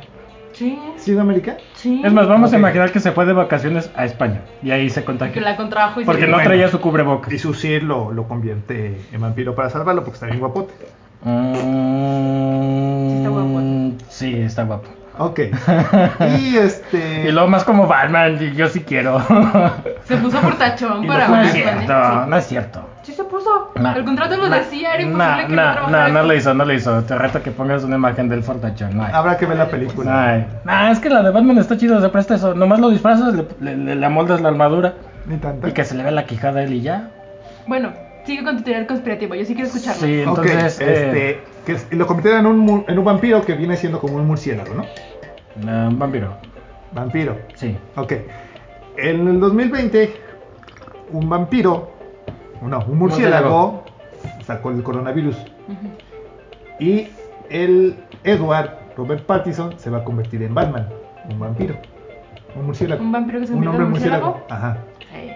Sí, 0.60 0.78
¿Sí 0.98 1.12
llegó 1.12 1.22
a 1.22 1.24
América? 1.24 1.56
sí. 1.76 2.02
Es 2.04 2.12
más, 2.12 2.28
vamos 2.28 2.52
a 2.52 2.58
imaginar 2.58 2.92
que 2.92 3.00
se 3.00 3.14
fue 3.14 3.26
de 3.26 3.32
vacaciones 3.32 3.90
a 3.96 4.04
España 4.04 4.42
y 4.62 4.72
ahí 4.72 4.90
se 4.90 5.00
Que 5.02 5.06
contagió. 5.06 5.42
la 5.42 5.56
contrajo 5.56 6.02
y 6.02 6.06
Porque 6.06 6.26
no 6.28 6.34
Bueno. 6.34 6.44
traía 6.50 6.68
su 6.68 6.82
cubrebocas. 6.82 7.32
Y 7.32 7.40
su 7.40 7.54
Sir 7.54 7.84
lo, 7.84 8.12
lo 8.12 8.28
convierte 8.28 9.00
en 9.14 9.22
vampiro 9.22 9.56
para 9.56 9.70
salvarlo 9.70 10.04
porque 10.04 10.16
está 10.16 10.26
bien 10.26 10.40
guapote. 10.40 10.74
Mm, 11.24 13.10
Sí 13.10 13.16
está 13.18 13.30
guapo. 13.30 13.62
Sí, 14.10 14.36
está 14.42 14.64
guapo. 14.64 14.90
Ok. 15.18 15.40
y 16.40 16.58
este. 16.58 17.26
Y 17.28 17.32
luego 17.32 17.48
más 17.48 17.64
como 17.64 17.88
Batman, 17.88 18.38
y 18.42 18.54
yo 18.56 18.68
sí 18.68 18.82
quiero. 18.82 19.20
Se 20.06 20.18
puso 20.18 20.40
por 20.42 20.58
tachón 20.58 21.04
Y 21.04 21.08
para 21.08 21.28
lo 21.28 21.36
no 21.36 21.42
es 21.42 21.52
Sí. 21.52 21.62
cierto, 21.62 22.26
no 22.28 22.38
es 22.38 22.48
cierto. 22.48 22.82
Sí 23.10 23.16
se 23.16 23.24
puso. 23.24 23.72
No. 23.76 23.96
El 23.96 24.06
contrato 24.06 24.38
lo 24.38 24.48
No. 24.50 24.56
decía, 24.56 24.94
era 24.94 25.02
imposible 25.04 25.48
que 25.48 25.56
no, 25.56 25.90
no 25.90 26.08
no, 26.10 26.24
lo 26.24 26.34
hizo, 26.36 26.54
no 26.54 26.64
lo 26.66 26.74
hizo. 26.74 27.04
Te 27.04 27.16
reto 27.18 27.42
que 27.42 27.50
pongas 27.50 27.84
una 27.84 27.96
imagen 27.96 28.30
del 28.30 28.44
fortachón. 28.44 29.02
Habrá 29.02 29.36
que 29.38 29.48
ver 29.48 29.58
la 29.58 29.68
película. 29.68 30.46
Nah, 30.64 30.92
es 30.92 31.00
que 31.00 31.10
la 31.10 31.24
de 31.24 31.32
Batman 31.32 31.58
está 31.58 31.76
chida, 31.76 32.00
se 32.00 32.10
presta 32.10 32.36
eso. 32.36 32.54
Nomás 32.54 32.80
lo 32.80 32.90
disfrazas, 32.90 33.34
le, 33.34 33.46
le, 33.62 33.76
le- 33.78 33.96
le 33.96 34.06
amoldas 34.06 34.42
la 34.42 34.50
armadura. 34.50 34.94
Ni 35.26 35.38
tanta. 35.38 35.68
Y 35.68 35.72
que 35.72 35.84
se 35.84 35.96
le 35.96 36.04
ve 36.04 36.12
la 36.12 36.26
quijada 36.26 36.60
a 36.60 36.64
él 36.64 36.74
y 36.74 36.82
ya. 36.82 37.10
Bueno, 37.66 37.92
sigue 38.26 38.44
con 38.44 38.58
tu 38.58 38.64
teoría 38.64 38.86
conspirativa. 38.86 39.36
Yo 39.36 39.46
sí 39.46 39.54
quiero 39.56 39.68
escucharlo. 39.70 40.02
Sí, 40.06 40.22
entonces. 40.22 40.80
eh, 40.82 41.40
este, 41.66 41.80
que 41.90 41.96
lo 41.96 42.06
convirtieron 42.06 42.42
en 42.42 42.46
un, 42.48 42.86
en 42.88 43.00
un 43.00 43.06
vampiro 43.06 43.42
que 43.44 43.54
viene 43.56 43.76
siendo 43.76 44.00
como 44.00 44.18
un 44.18 44.28
murciélago, 44.28 44.74
¿no? 44.76 44.86
un 45.90 45.98
vampiro. 45.98 46.36
Vampiro. 46.92 47.38
Sí. 47.56 47.76
Ok. 47.96 48.14
En 48.98 49.28
el 49.28 49.40
2020, 49.40 50.14
un 51.12 51.28
vampiro, 51.30 51.92
no, 52.68 52.80
un 52.88 52.98
murciélago, 52.98 53.84
sacó 54.46 54.72
el 54.72 54.84
coronavirus. 54.84 55.36
Y 56.80 57.08
el 57.50 57.96
Edward, 58.24 58.72
Robert 58.98 59.26
Pattinson, 59.26 59.78
se 59.80 59.90
va 59.90 60.00
a 60.00 60.04
convertir 60.04 60.44
en 60.44 60.54
Batman, 60.54 60.88
un 61.30 61.40
vampiro, 61.40 61.76
un 62.56 62.66
murciélago. 62.68 63.02
¿Un 63.02 63.12
vampiro 63.12 63.40
que 63.40 63.48
se 63.48 63.54
Un 63.54 63.68
hombre 63.68 63.84
en 63.86 63.90
murciélago? 63.92 64.26
murciélago. 64.32 64.54
Ajá. 64.54 64.78
Sí. 65.14 65.32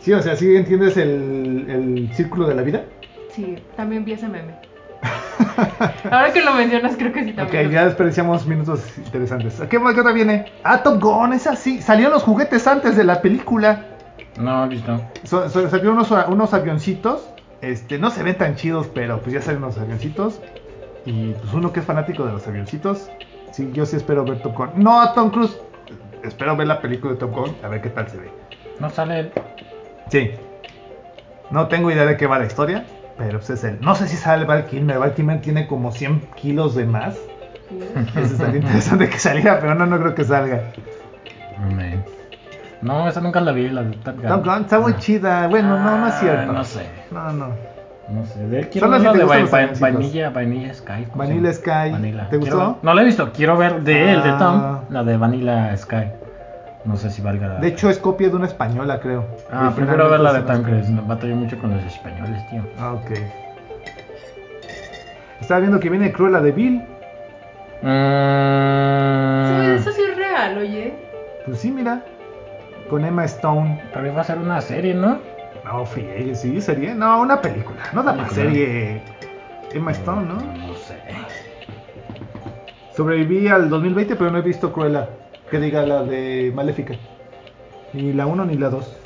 Sí, 0.00 0.12
o 0.12 0.22
sea, 0.22 0.36
¿sí 0.36 0.54
entiendes 0.56 0.96
el, 0.96 1.66
el 1.68 2.10
círculo 2.14 2.46
de 2.46 2.54
la 2.54 2.62
vida? 2.62 2.84
Sí, 3.30 3.56
también 3.76 4.04
vi 4.04 4.12
ese 4.12 4.28
meme. 4.28 4.54
Ahora 6.10 6.32
que 6.32 6.42
lo 6.42 6.54
mencionas, 6.54 6.96
creo 6.96 7.12
que 7.12 7.24
sí 7.24 7.30
Ok, 7.30 7.36
también. 7.36 7.70
ya 7.70 7.84
desperdiciamos 7.86 8.46
minutos 8.46 8.96
interesantes. 8.98 9.60
¿A 9.60 9.68
qué 9.68 9.78
más 9.78 9.94
qué 9.94 10.00
otra 10.00 10.12
viene? 10.12 10.46
Ah, 10.64 10.82
Top 10.82 11.00
Gun, 11.02 11.32
es 11.32 11.46
así. 11.46 11.80
Salieron 11.82 12.12
los 12.12 12.22
juguetes 12.22 12.66
antes 12.66 12.96
de 12.96 13.04
la 13.04 13.20
película. 13.20 13.84
No 14.38 14.64
he 14.64 14.68
visto. 14.68 15.00
So- 15.24 15.48
so- 15.48 15.68
salieron 15.70 15.94
unos, 15.94 16.10
unos 16.28 16.52
avioncitos. 16.54 17.28
Este, 17.62 17.98
no 17.98 18.10
se 18.10 18.22
ven 18.22 18.36
tan 18.36 18.54
chidos, 18.56 18.88
pero 18.94 19.20
pues 19.20 19.32
ya 19.34 19.40
salen 19.42 19.62
los 19.62 19.78
avioncitos. 19.78 20.40
Y 21.04 21.32
pues 21.32 21.52
uno 21.54 21.72
que 21.72 21.80
es 21.80 21.86
fanático 21.86 22.24
de 22.26 22.32
los 22.32 22.46
avioncitos. 22.46 23.08
Sí, 23.52 23.70
yo 23.72 23.86
sí 23.86 23.96
espero 23.96 24.24
ver 24.24 24.42
Top 24.42 24.56
Gun. 24.56 24.70
No 24.76 25.00
a 25.00 25.14
Tom 25.14 25.30
Cruise. 25.30 25.56
Espero 26.22 26.56
ver 26.56 26.66
la 26.66 26.80
película 26.80 27.12
de 27.14 27.18
Top 27.18 27.32
Gun, 27.34 27.56
a 27.62 27.68
ver 27.68 27.80
qué 27.80 27.88
tal 27.90 28.08
se 28.08 28.16
ve. 28.18 28.30
No 28.80 28.90
sale 28.90 29.20
él. 29.20 29.32
Sí. 30.10 30.32
No 31.50 31.68
tengo 31.68 31.90
idea 31.90 32.04
de 32.04 32.16
qué 32.16 32.26
va 32.26 32.38
la 32.38 32.46
historia, 32.46 32.84
pero 33.16 33.38
pues 33.38 33.50
es 33.50 33.64
él. 33.64 33.78
No 33.80 33.94
sé 33.94 34.08
si 34.08 34.16
sale 34.16 34.44
Val 34.44 34.66
Kilmer. 34.66 34.98
Val 34.98 35.14
Kilmer 35.14 35.40
tiene 35.40 35.66
como 35.68 35.92
100 35.92 36.20
kilos 36.34 36.74
de 36.74 36.84
más. 36.84 37.14
Sí. 37.14 37.78
Eso 38.20 38.34
estaría 38.34 38.56
interesante 38.56 39.08
que 39.08 39.18
saliera, 39.18 39.58
pero 39.60 39.74
no, 39.74 39.86
no 39.86 39.98
creo 39.98 40.14
que 40.14 40.24
salga. 40.24 40.72
No, 42.82 43.08
esa 43.08 43.20
nunca 43.20 43.40
la 43.40 43.52
vi, 43.52 43.68
la 43.68 43.82
de 43.82 43.96
Top 43.96 44.16
Gun. 44.16 44.28
Top 44.28 44.44
Gun 44.44 44.60
está 44.62 44.78
muy 44.80 44.92
Ah. 44.92 44.98
chida. 44.98 45.46
Bueno, 45.48 45.78
no, 45.78 45.98
no 45.98 46.06
es 46.08 46.14
Ah, 46.14 46.18
cierto. 46.20 46.52
No 46.52 46.64
sé. 46.64 46.86
No, 47.10 47.32
no. 47.32 47.48
No 48.08 48.24
sé. 48.26 48.46
De 48.46 48.58
él 48.60 48.68
quiero 48.68 48.86
Solo 48.86 48.92
ver 48.92 49.00
si 49.00 49.06
la 49.06 49.12
te 49.12 49.18
de 49.18 49.24
Va- 49.24 49.50
Va-. 49.66 49.72
Vanilla, 49.80 50.30
Vanilla 50.30 50.74
Sky. 50.74 51.04
¿cómo 51.10 51.24
se 51.24 51.32
Vanilla? 51.32 51.52
Sky. 51.52 51.90
Vanilla. 51.92 52.22
¿Te 52.28 52.38
Quiero 52.38 52.56
gustó? 52.56 52.58
ver- 52.74 52.76
No 52.82 52.94
la 52.94 53.02
he 53.02 53.04
visto. 53.04 53.32
Quiero 53.32 53.56
ver 53.56 53.82
de 53.82 54.12
él, 54.12 54.22
de 54.22 54.28
Ah. 54.30 54.38
Tom. 54.38 54.78
La 54.94 55.02
de 55.04 55.16
Vanilla 55.16 55.76
Sky. 55.76 56.04
No 56.84 56.96
sé 56.96 57.10
si 57.10 57.20
valga. 57.20 57.48
De 57.58 57.66
hecho, 57.66 57.90
es 57.90 57.98
copia 57.98 58.28
de 58.28 58.36
una 58.36 58.46
española, 58.46 59.00
creo. 59.00 59.24
Ah, 59.52 59.72
prefiero 59.74 60.08
ver 60.08 60.20
la 60.20 60.32
de 60.34 60.42
Tom 60.42 60.62
Cruise. 60.62 60.88
Me 60.88 61.00
batallo 61.00 61.34
mucho 61.34 61.58
con 61.58 61.74
los 61.74 61.82
españoles, 61.84 62.48
tío. 62.48 62.62
Ah, 62.78 62.92
ok. 62.92 63.10
Estaba 65.40 65.60
viendo 65.60 65.80
que 65.80 65.90
viene 65.90 66.12
Cruella 66.12 66.40
de 66.40 66.52
Bill. 66.52 66.82
Sí, 67.80 67.86
Mm, 67.86 69.74
eso 69.76 69.92
sí 69.92 70.02
es 70.10 70.16
real, 70.16 70.58
oye. 70.58 70.94
Pues 71.44 71.58
sí, 71.58 71.70
mira. 71.70 72.02
Con 72.88 73.04
Emma 73.04 73.24
Stone. 73.24 73.80
Pero 73.92 74.06
iba 74.06 74.20
a 74.20 74.24
ser 74.24 74.38
una 74.38 74.60
serie, 74.60 74.94
¿no? 74.94 75.18
No, 75.64 75.84
friegue, 75.84 76.34
sí, 76.34 76.60
sería. 76.60 76.94
No, 76.94 77.20
una 77.20 77.40
película. 77.40 77.82
No 77.92 78.02
da 78.02 78.14
para 78.16 78.28
serie. 78.28 79.02
Emma 79.72 79.90
Stone, 79.92 80.26
¿no? 80.26 80.34
No 80.34 80.74
sé. 80.74 80.96
Sobreviví 82.96 83.48
al 83.48 83.68
2020, 83.68 84.16
pero 84.16 84.30
no 84.30 84.38
he 84.38 84.42
visto 84.42 84.72
Cruella. 84.72 85.08
Que 85.50 85.58
diga 85.58 85.84
la 85.84 86.02
de 86.02 86.52
Maléfica. 86.54 86.94
Ni 87.92 88.12
la 88.12 88.26
1 88.26 88.44
ni 88.46 88.56
la 88.56 88.70
2. 88.70 88.96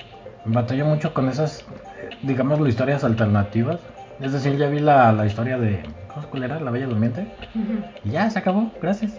Batallo 0.45 0.87
mucho 0.87 1.13
con 1.13 1.29
esas, 1.29 1.61
eh, 2.01 2.11
digamos, 2.23 2.67
historias 2.67 3.05
alternativas. 3.05 3.81
Es 4.21 4.33
decir, 4.33 4.57
ya 4.57 4.69
vi 4.69 4.81
la, 4.81 5.13
la 5.13 5.27
historia 5.27 5.59
de. 5.59 5.83
¿Cómo 6.13 6.27
cuál 6.29 6.45
era? 6.45 6.61
La 6.61 6.71
Bella 6.71 6.87
Durmiente. 6.87 7.27
Ujú. 7.55 7.83
Y 8.05 8.11
ya, 8.11 8.29
se 8.31 8.39
acabó. 8.39 8.71
Gracias. 8.81 9.19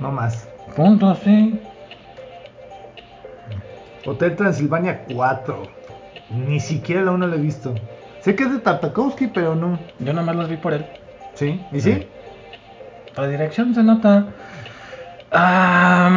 No 0.00 0.10
más. 0.12 0.48
Punto, 0.76 1.14
sí. 1.14 1.60
Hotel 4.06 4.36
Transilvania 4.36 5.04
4. 5.12 5.62
Ni 6.30 6.60
siquiera 6.60 7.02
la 7.02 7.12
1 7.12 7.26
la 7.26 7.36
he 7.36 7.40
visto. 7.40 7.74
Sé 8.20 8.34
que 8.34 8.44
es 8.44 8.52
de 8.52 8.58
Tartakovsky, 8.58 9.26
pero 9.28 9.54
no. 9.54 9.78
Yo 9.98 10.12
nada 10.12 10.26
más 10.26 10.36
las 10.36 10.48
vi 10.48 10.56
por 10.56 10.72
él. 10.72 10.86
¿Sí? 11.34 11.60
¿Y 11.72 11.80
sí? 11.80 12.06
La 13.16 13.28
dirección 13.28 13.74
se 13.74 13.82
nota. 13.82 14.26
Ah, 15.30 16.08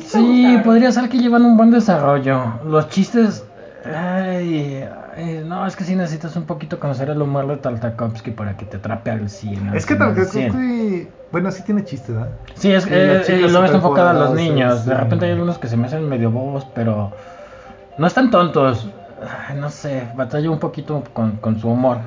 sí 0.00 0.58
podría 0.64 0.90
ser 0.90 1.08
que 1.08 1.18
llevan 1.18 1.44
un 1.44 1.56
buen 1.56 1.70
desarrollo. 1.70 2.54
Los 2.64 2.88
chistes. 2.88 3.45
Ay, 3.94 4.88
ay, 5.16 5.42
no, 5.46 5.66
es 5.66 5.76
que 5.76 5.84
sí 5.84 5.94
necesitas 5.96 6.36
un 6.36 6.44
poquito 6.44 6.78
conocer 6.78 7.10
el 7.10 7.20
humor 7.20 7.46
de 7.46 7.56
Tartakovsky 7.56 8.30
para 8.32 8.56
que 8.56 8.64
te 8.64 8.76
atrape 8.78 9.10
al 9.10 9.28
100. 9.28 9.68
al 9.68 9.76
Es 9.76 9.86
que 9.86 9.94
100, 9.94 10.02
al 10.02 10.14
100. 10.14 10.24
Tartakovsky. 10.24 11.08
Bueno, 11.32 11.50
sí 11.50 11.62
tiene 11.62 11.84
chiste, 11.84 12.12
¿verdad? 12.12 12.30
Sí, 12.54 12.72
es 12.72 12.86
que 12.86 12.94
eh, 12.94 13.22
eh, 13.26 13.38
luego 13.50 13.64
está 13.64 13.76
enfocada 13.76 14.10
a 14.10 14.14
los 14.14 14.34
niños. 14.34 14.86
De 14.86 14.94
repente 14.94 15.26
hay 15.26 15.32
algunos 15.32 15.58
que 15.58 15.68
se 15.68 15.76
me 15.76 15.86
hacen 15.86 16.08
medio 16.08 16.30
bobos, 16.30 16.66
pero 16.74 17.12
no 17.98 18.06
están 18.06 18.30
tontos. 18.30 18.88
Ay, 19.48 19.56
No 19.58 19.68
sé, 19.70 20.08
batallo 20.14 20.52
un 20.52 20.58
poquito 20.58 21.02
con, 21.12 21.32
con 21.36 21.58
su 21.58 21.68
humor. 21.68 21.98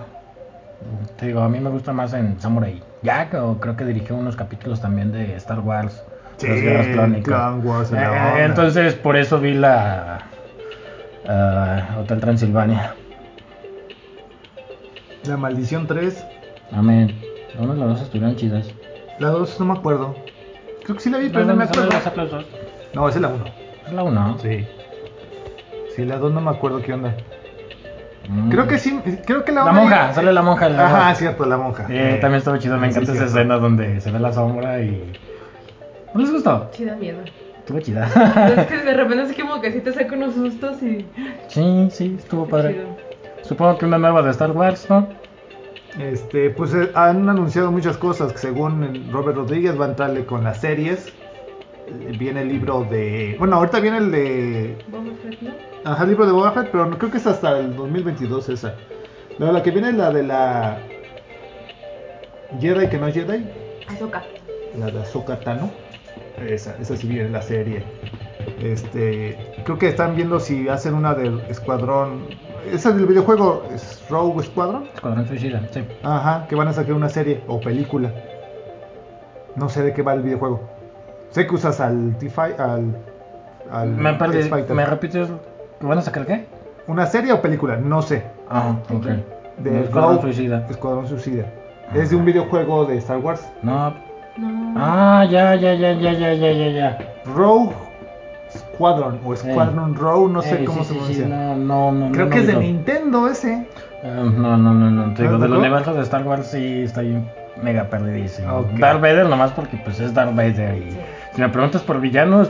Te 1.18 1.28
digo, 1.28 1.42
a 1.42 1.50
mí 1.50 1.60
me 1.60 1.70
gusta 1.70 1.92
más 1.92 2.14
en 2.14 2.40
Samurai 2.40 2.82
Jack, 3.02 3.34
o 3.34 3.60
creo 3.60 3.76
que 3.76 3.86
dirigió 3.86 4.16
unos 4.16 4.36
capítulos 4.36 4.82
también 4.82 5.12
de 5.12 5.36
Star 5.36 5.60
Wars. 5.60 6.02
Sí, 6.38 6.48
las 6.48 6.62
guerras 6.62 6.88
clónicas. 6.88 7.24
Clone 7.26 7.68
Wars, 7.68 7.92
la 7.92 8.40
Eh, 8.40 8.46
entonces, 8.46 8.96
por 8.96 9.18
eso 9.18 9.40
vi 9.40 9.54
la 9.54 10.20
ah, 11.30 11.98
Hotel 12.02 12.20
Transilvania. 12.20 12.94
La 15.26 15.38
Maldición 15.38 15.88
3. 15.88 16.26
Amén. 16.72 17.16
Uno 17.58 17.74
de 17.74 17.80
las 17.80 17.90
dos 17.90 18.02
estuvieron 18.02 18.36
chidas. 18.36 18.68
La 19.20 19.30
2 19.30 19.60
no 19.60 19.66
me 19.66 19.74
acuerdo. 19.80 20.16
Creo 20.84 20.96
que 20.96 21.02
sí 21.04 21.10
la 21.10 21.18
vi, 21.18 21.30
pero 21.30 21.46
no 21.46 21.56
me 21.56 21.66
¿Dónde 21.66 21.74
salen 21.74 21.84
acuerdo. 21.94 21.98
los 22.00 22.08
aplausos? 22.08 22.46
No, 22.94 23.10
esa 23.10 23.18
es 23.18 23.22
la 23.22 23.28
1. 23.30 23.46
Es 23.88 23.94
la 23.94 24.04
1. 24.04 24.38
Sí. 24.42 24.68
Sí, 25.96 26.06
la 26.06 26.18
2 26.18 26.32
no 26.34 26.42
me 26.42 26.52
acuerdo 26.52 26.82
qué 26.82 26.94
onda. 26.94 27.14
Creo 28.52 28.68
que 28.68 28.78
sí, 28.78 29.00
creo 29.26 29.44
que 29.44 29.52
la 29.52 29.64
Mm. 29.64 29.66
La 29.66 29.72
monja, 29.72 30.14
sale 30.14 30.32
la 30.32 30.42
monja. 30.44 30.68
en 30.68 30.78
la 30.78 30.86
Ajá, 30.86 31.16
cierto, 31.16 31.46
la 31.48 31.58
monja. 31.58 31.88
Sí, 31.88 31.94
Eh, 31.96 32.18
también 32.22 32.38
estuvo 32.40 32.58
chido, 32.58 32.78
me 32.78 32.88
sí, 32.88 32.92
encanta 32.92 33.12
esa 33.14 33.22
cierto. 33.24 33.40
escena 33.40 33.58
donde 33.58 34.00
se 34.02 34.12
ve 34.12 34.20
la 34.20 34.32
sombra 34.32 34.80
y... 34.82 35.12
¿No 36.14 36.22
les 36.22 36.32
gustó? 36.32 36.70
Sí 36.74 36.86
da 36.86 36.96
miedo. 36.96 37.18
Estuvo 37.70 37.82
chida. 37.82 38.08
es 38.58 38.66
que 38.66 38.78
de 38.84 38.94
repente 38.96 39.24
así 39.26 39.40
como 39.40 39.62
que 39.62 39.72
sí 39.72 39.82
te 39.82 39.94
saca 39.94 40.16
unos 40.16 40.34
sustos 40.34 40.82
y... 40.82 41.06
sí, 41.50 41.88
sí, 41.92 42.16
estuvo 42.18 42.48
padre. 42.48 42.74
Chido. 42.74 42.98
Supongo 43.44 43.78
que 43.78 43.86
una 43.86 44.00
nueva 44.00 44.24
de 44.24 44.32
Star 44.32 44.52
Wars, 44.52 44.90
¿no? 44.90 45.08
Este, 46.00 46.50
pues 46.50 46.74
eh, 46.74 46.90
han 46.96 47.30
anunciado 47.30 47.72
muchas 47.72 47.96
cosas 47.98 48.32
que 48.32 48.40
según 48.40 49.12
Robert 49.12 49.38
Rodríguez 49.38 49.80
va 49.80 49.86
a 49.86 49.90
entrarle 49.90 50.26
con 50.26 50.44
las 50.44 50.62
series. 50.62 51.10
Eh, 51.88 52.16
Viene 52.18 52.42
el 52.42 52.50
libro 52.50 52.88
de. 52.90 53.36
Bueno, 53.38 53.58
ahorita 53.58 53.80
viene 53.82 53.98
el 54.00 54.12
de. 54.12 54.78
Boba 54.88 55.12
Fett, 55.22 55.40
¿no? 55.42 55.52
Ajá, 55.84 56.04
el 56.06 56.10
libro 56.10 56.26
de 56.26 56.32
Boba 56.32 56.52
Fett, 56.54 56.70
pero 56.72 56.88
no 56.88 56.98
creo 56.98 57.12
que 57.12 57.18
es 57.18 57.28
hasta 57.28 57.60
el 57.60 57.76
2022 57.76 58.50
esa. 58.50 58.74
Luego 59.38 59.54
la 59.54 59.62
que 59.62 59.70
viene 59.70 59.90
es 59.90 59.96
la 59.96 60.10
de 60.12 60.24
la. 60.24 60.80
Jedi 62.60 62.88
que 62.90 62.98
no 62.98 63.08
es 63.08 63.14
Jedi. 63.14 63.46
Ahsoka. 63.88 64.24
La 64.76 64.88
de 64.88 65.02
Ahsoka 65.02 65.40
Tano. 65.40 65.70
Esa, 66.48 66.76
esa 66.80 66.96
sí 66.96 67.08
viene 67.08 67.26
en 67.26 67.34
la 67.34 67.42
serie. 67.42 67.84
Este, 68.62 69.38
creo 69.64 69.78
que 69.78 69.88
están 69.88 70.16
viendo 70.16 70.40
si 70.40 70.68
hacen 70.70 70.94
una 70.94 71.14
del 71.14 71.40
Escuadrón. 71.50 72.28
Esa 72.72 72.92
del 72.92 73.06
videojuego 73.06 73.64
es 73.74 74.04
Rogue 74.10 74.44
Squadron. 74.44 74.86
Escuadrón 74.94 75.28
Suicida, 75.28 75.62
sí. 75.72 75.84
Ajá, 76.04 76.46
que 76.48 76.56
van 76.56 76.68
a 76.68 76.74
sacar 76.74 76.94
una 76.94 77.10
serie 77.10 77.42
o 77.48 77.60
película. 77.60 78.12
No 79.56 79.70
sé 79.70 79.84
de 79.84 79.94
qué 79.94 80.02
va 80.02 80.14
el 80.14 80.22
videojuego. 80.22 80.62
Sé 81.32 81.48
que 81.48 81.56
usas 81.56 81.80
al 81.80 82.18
T-Fi, 82.18 82.54
al. 82.58 82.96
al 83.72 83.90
Me 83.90 84.14
perdí. 84.14 84.50
¿me 84.74 84.86
repites? 84.86 85.30
¿Van 85.82 85.98
a 85.98 86.02
sacar 86.02 86.26
qué? 86.26 86.46
¿Una 86.88 87.06
serie 87.06 87.32
o 87.34 87.42
película? 87.42 87.78
No 87.78 88.02
sé. 88.02 88.24
Ah, 88.50 88.76
ok. 88.90 89.06
De 89.58 89.82
Escuadrón 89.82 90.18
Rogue 90.18 90.34
Suicida. 90.34 90.66
Escuadrón 90.70 91.08
Suicida. 91.08 91.46
Es 91.94 92.10
de 92.10 92.16
un 92.16 92.26
videojuego 92.26 92.86
de 92.86 92.98
Star 92.98 93.18
Wars. 93.18 93.52
No. 93.62 93.94
No. 94.40 94.74
Ah, 94.78 95.26
ya, 95.30 95.56
ya, 95.56 95.74
ya, 95.74 95.92
ya, 95.94 96.14
ya, 96.14 96.34
ya, 96.34 96.52
ya, 96.52 96.68
ya. 96.70 96.98
Rogue 97.36 97.74
Squadron 98.52 99.20
o 99.26 99.36
Squadron 99.36 99.96
Rogue, 99.96 100.32
no 100.32 100.42
sé 100.42 100.64
cómo 100.66 100.84
sí, 100.84 100.88
se 100.90 100.94
pronuncia. 100.96 101.26
sí, 101.26 101.30
no, 101.32 101.56
no, 101.56 101.92
no. 101.92 102.12
Creo 102.12 102.26
no, 102.26 102.32
que 102.32 102.38
no 102.38 102.42
es 102.42 102.48
de. 102.48 102.56
Nintendo 102.58 103.28
ese. 103.28 103.68
Ah, 104.04 104.24
no, 104.24 104.58
no, 104.58 104.74
no, 104.74 104.90
no. 104.90 105.14
Te 105.14 105.24
digo, 105.24 105.34
¿No, 105.38 105.40
del 105.40 105.54
universo 105.54 105.94
de 105.94 106.02
Star 106.02 106.24
Wars 106.24 106.48
sí 106.48 106.84
estoy 106.84 107.22
mega 107.62 107.84
perdidísimo. 107.90 108.52
Ok. 108.60 108.72
Darth 108.80 109.02
Vader 109.02 109.28
nomás 109.28 109.52
porque 109.52 109.78
pues 109.84 110.00
es 110.00 110.14
Darth 110.14 110.34
Vader 110.36 110.76
y 110.78 110.92
Sí. 110.92 110.98
si 111.36 111.42
me 111.42 111.50
preguntas 111.50 111.82
por 111.84 112.00
villanos, 112.00 112.50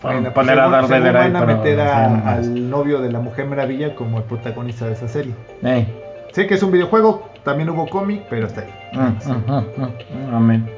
Bueno, 0.00 0.20
pues 0.22 0.32
poner 0.32 0.58
a 0.60 0.68
Darth 0.68 0.88
Vader 0.88 1.16
ahí, 1.16 1.30
van 1.32 1.42
a 1.42 1.46
pero 1.46 1.58
meter 1.58 1.80
a- 1.80 2.06
sí, 2.06 2.12
nomás. 2.14 2.38
al 2.38 2.70
novio 2.70 3.00
de 3.00 3.12
la 3.12 3.18
Mujer 3.20 3.46
Maravilla 3.46 3.94
como 3.96 4.18
el 4.18 4.24
protagonista 4.24 4.86
de 4.86 4.92
esa 4.92 5.08
serie. 5.08 5.34
Ey. 5.62 5.86
Sé 6.32 6.46
que 6.46 6.54
es 6.54 6.62
un 6.62 6.70
videojuego, 6.70 7.28
también 7.42 7.68
hubo 7.70 7.88
cómic, 7.88 8.22
pero 8.30 8.46
está 8.46 8.60
ahí. 8.62 8.72
Mm, 8.92 9.30
mm, 9.30 9.52
mm, 9.52 10.30
mm, 10.30 10.34
Amén. 10.34 10.70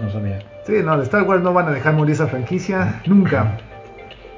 No 0.00 0.10
sabía. 0.10 0.38
Sí, 0.66 0.74
no, 0.84 0.96
de 0.96 1.04
Star 1.04 1.22
Wars 1.24 1.42
no 1.42 1.52
van 1.52 1.68
a 1.68 1.72
dejar 1.72 1.94
morir 1.94 2.12
esa 2.14 2.26
franquicia 2.26 3.00
nunca. 3.06 3.56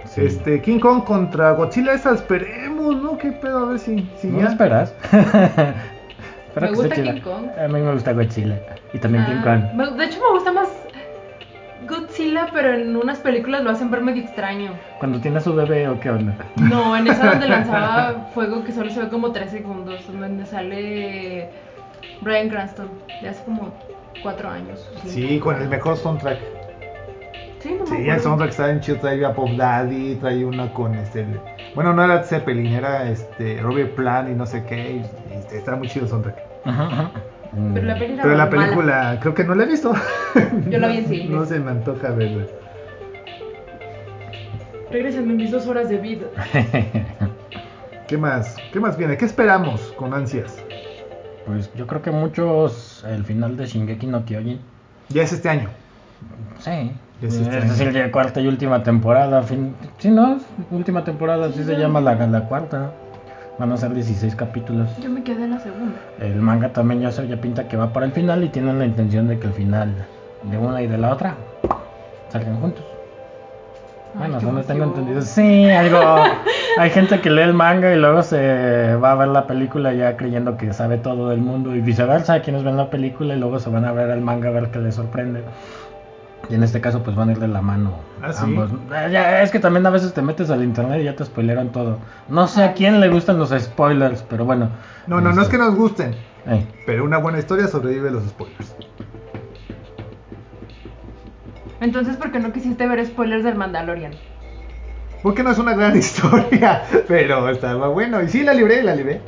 Sí. 0.05 0.21
Este, 0.27 0.61
King 0.61 0.79
Kong 0.81 1.05
contra 1.05 1.53
Godzilla, 1.53 1.95
esa 1.95 2.13
esperemos, 2.13 2.97
¿no? 3.01 3.17
¿Qué 3.17 3.31
pedo? 3.33 3.61
A 3.61 3.65
ver 3.71 3.79
si, 3.79 4.07
si 4.21 4.27
¿No 4.27 4.41
ya. 4.41 4.49
esperas? 4.49 4.95
Me 6.61 6.71
gusta. 6.73 6.95
King 6.97 7.21
Kong. 7.23 7.47
A 7.59 7.67
mí 7.69 7.81
me 7.81 7.93
gusta 7.93 8.13
Godzilla. 8.13 8.59
Y 8.93 8.99
también 8.99 9.25
King 9.25 9.37
Ah, 9.47 9.71
Kong. 9.75 9.97
de 9.97 10.05
hecho, 10.05 10.19
me 10.21 10.31
gusta 10.35 10.53
más 10.53 10.69
Godzilla, 11.89 12.49
pero 12.53 12.75
en 12.75 12.95
unas 12.97 13.21
películas 13.21 13.63
lo 13.65 13.71
hacen 13.71 13.91
ver 13.91 14.03
medio 14.03 14.23
extraño. 14.23 14.73
Cuando 14.99 15.19
tiene 15.21 15.39
a 15.39 15.41
su 15.41 15.55
bebé 15.55 15.89
o 15.89 15.99
qué 15.99 16.11
onda. 16.11 16.35
No, 16.57 16.95
en 16.97 17.07
esa 17.07 17.31
donde 17.31 17.49
lanzaba 17.49 18.27
fuego 18.35 18.65
que 18.65 18.73
solo 18.73 18.91
se 18.91 19.01
ve 19.01 19.09
como 19.09 19.33
3 19.33 19.51
segundos, 19.51 20.01
donde 20.13 20.45
sale 20.45 21.49
Brian 22.21 22.49
Cranston, 22.51 22.89
de 23.23 23.29
hace 23.31 23.43
como 23.45 23.73
4 24.23 24.49
años. 24.49 24.89
Sí, 25.07 25.39
con 25.39 25.61
el 25.61 25.69
mejor 25.69 25.97
soundtrack. 25.97 26.39
Sí, 27.61 27.77
no 27.79 27.85
me 27.85 27.97
Sí, 27.97 28.09
el 28.09 28.21
soundtrack 28.21 28.51
está 28.51 28.71
en 28.71 28.81
chido. 28.81 28.99
Trae 28.99 29.25
a 29.25 29.33
Pop 29.35 29.51
Daddy, 29.57 30.17
trae 30.17 30.45
una 30.45 30.73
con 30.73 30.95
este. 30.95 31.25
Bueno, 31.75 31.93
no 31.93 32.05
era 32.05 32.23
Zeppelin, 32.25 32.73
era 32.73 33.09
este 33.09 33.61
Robert 33.63 33.95
Plant 33.95 34.31
y 34.31 34.35
no 34.35 34.47
sé 34.47 34.65
qué. 34.65 34.97
y- 34.97 35.55
y 35.55 35.57
está 35.57 35.77
muy 35.77 35.89
chido 35.89 36.05
el 36.07 36.11
soundtrack. 36.11 36.37
Ajá, 36.65 36.85
ajá. 36.87 37.11
Mm. 37.53 37.75
Pero 37.75 37.87
la 37.87 37.95
peli 37.99 38.13
era 38.15 38.23
Pero 38.23 38.35
la 38.37 38.47
mala. 38.47 38.51
película, 38.65 39.19
creo 39.21 39.35
que 39.35 39.45
no 39.45 39.55
la 39.55 39.65
he 39.65 39.67
visto. 39.67 39.93
Yo 40.69 40.79
la 40.79 40.89
vi 40.89 40.97
en 40.99 41.07
cine. 41.07 41.25
No 41.37 41.45
se 41.45 41.61
me 41.61 41.71
antoja 41.71 42.11
verla. 42.11 42.47
Regrésenme 44.91 45.35
mis 45.35 45.51
dos 45.51 45.67
horas 45.67 45.89
de 45.89 45.99
vida. 45.99 46.27
¿Qué 48.09 48.19
más? 48.19 48.57
¿Qué 48.73 48.81
más 48.81 48.97
viene? 48.99 49.17
¿Qué 49.17 49.25
esperamos 49.25 49.93
con 49.97 50.13
ansias? 50.13 50.62
Pues 51.47 51.71
yo 51.75 51.87
creo 51.87 52.03
que 52.03 52.11
muchos 52.11 53.05
el 53.09 53.25
final 53.25 53.57
de 53.57 53.67
Shingeki 53.67 54.07
no 54.07 54.25
Kyojin. 54.25 54.61
Ya 55.09 55.23
es 55.23 55.33
este 55.33 55.49
año. 55.49 55.69
Sí. 56.59 56.93
Es 57.21 57.35
Es, 57.35 57.41
este 57.41 57.57
decir, 57.61 57.93
ya 57.93 58.11
cuarta 58.11 58.41
y 58.41 58.49
última 58.49 58.83
temporada. 58.83 59.43
Fin... 59.43 59.75
Sí, 59.99 60.11
¿no? 60.11 60.39
Última 60.71 61.05
temporada, 61.05 61.47
así 61.47 61.65
se 61.65 61.77
llama 61.77 62.01
la, 62.01 62.15
la 62.15 62.49
cuarta. 62.49 62.93
Van 63.59 63.71
a 63.71 63.77
ser 63.77 63.93
16 63.95 64.35
capítulos. 64.35 64.89
Yo 64.99 65.11
me 65.11 65.23
quedé 65.23 65.45
en 65.45 65.51
la 65.51 65.59
segunda. 65.61 65.95
El 66.19 66.37
manga 66.37 66.73
también 66.73 67.01
ya 67.01 67.13
se 67.13 67.27
ya 67.29 67.41
pinta 67.41 67.69
que 67.69 67.77
va 67.77 67.93
para 67.93 68.07
el 68.07 68.13
final 68.13 68.43
y 68.45 68.49
tienen 68.49 68.79
la 68.79 68.87
intención 68.87 69.29
de 69.29 69.39
que 69.39 69.47
el 69.49 69.53
final 69.53 70.07
de 70.43 70.59
una 70.59 70.83
y 70.83 70.87
de 70.87 70.99
la 70.99 71.13
otra 71.13 71.37
salgan 72.31 72.59
juntos. 72.61 72.85
Bueno, 74.15 74.35
no 74.35 74.41
tengo 74.41 74.85
emoción. 74.85 74.89
entendido. 74.91 75.23
Sí, 75.23 75.71
algo. 75.71 75.99
Hay 76.79 76.91
gente 76.91 77.21
que 77.21 77.31
lee 77.31 77.43
el 77.43 77.55
manga 77.55 77.93
y 77.95 77.99
luego 77.99 78.23
se 78.23 78.95
va 78.97 79.13
a 79.13 79.15
ver 79.15 79.29
la 79.29 79.47
película 79.47 79.93
ya 79.95 80.17
creyendo 80.17 80.57
que 80.57 80.73
sabe 80.73 80.99
todo 80.99 81.29
del 81.31 81.41
mundo 81.41 81.75
y 81.75 81.81
viceversa. 81.81 82.41
Quienes 82.43 82.63
ven 82.65 82.77
la 82.77 82.91
película 82.91 83.35
y 83.35 83.39
luego 83.39 83.59
se 83.59 83.71
van 83.71 83.85
a 83.85 83.93
ver 83.93 84.11
el 84.11 84.21
manga 84.21 84.49
a 84.49 84.53
ver 84.53 84.71
qué 84.71 84.79
les 84.81 84.95
sorprende. 84.95 85.43
Y 86.51 86.55
en 86.55 86.63
este 86.65 86.81
caso, 86.81 87.03
pues 87.05 87.15
van 87.17 87.29
a 87.29 87.33
ir 87.33 87.39
de 87.39 87.47
la 87.49 87.63
mano 87.63 87.93
Ah, 88.21 88.33
¿sí? 88.33 88.41
ambos. 88.43 88.71
Eh, 88.73 89.09
ya, 89.13 89.43
es 89.43 89.51
que 89.51 89.61
también 89.61 89.87
a 89.87 89.91
veces 89.91 90.13
te 90.13 90.23
metes 90.23 90.51
al 90.51 90.63
internet 90.65 91.01
y 91.01 91.05
ya 91.05 91.15
te 91.15 91.25
spoileran 91.25 91.69
todo. 91.71 91.99
No 92.29 92.49
sé 92.49 92.65
a 92.65 92.73
quién 92.75 93.01
le 93.01 93.09
gustan 93.09 93.39
los 93.39 93.51
spoilers, 93.51 94.23
pero 94.29 94.45
bueno. 94.45 94.69
No, 95.07 95.21
no, 95.21 95.31
no 95.33 95.41
es 95.43 95.47
Este, 95.47 95.53
que 95.53 95.59
nos 95.63 95.75
gusten. 95.77 96.15
eh, 96.49 96.67
Pero 96.85 97.05
una 97.05 97.19
buena 97.19 97.39
historia 97.39 97.69
sobrevive 97.69 98.11
los 98.11 98.25
spoilers. 98.25 98.75
Entonces, 101.83 102.17
¿por 102.17 102.31
qué 102.33 102.39
no 102.39 102.53
quisiste 102.53 102.87
ver 102.87 103.05
spoilers 103.05 103.45
del 103.45 103.57
Mandalorian? 103.57 104.13
Porque 105.23 105.43
no 105.43 105.51
es 105.51 105.59
una 105.59 105.75
gran 105.75 105.97
historia, 106.05 106.83
pero 107.09 107.49
estaba 107.51 107.89
bueno. 107.89 108.23
Y 108.23 108.29
sí, 108.29 108.43
la 108.43 108.55
libré, 108.55 108.83
la 108.83 108.95
libré. 108.95 109.21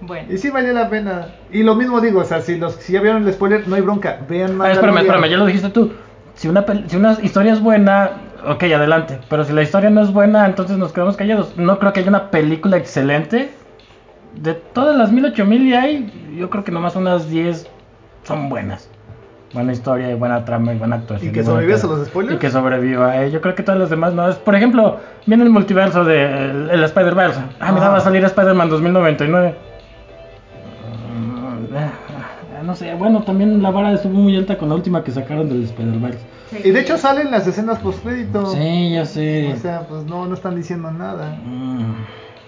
Bueno. 0.00 0.32
Y 0.32 0.38
sí 0.38 0.50
valió 0.50 0.72
la 0.72 0.88
pena. 0.88 1.28
Y 1.50 1.62
lo 1.62 1.74
mismo 1.74 2.00
digo, 2.00 2.20
o 2.20 2.24
sea, 2.24 2.40
si, 2.40 2.56
los, 2.58 2.74
si 2.74 2.92
ya 2.92 3.00
vieron 3.00 3.26
el 3.26 3.32
spoiler, 3.32 3.66
no 3.66 3.74
hay 3.76 3.82
bronca. 3.82 4.18
Vean 4.28 4.50
Ah, 4.60 4.72
espérame, 4.72 4.94
Mandalorian. 4.94 4.98
espérame, 5.06 5.30
ya 5.30 5.36
lo 5.36 5.46
dijiste 5.46 5.68
tú. 5.70 5.92
Si 6.34 6.48
una, 6.48 6.66
pel- 6.66 6.86
si 6.88 6.96
una 6.96 7.12
historia 7.22 7.52
es 7.54 7.60
buena, 7.60 8.10
ok, 8.46 8.62
adelante. 8.64 9.18
Pero 9.30 9.44
si 9.44 9.52
la 9.52 9.62
historia 9.62 9.88
no 9.90 10.02
es 10.02 10.12
buena, 10.12 10.44
entonces 10.46 10.76
nos 10.78 10.92
quedamos 10.92 11.16
callados. 11.16 11.56
No 11.56 11.78
creo 11.78 11.92
que 11.92 12.00
haya 12.00 12.10
una 12.10 12.30
película 12.30 12.76
excelente. 12.76 13.50
De 14.34 14.52
todas 14.52 14.96
las 14.96 15.10
mil, 15.12 15.24
ocho 15.24 15.46
mil 15.46 15.62
y 15.66 15.72
hay, 15.74 16.34
yo 16.38 16.50
creo 16.50 16.62
que 16.62 16.70
nomás 16.72 16.94
unas 16.94 17.30
10 17.30 17.66
son 18.24 18.50
buenas. 18.50 18.90
Buena 19.52 19.72
historia 19.72 20.10
y 20.10 20.14
buena 20.14 20.44
trama 20.44 20.74
y 20.74 20.78
buena 20.78 20.96
actuación. 20.96 21.30
¿Y 21.30 21.32
que 21.32 21.44
sobrevives 21.44 21.82
a 21.84 21.86
los 21.86 22.06
spoilers? 22.06 22.36
Y 22.36 22.38
que 22.38 22.50
sobreviva. 22.50 23.22
eh. 23.22 23.30
Yo 23.30 23.40
creo 23.40 23.54
que 23.54 23.62
todas 23.62 23.80
las 23.80 23.90
demás 23.90 24.12
no. 24.12 24.28
Es- 24.28 24.36
Por 24.36 24.54
ejemplo, 24.54 24.98
viene 25.24 25.44
el 25.44 25.50
multiverso 25.50 26.04
de 26.04 26.50
el, 26.50 26.70
el 26.70 26.84
Spider-Verse. 26.84 27.40
Ah, 27.60 27.72
mira, 27.72 27.88
va 27.88 27.98
a 27.98 28.00
salir 28.00 28.24
Spider-Man 28.24 28.68
2099. 28.68 29.54
Mm, 31.14 31.74
eh, 31.74 32.62
No 32.64 32.74
sé, 32.74 32.92
bueno, 32.94 33.22
también 33.22 33.62
la 33.62 33.70
vara 33.70 33.92
estuvo 33.92 34.14
muy 34.14 34.36
alta 34.36 34.58
con 34.58 34.68
la 34.68 34.74
última 34.74 35.04
que 35.04 35.12
sacaron 35.12 35.48
del 35.48 35.62
Spider-Verse. 35.64 36.18
Sí. 36.50 36.58
Y 36.64 36.70
de 36.72 36.80
hecho 36.80 36.96
salen 36.98 37.30
las 37.30 37.46
escenas 37.46 37.78
post 37.78 38.02
crédito. 38.04 38.46
Sí, 38.46 38.92
ya 38.94 39.04
sé. 39.04 39.52
O 39.52 39.56
sea, 39.56 39.80
pues 39.88 40.04
no, 40.04 40.26
no 40.26 40.34
están 40.34 40.56
diciendo 40.56 40.90
nada. 40.90 41.36
Mm, 41.44 41.94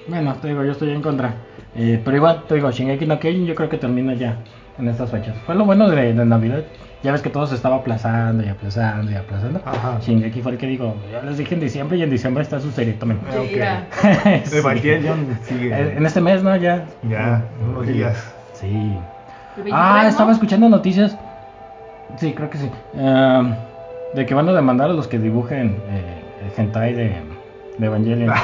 Bueno, 0.08 0.34
te 0.40 0.48
digo, 0.48 0.64
yo 0.64 0.72
estoy 0.72 0.90
en 0.90 1.02
contra. 1.02 1.34
Eh, 1.76 2.00
pero 2.04 2.16
igual, 2.16 2.44
te 2.48 2.54
digo, 2.56 2.70
Shingeki 2.70 3.06
no 3.06 3.18
Kyojin 3.20 3.46
yo 3.46 3.54
creo 3.54 3.68
que 3.68 3.76
termina 3.76 4.14
ya 4.14 4.36
en 4.78 4.88
estas 4.88 5.10
fechas. 5.10 5.36
Fue 5.46 5.54
lo 5.54 5.64
bueno 5.64 5.88
de, 5.88 6.14
de 6.14 6.24
Navidad. 6.24 6.62
Ya 7.02 7.12
ves 7.12 7.22
que 7.22 7.30
todo 7.30 7.46
se 7.46 7.54
estaba 7.54 7.76
aplazando 7.76 8.42
y 8.44 8.48
aplazando 8.48 9.12
y 9.12 9.14
aplazando. 9.14 9.60
Ajá. 9.64 9.98
Shingeki 10.00 10.42
fue 10.42 10.52
el 10.52 10.58
que 10.58 10.66
digo, 10.66 10.96
ya 11.12 11.22
les 11.22 11.38
dije 11.38 11.54
en 11.54 11.60
diciembre 11.60 11.96
y 11.96 12.02
en 12.02 12.10
diciembre 12.10 12.42
está 12.42 12.58
su 12.60 12.72
serie, 12.72 12.94
tomen. 12.94 13.18
Ok. 13.38 13.50
Llega. 13.50 13.86
Sí. 14.44 14.56
Evangelion 14.56 15.38
sigue. 15.42 15.72
En 15.78 15.98
en 15.98 16.06
este 16.06 16.20
mes, 16.20 16.42
¿no? 16.42 16.56
Ya. 16.56 16.84
Ya, 17.08 17.44
unos 17.68 17.86
días. 17.86 18.16
Sí. 18.54 18.66
El 19.56 19.62
23, 19.62 19.72
Ah, 19.72 20.00
¿no? 20.02 20.08
estaba 20.08 20.32
escuchando 20.32 20.68
noticias. 20.68 21.16
Sí, 22.16 22.32
creo 22.34 22.50
que 22.50 22.58
sí. 22.58 22.70
Ah, 22.98 23.44
de 24.14 24.26
que 24.26 24.34
van 24.34 24.48
a 24.48 24.52
demandar 24.52 24.90
a 24.90 24.92
los 24.92 25.06
que 25.06 25.18
dibujen 25.20 25.80
eh, 25.90 26.22
el 26.46 26.52
hentai 26.64 26.94
de, 26.94 27.16
de 27.78 27.86
Evangelion. 27.86 28.34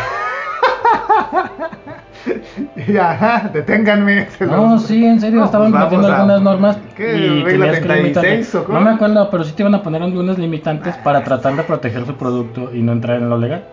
Y, 2.88 2.96
Ajá, 2.98 3.50
deténganme. 3.52 4.26
se 4.30 4.46
No, 4.46 4.68
los- 4.74 4.82
sí, 4.86 5.04
en 5.04 5.20
serio, 5.20 5.40
No, 5.40 5.44
estaban 5.46 5.70
pues 5.72 5.82
metiendo 5.84 6.08
a- 6.08 6.14
algunas 6.16 6.42
normas 6.42 6.78
¿Qué? 6.96 7.16
y 7.16 7.42
¿Regla 7.42 7.66
tenías 7.66 7.80
que 7.80 7.86
36 7.86 8.24
limitarle. 8.24 8.58
o 8.60 8.64
cómo? 8.64 8.78
No 8.78 8.84
me 8.84 8.90
acuerdo, 8.92 9.30
pero 9.30 9.44
sí 9.44 9.52
te 9.52 9.62
iban 9.62 9.74
a 9.74 9.82
poner 9.82 10.02
algunas 10.02 10.38
limitantes 10.38 10.96
para 10.98 11.22
tratar 11.24 11.56
de 11.56 11.62
proteger 11.62 12.04
su 12.06 12.14
producto 12.14 12.70
y 12.74 12.82
no 12.82 12.92
entrar 12.92 13.16
en 13.18 13.28
lo 13.28 13.38
legal. 13.38 13.64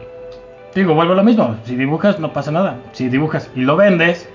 Digo, 0.76 0.94
vuelvo 0.96 1.14
a 1.14 1.16
lo 1.18 1.24
mismo, 1.24 1.56
si 1.66 1.76
dibujas 1.76 2.20
no 2.20 2.32
pasa 2.32 2.52
nada. 2.52 2.76
Si 2.94 3.10
dibujas 3.10 3.50
y 3.56 3.62
lo 3.62 3.76
vendes, 3.76 4.30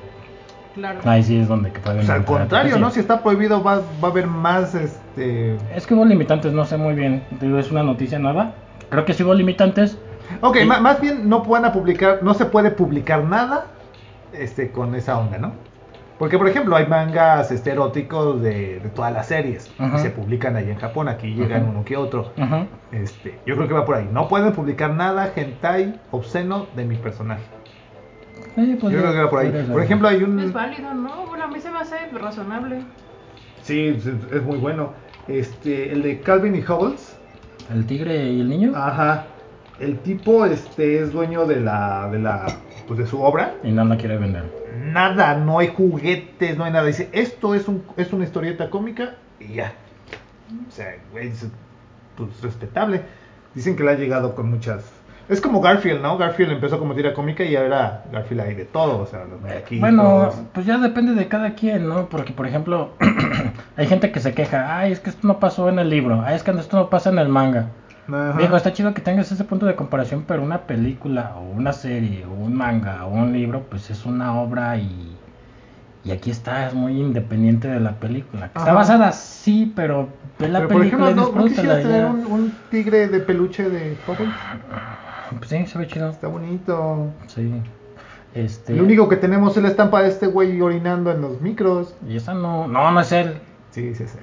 Claro. 0.74 0.98
ahí 1.04 1.22
sí 1.22 1.38
es 1.38 1.48
donde 1.48 1.72
que 1.72 1.80
pueden 1.80 2.00
Pues 2.00 2.10
al 2.10 2.18
entrar. 2.18 2.38
contrario. 2.40 2.78
¿no? 2.78 2.90
Si 2.90 3.00
está 3.00 3.22
prohibido 3.22 3.62
va, 3.62 3.76
va 3.76 4.08
a 4.08 4.10
haber 4.10 4.26
más, 4.26 4.74
este... 4.74 5.56
Es 5.74 5.86
que 5.86 5.94
hubo 5.94 6.04
limitantes, 6.04 6.52
no 6.52 6.66
sé 6.66 6.76
muy 6.76 6.94
bien. 6.94 7.22
Digo, 7.40 7.58
es 7.58 7.70
una 7.70 7.82
noticia 7.82 8.18
nueva. 8.18 8.52
Creo 8.90 9.06
que 9.06 9.14
sí 9.14 9.22
hubo 9.22 9.32
limitantes. 9.32 9.96
Ok, 10.42 10.58
más 10.66 11.00
bien 11.00 11.28
no 11.30 11.42
pueden 11.42 11.72
publicar, 11.72 12.18
no 12.20 12.34
se 12.34 12.44
puede 12.44 12.70
publicar 12.70 13.24
nada 13.24 13.64
este, 14.38 14.70
con 14.70 14.94
esa 14.94 15.18
onda, 15.18 15.38
¿no? 15.38 15.52
Porque, 16.18 16.38
por 16.38 16.48
ejemplo, 16.48 16.74
hay 16.76 16.86
mangas 16.86 17.50
este, 17.50 17.72
eróticos 17.72 18.40
de, 18.40 18.80
de 18.80 18.88
todas 18.88 19.12
las 19.12 19.26
series 19.26 19.70
y 19.78 19.98
se 19.98 20.08
publican 20.08 20.56
ahí 20.56 20.70
en 20.70 20.78
Japón, 20.78 21.08
aquí 21.08 21.34
llegan 21.34 21.68
uno 21.68 21.84
que 21.84 21.96
otro. 21.96 22.32
Este, 22.90 23.38
yo 23.44 23.54
creo 23.56 23.68
que 23.68 23.74
va 23.74 23.84
por 23.84 23.96
ahí. 23.96 24.08
No 24.10 24.26
pueden 24.26 24.52
publicar 24.52 24.94
nada 24.94 25.30
hentai 25.36 26.00
obsceno 26.10 26.68
de 26.74 26.86
mi 26.86 26.96
personaje. 26.96 27.42
Sí, 28.54 28.78
pues 28.80 28.94
yo 28.94 29.00
creo 29.00 29.12
que 29.12 29.18
va 29.24 29.30
por 29.30 29.40
ahí. 29.40 29.68
Por 29.70 29.82
ejemplo, 29.82 30.08
hay 30.08 30.22
un... 30.22 30.38
Es 30.40 30.52
válido, 30.54 30.94
¿no? 30.94 31.26
Bueno, 31.26 31.44
a 31.44 31.48
mí 31.48 31.60
se 31.60 31.70
me 31.70 31.80
hace 31.80 31.96
razonable. 32.12 32.80
Sí, 33.60 33.88
es, 33.88 34.06
es 34.06 34.42
muy 34.42 34.56
bueno. 34.56 34.94
Este, 35.28 35.92
el 35.92 36.02
de 36.02 36.20
Calvin 36.20 36.56
y 36.56 36.62
Hobbes. 36.62 37.18
¿El 37.70 37.84
tigre 37.84 38.30
y 38.30 38.40
el 38.40 38.48
niño? 38.48 38.72
Ajá. 38.74 39.26
El 39.78 39.98
tipo 39.98 40.46
este 40.46 41.00
es 41.00 41.12
dueño 41.12 41.44
de 41.44 41.60
la 41.60 42.08
de 42.10 42.18
la 42.18 42.46
pues 42.86 42.98
de 42.98 43.06
su 43.06 43.22
obra. 43.22 43.54
Y 43.62 43.70
no 43.72 43.84
la 43.84 43.96
quiere 43.96 44.16
vender. 44.16 44.44
Nada, 44.78 45.36
no 45.36 45.58
hay 45.58 45.68
juguetes, 45.68 46.56
no 46.56 46.64
hay 46.64 46.72
nada. 46.72 46.86
Dice, 46.86 47.08
esto 47.12 47.54
es 47.54 47.68
un 47.68 47.82
es 47.96 48.12
una 48.12 48.24
historieta 48.24 48.70
cómica 48.70 49.14
y 49.40 49.54
ya. 49.54 49.72
O 50.68 50.70
sea, 50.70 50.96
güey, 51.12 51.28
es 51.28 51.46
pues 52.16 52.40
respetable. 52.42 53.02
Dicen 53.54 53.76
que 53.76 53.82
le 53.82 53.90
ha 53.90 53.94
llegado 53.94 54.34
con 54.34 54.50
muchas 54.50 54.84
es 55.28 55.40
como 55.40 55.60
Garfield, 55.60 56.02
¿no? 56.02 56.16
Garfield 56.16 56.52
empezó 56.52 56.78
como 56.78 56.94
tira 56.94 57.12
cómica 57.12 57.42
y 57.42 57.56
ahora 57.56 58.04
Garfield 58.12 58.42
hay 58.42 58.54
de 58.54 58.64
todo, 58.64 58.98
o 58.98 59.06
sea, 59.06 59.24
los 59.24 59.40
muñequitos. 59.40 59.80
Bueno, 59.80 60.30
pues 60.52 60.66
ya 60.66 60.78
depende 60.78 61.14
de 61.14 61.26
cada 61.26 61.54
quien, 61.54 61.88
¿no? 61.88 62.08
Porque, 62.08 62.32
por 62.32 62.46
ejemplo, 62.46 62.90
hay 63.76 63.86
gente 63.88 64.12
que 64.12 64.20
se 64.20 64.34
queja, 64.34 64.78
ay, 64.78 64.92
es 64.92 65.00
que 65.00 65.10
esto 65.10 65.26
no 65.26 65.40
pasó 65.40 65.68
en 65.68 65.80
el 65.80 65.90
libro, 65.90 66.22
ay, 66.24 66.36
es 66.36 66.44
que 66.44 66.52
esto 66.52 66.76
no 66.76 66.90
pasa 66.90 67.10
en 67.10 67.18
el 67.18 67.28
manga. 67.28 67.70
Ajá. 68.12 68.56
Está 68.56 68.72
chido 68.72 68.94
que 68.94 69.00
tengas 69.00 69.30
ese 69.32 69.44
punto 69.44 69.66
de 69.66 69.74
comparación, 69.74 70.24
pero 70.26 70.42
una 70.42 70.62
película 70.62 71.34
o 71.36 71.42
una 71.56 71.72
serie 71.72 72.24
o 72.24 72.32
un 72.32 72.54
manga 72.54 73.04
o 73.04 73.10
un 73.10 73.32
libro, 73.32 73.62
pues 73.68 73.90
es 73.90 74.06
una 74.06 74.40
obra 74.40 74.76
y, 74.76 75.16
y 76.04 76.10
aquí 76.12 76.30
está, 76.30 76.68
es 76.68 76.74
muy 76.74 77.00
independiente 77.00 77.68
de 77.68 77.80
la 77.80 77.92
película. 77.92 78.46
Está 78.46 78.72
basada, 78.72 79.12
sí, 79.12 79.72
pero 79.74 80.08
ve 80.38 80.48
la 80.48 80.60
Pero, 80.60 80.68
por 80.68 80.78
película 80.78 81.10
ejemplo, 81.10 81.30
y 81.30 81.34
¿no, 81.34 81.40
¿no 81.40 81.48
quisieras 81.48 81.82
tener 81.82 82.04
un, 82.04 82.26
un 82.26 82.54
tigre 82.70 83.08
de 83.08 83.20
peluche 83.20 83.68
de 83.68 83.96
Hubble? 84.06 84.32
Pues 85.38 85.50
sí, 85.50 85.66
se 85.66 85.78
ve 85.78 85.86
chido. 85.86 86.08
Está 86.10 86.28
bonito. 86.28 87.08
Sí. 87.26 87.52
Este... 88.34 88.74
El 88.74 88.82
único 88.82 89.08
que 89.08 89.16
tenemos 89.16 89.56
es 89.56 89.62
la 89.62 89.70
estampa 89.70 90.02
de 90.02 90.08
este 90.08 90.26
güey 90.26 90.60
orinando 90.60 91.10
en 91.10 91.22
los 91.22 91.40
micros. 91.40 91.94
Y 92.08 92.16
esa 92.16 92.34
no, 92.34 92.68
no, 92.68 92.90
no 92.90 93.00
es 93.00 93.10
él. 93.10 93.38
Sí, 93.76 93.94
sí, 93.94 94.04
sí. 94.06 94.18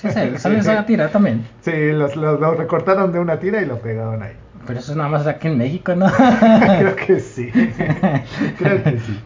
Sí 0.00 0.08
él, 0.20 0.38
sale 0.38 0.58
esa 0.60 0.86
tira 0.86 1.08
también. 1.08 1.44
Sí, 1.60 1.72
los, 1.92 2.14
los- 2.14 2.38
lo 2.38 2.54
recortaron 2.54 3.10
de 3.10 3.18
una 3.18 3.36
tira 3.40 3.60
y 3.60 3.66
lo 3.66 3.80
pegaron 3.80 4.22
ahí. 4.22 4.30
Pero 4.64 4.78
eso 4.78 4.92
es 4.92 4.96
nada 4.96 5.08
más 5.08 5.26
aquí 5.26 5.48
en 5.48 5.58
México, 5.58 5.92
¿no? 5.96 6.06
Creo 6.78 6.94
que 6.94 7.18
sí. 7.18 7.50
Creo 8.58 8.84
que 8.84 9.00
sí. 9.00 9.18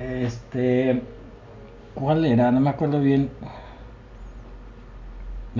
Este. 0.00 1.00
¿Cuál 1.94 2.24
era? 2.24 2.50
No 2.50 2.58
me 2.58 2.70
acuerdo 2.70 3.00
bien. 3.00 3.30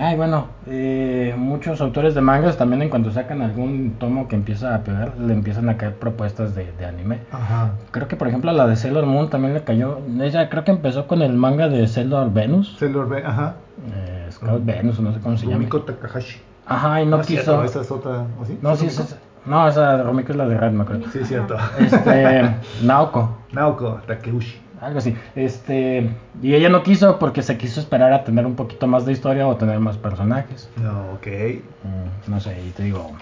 Ay, 0.00 0.16
bueno, 0.16 0.46
eh, 0.66 1.34
muchos 1.36 1.80
autores 1.80 2.14
de 2.14 2.20
mangas 2.20 2.56
también 2.56 2.82
en 2.82 2.88
cuanto 2.90 3.10
sacan 3.10 3.42
algún 3.42 3.96
tomo 3.98 4.28
que 4.28 4.36
empieza 4.36 4.74
a 4.74 4.80
pegar, 4.84 5.14
le 5.18 5.32
empiezan 5.34 5.68
a 5.68 5.76
caer 5.76 5.94
propuestas 5.94 6.54
de, 6.54 6.72
de 6.78 6.86
anime. 6.86 7.18
Ajá. 7.32 7.72
Creo 7.90 8.08
que 8.08 8.16
por 8.16 8.28
ejemplo 8.28 8.52
la 8.52 8.66
de 8.66 8.76
Sailor 8.76 9.06
Moon 9.06 9.30
también 9.30 9.54
le 9.54 9.62
cayó. 9.64 9.98
Ella 10.20 10.48
creo 10.48 10.64
que 10.64 10.70
empezó 10.70 11.06
con 11.06 11.22
el 11.22 11.32
manga 11.34 11.68
de 11.68 11.86
Sailor 11.88 12.32
Venus. 12.32 12.76
Sailor 12.78 13.08
Ve- 13.08 13.24
ajá. 13.24 13.54
Eh, 13.94 14.26
Scout 14.30 14.64
Venus, 14.64 14.98
o 14.98 15.02
no 15.02 15.12
sé 15.12 15.20
cómo 15.20 15.36
se 15.36 15.44
llama. 15.46 15.56
Rumiko 15.58 15.82
Takahashi. 15.82 16.40
Ajá, 16.66 17.00
y 17.02 17.06
no, 17.06 17.20
es 17.20 17.26
quiso. 17.26 17.42
cierto, 17.42 17.64
esa 17.64 17.80
es 17.80 17.90
otra. 17.90 18.24
¿o 18.40 18.44
sí? 18.44 18.58
No, 18.60 18.72
¿Es 18.72 18.78
sí, 18.80 18.86
es 18.86 18.96
Rumiko? 18.98 19.14
esa. 19.14 19.20
No, 19.46 19.66
esa 19.68 19.96
de 19.96 20.02
Romiko 20.02 20.32
es 20.32 20.36
la 20.36 20.46
de 20.46 20.58
Red, 20.58 20.72
me 20.72 20.82
acuerdo. 20.82 21.06
Sí, 21.10 21.20
es 21.22 21.28
cierto. 21.28 21.56
Este, 21.78 22.50
Naoko. 22.84 23.38
Naoko 23.52 24.00
Takeuchi. 24.06 24.60
Algo 24.80 24.98
así. 24.98 25.16
Este, 25.34 26.08
y 26.40 26.54
ella 26.54 26.68
no 26.68 26.82
quiso 26.82 27.18
porque 27.18 27.42
se 27.42 27.58
quiso 27.58 27.80
esperar 27.80 28.12
a 28.12 28.24
tener 28.24 28.46
un 28.46 28.54
poquito 28.54 28.86
más 28.86 29.04
de 29.06 29.12
historia 29.12 29.46
o 29.46 29.56
tener 29.56 29.80
más 29.80 29.96
personajes. 29.96 30.70
No, 30.76 31.12
ok. 31.14 31.26
Mm, 31.26 32.30
no 32.30 32.40
sé, 32.40 32.62
y 32.64 32.70
te 32.70 32.84
digo. 32.84 33.12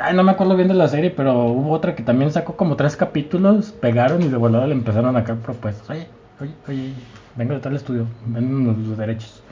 Ay, 0.00 0.14
no 0.14 0.22
me 0.22 0.30
acuerdo 0.32 0.56
bien 0.56 0.68
de 0.68 0.74
la 0.74 0.88
serie, 0.88 1.10
pero 1.10 1.44
hubo 1.44 1.72
otra 1.72 1.94
que 1.94 2.02
también 2.02 2.30
sacó 2.30 2.56
como 2.56 2.76
tres 2.76 2.96
capítulos, 2.96 3.72
pegaron 3.72 4.22
y 4.22 4.28
de 4.28 4.36
volada 4.36 4.66
le 4.66 4.74
empezaron 4.74 5.16
a 5.16 5.24
caer 5.24 5.40
propuestas. 5.40 5.90
Oye, 5.90 6.06
oye, 6.40 6.54
oye, 6.68 6.94
vengo 7.36 7.54
de 7.54 7.60
tal 7.60 7.74
estudio, 7.74 8.06
ven 8.26 8.66
los, 8.66 8.96
derechos. 8.96 9.42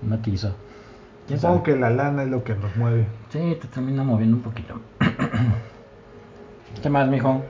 No 0.00 0.20
quiso. 0.22 0.54
Supongo 1.28 1.62
que 1.62 1.76
la 1.76 1.90
lana 1.90 2.22
es 2.22 2.28
lo 2.28 2.42
que 2.42 2.54
nos 2.54 2.74
mueve. 2.76 3.06
Sí, 3.30 3.56
te 3.60 3.68
termina 3.68 4.02
moviendo 4.02 4.36
un 4.36 4.42
poquito. 4.42 4.80
¿Qué 6.82 6.88
más, 6.88 7.08
mijo? 7.08 7.42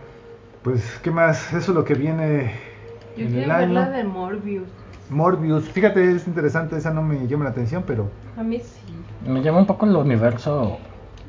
Pues, 0.62 1.00
¿qué 1.02 1.10
más? 1.10 1.52
Eso 1.52 1.72
es 1.72 1.76
lo 1.76 1.84
que 1.84 1.94
viene 1.94 2.71
Yo 3.16 3.24
en 3.26 3.32
quiero 3.32 3.42
el 3.42 3.48
ver 3.48 3.64
año. 3.68 3.74
la 3.74 3.90
de 3.90 4.04
Morbius. 4.04 4.68
Morbius. 5.10 5.64
Fíjate, 5.68 6.12
es 6.12 6.26
interesante. 6.26 6.76
Esa 6.76 6.90
no 6.90 7.02
me 7.02 7.26
llama 7.26 7.44
la 7.44 7.50
atención, 7.50 7.84
pero. 7.86 8.08
A 8.38 8.42
mí 8.42 8.58
sí. 8.60 8.80
Me 9.28 9.42
llama 9.42 9.58
un 9.58 9.66
poco 9.66 9.86
el 9.86 9.94
universo 9.94 10.78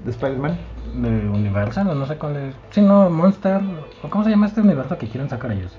¿De 0.03 0.11
Spider-Man? 0.11 0.57
de 0.95 1.09
Universal, 1.29 1.87
o 1.89 1.95
no 1.95 2.05
sé 2.05 2.17
cuál 2.17 2.35
es. 2.37 2.55
Sí, 2.71 2.81
no, 2.81 3.09
Monster. 3.09 3.61
¿o 4.03 4.09
¿Cómo 4.09 4.23
se 4.23 4.29
llama 4.29 4.45
este 4.47 4.61
universo 4.61 4.97
que 4.97 5.07
quieren 5.07 5.29
sacar 5.29 5.51
ellos? 5.51 5.75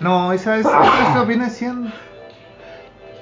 No, 0.00 0.32
esa 0.32 0.56
es. 0.56 0.66
Eso 0.66 1.26
viene 1.26 1.50
siendo. 1.50 1.90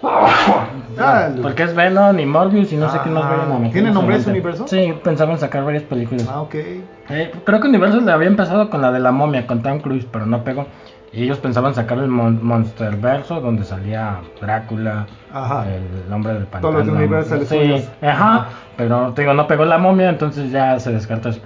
Ah, 0.02 1.28
lo- 1.34 1.42
Porque 1.42 1.64
es 1.64 1.74
Venom 1.74 2.18
y 2.20 2.26
Morbius 2.26 2.72
y 2.72 2.76
no 2.76 2.88
sé 2.90 2.98
qué 3.02 3.10
nos 3.10 3.24
Ah, 3.24 3.30
vayan 3.30 3.52
a 3.52 3.58
meter. 3.58 3.72
¿tiene 3.72 3.88
más 3.88 3.94
nombre 3.94 4.16
ese 4.16 4.30
universo? 4.30 4.68
Sí, 4.68 4.94
pensaban 5.02 5.38
sacar 5.38 5.64
varias 5.64 5.82
películas. 5.82 6.26
Ah, 6.30 6.40
ok. 6.42 6.54
Eh, 6.54 7.32
creo 7.44 7.60
que 7.60 7.68
Universal 7.68 8.04
le 8.06 8.12
había 8.12 8.28
empezado 8.28 8.70
con 8.70 8.80
la 8.80 8.92
de 8.92 9.00
la 9.00 9.10
momia, 9.12 9.46
con 9.46 9.62
Tom 9.62 9.80
Cruise, 9.80 10.06
pero 10.10 10.26
no 10.26 10.44
pegó. 10.44 10.66
Y 11.12 11.24
ellos 11.24 11.38
pensaban 11.38 11.74
sacar 11.74 11.98
el 11.98 12.08
Mon 12.08 12.44
Monster 12.44 12.96
Verso, 12.96 13.40
donde 13.40 13.64
salía 13.64 14.20
Drácula, 14.40 15.06
Ajá. 15.32 15.64
el 15.66 16.12
hombre 16.12 16.34
del 16.34 16.44
pantano. 16.44 16.72
Todos 16.74 16.86
los 16.86 16.86
de 16.86 17.04
Universal 17.04 17.46
Sí, 17.46 17.84
ajá, 18.02 18.48
pero 18.76 19.12
te 19.14 19.22
digo, 19.22 19.32
no 19.32 19.46
pegó 19.46 19.64
la 19.64 19.78
momia, 19.78 20.10
entonces 20.10 20.50
ya 20.50 20.78
se 20.78 20.92
descartó 20.92 21.30
eso. 21.30 21.40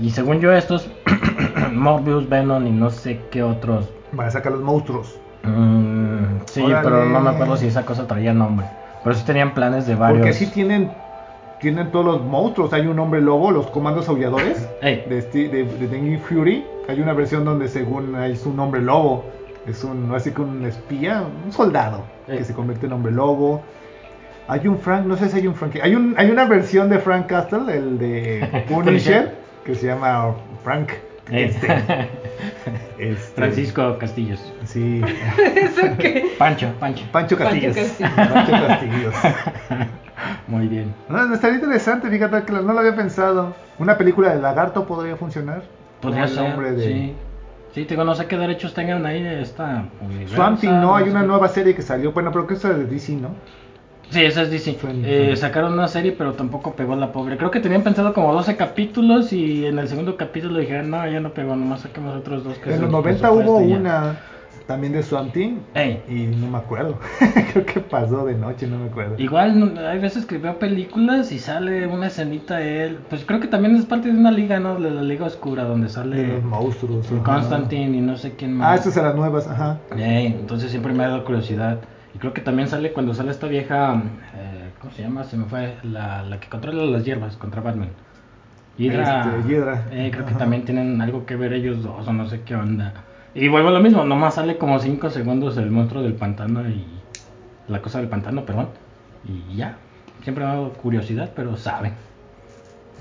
Y 0.00 0.10
según 0.10 0.40
yo, 0.40 0.52
estos, 0.52 0.88
Morbius, 1.72 2.28
Venom 2.28 2.66
y 2.66 2.70
no 2.70 2.90
sé 2.90 3.20
qué 3.32 3.42
otros. 3.42 3.88
Van 4.12 4.28
a 4.28 4.30
sacar 4.30 4.52
los 4.52 4.62
monstruos. 4.62 5.18
Mm, 5.42 6.42
sí, 6.46 6.62
Órale. 6.62 6.84
pero 6.84 7.04
no 7.06 7.20
me 7.20 7.30
acuerdo 7.30 7.56
si 7.56 7.66
esa 7.66 7.84
cosa 7.84 8.06
traía 8.06 8.32
nombre. 8.32 8.66
Pero 9.02 9.16
sí 9.16 9.24
tenían 9.24 9.54
planes 9.54 9.86
de 9.86 9.96
varios. 9.96 10.18
Porque 10.20 10.32
sí 10.32 10.46
tienen. 10.46 10.92
Tienen 11.60 11.90
todos 11.90 12.04
los 12.06 12.22
monstruos. 12.24 12.72
Hay 12.72 12.86
un 12.86 12.98
hombre 12.98 13.20
lobo, 13.20 13.50
los 13.50 13.66
comandos 13.68 14.08
aulladores. 14.08 14.68
De, 15.08 15.22
Sti- 15.22 15.50
de, 15.50 15.64
de 15.64 15.86
The 15.88 15.98
New 16.00 16.20
Fury. 16.20 16.64
Hay 16.88 17.00
una 17.00 17.12
versión 17.12 17.44
donde, 17.44 17.68
según 17.68 18.14
es 18.22 18.46
un 18.46 18.58
hombre 18.60 18.80
lobo. 18.80 19.24
Es 19.66 19.82
un. 19.84 20.14
Así 20.14 20.30
que 20.30 20.40
un 20.42 20.64
espía. 20.64 21.24
Un 21.44 21.52
soldado. 21.52 22.02
Que 22.26 22.44
se 22.44 22.54
convierte 22.54 22.86
en 22.86 22.92
hombre 22.92 23.12
lobo. 23.12 23.62
Hay 24.46 24.66
un 24.68 24.78
Frank. 24.78 25.04
No 25.04 25.16
sé 25.16 25.28
si 25.28 25.38
hay 25.38 25.46
un 25.46 25.54
Frank. 25.54 25.76
Hay, 25.82 25.94
un, 25.94 26.14
hay 26.16 26.30
una 26.30 26.44
versión 26.46 26.88
de 26.88 26.98
Frank 27.00 27.26
Castle, 27.26 27.60
el 27.74 27.98
de 27.98 28.64
Punisher. 28.68 29.34
Que 29.64 29.74
se 29.74 29.86
llama 29.88 30.34
Frank. 30.64 30.90
Este, 31.30 31.66
este, 32.98 33.32
Francisco 33.34 33.98
Castillos. 33.98 34.40
Sí. 34.64 35.02
¿Eso 35.56 35.82
qué? 35.98 36.30
Pancho, 36.38 36.68
Pancho. 36.80 37.04
Pancho 37.12 37.36
Pancho 37.36 37.36
Castillos. 37.36 37.76
Castillo. 37.76 38.10
Pancho 38.16 38.52
Castillos. 38.66 39.14
Muy 40.46 40.66
bien. 40.68 40.94
No, 41.08 41.32
estaría 41.34 41.56
interesante, 41.56 42.08
fíjate 42.10 42.42
que 42.44 42.52
no 42.52 42.72
lo 42.72 42.78
había 42.78 42.94
pensado. 42.96 43.54
Una 43.78 43.96
película 43.96 44.34
de 44.34 44.40
lagarto 44.40 44.86
podría 44.86 45.16
funcionar. 45.16 45.62
Podría 46.00 46.24
el 46.24 46.28
ser. 46.30 46.48
nombre 46.48 46.72
de- 46.72 46.84
Sí. 46.84 47.14
Sí, 47.74 47.84
te 47.84 47.94
digo, 47.94 48.04
no 48.04 48.14
sé 48.14 48.26
qué 48.26 48.36
derechos 48.38 48.72
tengan 48.74 49.04
ahí 49.04 49.24
esta. 49.24 49.84
Swamp 50.34 50.58
Thing, 50.58 50.70
no, 50.80 50.96
hay 50.96 51.08
una 51.08 51.22
nueva 51.22 51.48
serie 51.48 51.74
que 51.74 51.82
salió, 51.82 52.12
bueno, 52.12 52.32
pero 52.32 52.46
que 52.46 52.54
es 52.54 52.62
de 52.62 52.86
DC, 52.86 53.12
¿no? 53.16 53.30
Sí, 54.10 54.24
esa 54.24 54.42
es 54.42 54.50
DC. 54.50 54.78
Eh, 55.04 55.36
sacaron 55.36 55.74
una 55.74 55.86
serie, 55.86 56.12
pero 56.12 56.32
tampoco 56.32 56.72
pegó 56.72 56.96
la 56.96 57.12
pobre. 57.12 57.36
Creo 57.36 57.50
que 57.50 57.60
tenían 57.60 57.82
pensado 57.82 58.14
como 58.14 58.32
12 58.32 58.56
capítulos 58.56 59.34
y 59.34 59.66
en 59.66 59.78
el 59.78 59.86
segundo 59.86 60.16
capítulo 60.16 60.58
dijeron, 60.58 60.90
no, 60.90 61.06
ya 61.06 61.20
no 61.20 61.34
pegó, 61.34 61.54
nomás 61.56 61.80
saquemos 61.80 62.16
otros 62.16 62.42
dos. 62.42 62.56
Que 62.58 62.70
En 62.72 62.80
los 62.80 62.86
el 62.86 62.90
90 62.92 63.30
hubo 63.30 63.36
presupuesto 63.42 63.66
y 63.66 63.68
ya". 63.70 63.76
una 63.76 64.16
también 64.66 64.92
de 64.92 65.02
Swamp 65.02 65.34
Ey, 65.36 66.02
y 66.08 66.26
no 66.36 66.48
me 66.48 66.58
acuerdo. 66.58 66.98
Creo 67.52 67.64
que 67.64 67.80
pasó 67.80 68.26
de 68.26 68.34
noche, 68.34 68.66
no 68.66 68.78
me 68.78 68.86
acuerdo. 68.88 69.14
Igual 69.18 69.78
hay 69.78 69.98
veces 69.98 70.26
que 70.26 70.36
veo 70.38 70.58
películas 70.58 71.32
y 71.32 71.38
sale 71.38 71.86
una 71.86 72.08
escenita 72.08 72.56
de 72.58 72.84
él. 72.84 72.98
Pues 73.08 73.24
creo 73.24 73.40
que 73.40 73.48
también 73.48 73.76
es 73.76 73.86
parte 73.86 74.12
de 74.12 74.18
una 74.18 74.30
liga, 74.30 74.60
¿no? 74.60 74.78
De 74.78 74.90
la 74.90 75.02
Liga 75.02 75.24
Oscura, 75.26 75.64
donde 75.64 75.86
De 75.86 75.92
sale 75.92 76.26
los 76.34 76.44
monstruos. 76.44 77.10
ajá. 77.10 77.22
Constantine 77.22 77.96
y 77.96 78.00
no 78.00 78.16
sé 78.16 78.32
quién 78.36 78.52
Ah, 78.56 78.70
más. 78.72 78.78
estas 78.80 78.94
son 78.94 79.04
las 79.04 79.14
nuevas, 79.14 79.46
ajá. 79.48 79.78
Ey, 79.96 80.26
entonces 80.26 80.70
siempre 80.70 80.92
me 80.92 81.04
ha 81.04 81.08
dado 81.08 81.24
curiosidad. 81.24 81.78
Y 82.14 82.18
creo 82.18 82.32
que 82.34 82.40
también 82.42 82.68
sale 82.68 82.92
cuando 82.92 83.14
sale 83.14 83.30
esta 83.30 83.46
vieja, 83.46 83.94
eh, 84.34 84.70
¿cómo 84.80 84.92
se 84.92 85.02
llama? 85.02 85.24
Se 85.24 85.36
me 85.36 85.44
fue, 85.46 85.76
la, 85.82 86.22
la 86.22 86.40
que 86.40 86.48
controla 86.48 86.84
las 86.84 87.04
hierbas 87.04 87.36
contra 87.36 87.60
Batman. 87.62 87.90
Hydra. 88.76 89.22
Este, 89.42 89.52
Hydra. 89.54 89.84
Eh, 89.90 90.10
creo 90.12 90.24
que 90.26 90.34
también 90.34 90.64
tienen 90.64 91.00
algo 91.00 91.26
que 91.26 91.36
ver 91.36 91.52
ellos 91.52 91.82
dos 91.82 92.06
o 92.06 92.12
no 92.12 92.28
sé 92.28 92.42
qué 92.42 92.54
onda. 92.54 92.92
Y 93.34 93.48
vuelvo 93.48 93.68
a 93.68 93.72
lo 93.72 93.80
mismo, 93.80 94.04
nomás 94.04 94.34
sale 94.34 94.58
como 94.58 94.78
5 94.78 95.10
segundos 95.10 95.56
el 95.58 95.70
monstruo 95.70 96.02
del 96.02 96.14
pantano 96.14 96.68
y 96.68 96.84
la 97.68 97.80
cosa 97.82 97.98
del 97.98 98.08
pantano, 98.08 98.44
perdón. 98.44 98.68
Y 99.24 99.56
ya. 99.56 99.76
Siempre 100.22 100.44
me 100.44 100.50
ha 100.50 100.54
dado 100.54 100.72
curiosidad, 100.72 101.30
pero 101.36 101.56
sabe. 101.56 101.92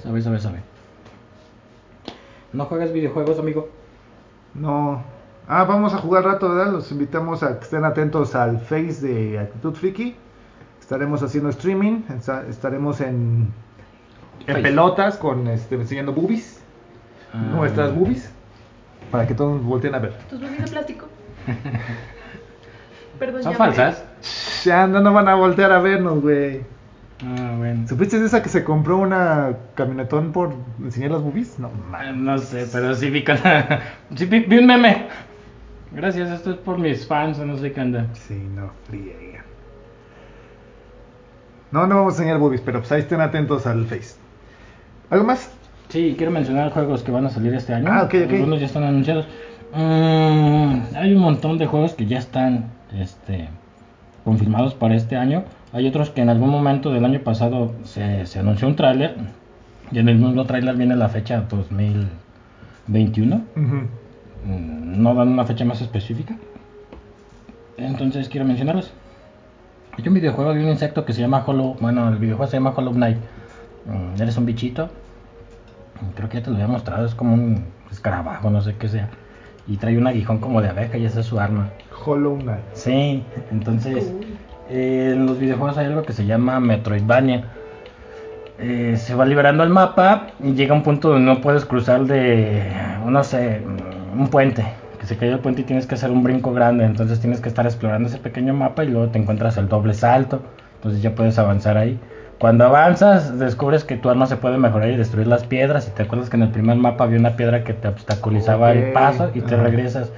Sabe, 0.04 0.22
sabe, 0.22 0.40
sabe. 0.40 0.60
¿No 2.54 2.66
juegas 2.66 2.92
videojuegos, 2.94 3.40
amigo? 3.40 3.70
No. 4.54 5.02
Ah, 5.48 5.64
vamos 5.64 5.94
a 5.94 5.98
jugar 5.98 6.26
rato, 6.26 6.50
¿verdad? 6.54 6.72
Los 6.74 6.92
invitamos 6.92 7.42
a 7.44 7.58
que 7.58 7.64
estén 7.64 7.86
atentos 7.86 8.36
al 8.36 8.60
Face 8.60 9.06
de 9.06 9.40
Actitud 9.40 9.74
Friki. 9.74 10.16
Estaremos 10.80 11.24
haciendo 11.24 11.50
streaming, 11.50 12.02
esta- 12.16 12.46
estaremos 12.48 13.02
en, 13.02 13.52
en 14.46 14.62
pelotas 14.62 15.18
con 15.18 15.48
este 15.48 15.76
enseñando 15.76 16.14
boobies, 16.14 16.62
Ah. 17.34 17.38
nuestras 17.56 17.94
boobies, 17.94 18.32
para 19.12 19.26
que 19.28 19.34
todos 19.34 19.58
nos 19.58 19.66
volteen 19.66 19.95
a 19.95 19.99
ver. 19.99 20.14
¿Tus 20.30 20.39
boobies 20.41 20.62
de 20.66 20.68
plástico? 20.72 21.08
Perdón, 23.20 23.43
¿Son 23.43 23.53
ya 23.53 23.58
me- 23.60 23.66
falsas? 23.74 24.03
Ya 24.64 24.88
no, 24.88 24.99
no 25.01 25.14
van 25.14 25.28
a 25.28 25.36
voltear 25.36 25.72
a 25.72 25.80
vernos, 25.80 26.22
güey. 26.22 26.62
Ah, 27.26 27.55
bueno. 27.58 27.88
¿Supiste 27.88 28.20
de 28.20 28.28
esa 28.28 28.43
que 28.43 28.49
se 28.49 28.64
compró 28.64 28.97
una 28.97 29.55
camionetón 29.76 30.32
por 30.32 30.53
enseñar 30.84 31.12
las 31.12 31.22
boobies? 31.22 31.58
No, 31.58 31.72
Ah. 31.93 32.12
No 32.12 32.38
sé, 32.38 32.68
pero 32.72 32.93
sí 32.93 33.10
vi, 33.10 33.24
con- 33.24 33.38
sí 34.16 34.26
vi, 34.26 34.41
vi 34.41 34.58
un 34.60 34.68
meme. 34.68 35.08
Gracias, 35.91 36.30
esto 36.30 36.51
es 36.51 36.58
por 36.58 36.78
mis 36.78 37.08
fans 37.08 37.39
o 37.39 37.45
no 37.45 37.58
sé 37.58 37.72
qué 37.72 37.82
anda. 37.82 38.08
Sí, 38.14 38.36
no, 38.53 38.72
friega. 38.88 39.43
No, 41.72 41.88
no 41.88 41.95
vamos 41.95 42.14
a 42.14 42.18
enseñar 42.18 42.39
boobies, 42.39 42.62
pero 42.62 42.80
pues 42.80 42.91
ahí 42.91 43.01
estén 43.01 43.20
atentos 43.22 43.66
al 43.66 43.86
Face. 43.88 44.16
¿Algo 45.10 45.26
más? 45.26 45.49
Sí, 45.90 46.16
quiero 46.18 46.32
mencionar 46.32 46.72
juegos 46.72 47.02
que 47.04 47.12
van 47.12 47.26
a 47.26 47.30
salir 47.30 47.54
este 47.54 47.74
año. 47.74 47.88
Ah, 47.90 48.04
ok, 48.04 48.14
ok. 48.26 48.34
Algunos 48.34 48.60
ya 48.60 48.66
están 48.66 48.84
anunciados. 48.84 49.26
Mm, 49.74 50.96
hay 50.96 51.14
un 51.14 51.22
montón 51.22 51.58
de 51.58 51.66
juegos 51.66 51.94
que 51.94 52.06
ya 52.06 52.18
están 52.18 52.66
este, 52.94 53.48
confirmados 54.26 54.74
para 54.74 54.96
este 54.96 55.16
año. 55.16 55.46
Hay 55.72 55.88
otros 55.88 56.10
que 56.10 56.22
en 56.22 56.30
algún 56.30 56.50
momento 56.50 56.92
del 56.92 57.06
año 57.06 57.20
pasado 57.22 57.74
se, 57.84 58.26
se 58.26 58.40
anunció 58.40 58.68
un 58.68 58.76
tráiler. 58.76 59.16
Y 59.92 60.00
en 60.00 60.10
el 60.10 60.18
mismo 60.18 60.46
tráiler 60.46 60.76
viene 60.76 60.96
la 60.96 61.08
fecha 61.08 61.46
2021. 61.50 63.36
Ujú. 63.56 63.76
Mm, 64.46 65.02
no 65.02 65.16
dan 65.16 65.30
una 65.30 65.46
fecha 65.46 65.64
más 65.64 65.82
específica. 65.82 66.36
Entonces 67.78 68.28
quiero 68.28 68.46
mencionarlos. 68.46 68.92
Hay 69.98 70.08
un 70.08 70.14
videojuego 70.14 70.54
de 70.54 70.64
un 70.64 70.70
insecto 70.70 71.06
que 71.06 71.14
se 71.14 71.22
llama 71.22 71.44
Hollow. 71.46 71.78
Bueno, 71.80 72.10
el 72.10 72.18
videojuego 72.18 72.50
se 72.52 72.58
llama 72.58 72.74
Hollow 72.76 72.94
Knight. 72.94 73.18
Mm, 73.86 74.22
eres 74.22 74.38
un 74.38 74.46
bichito. 74.46 74.90
Creo 76.16 76.30
que 76.30 76.38
ya 76.38 76.43
te 76.43 76.50
lo 76.50 76.56
había 76.56 76.68
mostrado. 76.68 77.06
Es 77.06 77.16
como 77.16 77.34
un 77.34 77.66
escarabajo, 77.91 78.50
no 78.50 78.62
sé 78.62 78.76
qué 78.78 78.88
sea. 78.88 79.10
Y 79.68 79.78
trae 79.78 79.98
un 79.98 80.08
aguijón 80.08 80.39
como 80.39 80.62
de 80.62 80.70
abeja 80.70 80.98
y 80.98 81.06
esa 81.06 81.20
es 81.20 81.26
su 81.26 81.39
arma. 81.39 81.70
Hollow 82.06 82.38
Knight. 82.39 82.64
Sí, 82.74 83.24
entonces 83.52 84.14
eh, 84.70 85.12
en 85.14 85.26
los 85.26 85.39
videojuegos 85.39 85.78
hay 85.78 85.88
algo 85.88 86.04
que 86.04 86.14
se 86.14 86.26
llama 86.26 86.60
Metroidvania. 86.60 87.45
eh, 88.60 88.95
se 88.98 89.14
va 89.16 89.26
liberando 89.26 89.64
el 89.64 89.70
mapa 89.70 90.28
y 90.43 90.54
llega 90.54 90.74
un 90.74 90.84
punto 90.84 91.10
donde 91.10 91.26
no 91.32 91.41
puedes 91.41 91.66
cruzar 91.66 92.06
de, 92.06 92.72
no 93.06 93.24
sé, 93.24 93.62
un 94.18 94.28
puente. 94.30 94.66
Que 95.00 95.06
se 95.06 95.16
cayó 95.18 95.34
el 95.34 95.39
puente 95.39 95.62
y 95.62 95.64
tienes 95.66 95.86
que 95.86 95.95
hacer 95.95 96.10
un 96.12 96.24
brinco 96.24 96.54
grande. 96.54 96.86
Entonces 96.86 97.20
tienes 97.20 97.39
que 97.41 97.50
estar 97.50 97.66
explorando 97.66 98.08
ese 98.10 98.18
pequeño 98.18 98.54
mapa 98.54 98.84
y 98.84 98.89
luego 98.89 99.10
te 99.10 99.20
encuentras 99.20 99.58
el 99.58 99.68
doble 99.68 99.93
salto. 99.93 100.41
Entonces 100.76 101.02
ya 101.02 101.14
puedes 101.14 101.38
avanzar 101.38 101.78
ahí. 101.78 102.00
Cuando 102.40 102.66
avanzas, 102.66 103.40
descubres 103.40 103.84
que 103.84 103.98
tu 103.98 104.10
arma 104.10 104.28
se 104.28 104.38
puede 104.38 104.58
mejorar 104.58 104.90
y 104.90 104.96
destruir 104.96 105.28
las 105.28 105.44
piedras. 105.44 105.88
Y 105.88 105.92
te 105.92 106.04
acuerdas 106.04 106.30
que 106.30 106.38
en 106.38 106.44
el 106.44 106.50
primer 106.50 106.78
mapa 106.78 107.06
había 107.06 107.18
una 107.18 107.36
piedra 107.36 107.64
que 107.64 107.74
te 107.74 107.88
obstaculizaba 107.88 108.74
el 108.74 108.94
paso 108.94 109.32
y 109.34 109.42
te 109.42 109.56
regresas. 109.56 110.12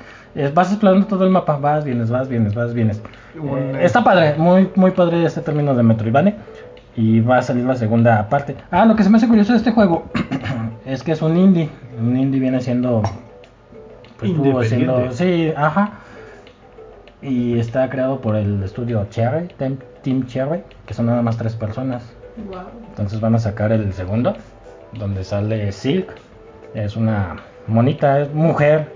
Vas 0.54 0.70
explorando 0.70 1.08
todo 1.08 1.24
el 1.24 1.30
mapa, 1.30 1.58
vas, 1.58 1.86
vienes, 1.86 2.10
vas, 2.10 2.28
vienes, 2.28 2.54
vas, 2.54 2.74
vienes. 2.74 3.02
Eh, 3.36 3.80
está 3.82 4.04
padre, 4.04 4.36
muy, 4.38 4.70
muy 4.76 4.92
padre 4.92 5.26
este 5.26 5.42
término 5.42 5.74
de 5.74 5.84
Metroidvania. 5.84 6.36
Y 6.96 7.22
va 7.22 7.38
a 7.38 7.42
salir 7.42 7.64
la 7.64 7.76
segunda 7.76 8.28
parte. 8.28 8.56
Ah, 8.72 8.86
lo 8.86 8.96
que 8.96 9.04
se 9.04 9.10
me 9.10 9.18
hace 9.18 9.28
curioso 9.28 9.54
de 9.54 9.60
este 9.60 9.72
juego 9.72 10.04
es 10.86 11.04
que 11.04 11.14
es 11.14 11.22
un 11.22 11.38
indie. 11.38 11.70
Un 11.98 12.18
indie 12.18 12.42
viene 12.42 12.60
siendo. 12.60 13.02
Pues 14.18 14.32
Independiente. 14.32 14.68
siendo. 14.68 15.12
Sí, 15.12 15.54
ajá. 15.56 15.92
Y 17.22 17.58
está 17.60 17.90
creado 17.90 18.20
por 18.20 18.36
el 18.36 18.62
estudio 18.64 19.06
Cherry, 19.10 19.48
Team, 19.58 19.78
Team 20.04 20.26
Cherry, 20.28 20.62
que 20.86 20.94
son 20.94 21.06
nada 21.08 21.22
más 21.22 21.38
tres 21.38 21.56
personas. 21.56 22.04
Wow. 22.48 22.60
Entonces 22.90 23.20
van 23.20 23.36
a 23.36 23.40
sacar 23.40 23.72
el 23.72 23.92
segundo, 23.94 24.36
donde 24.94 25.24
sale 25.24 25.72
Silk. 25.72 26.10
Es 26.74 26.96
una 26.96 27.38
monita, 27.68 28.20
es 28.22 28.34
mujer. 28.34 28.88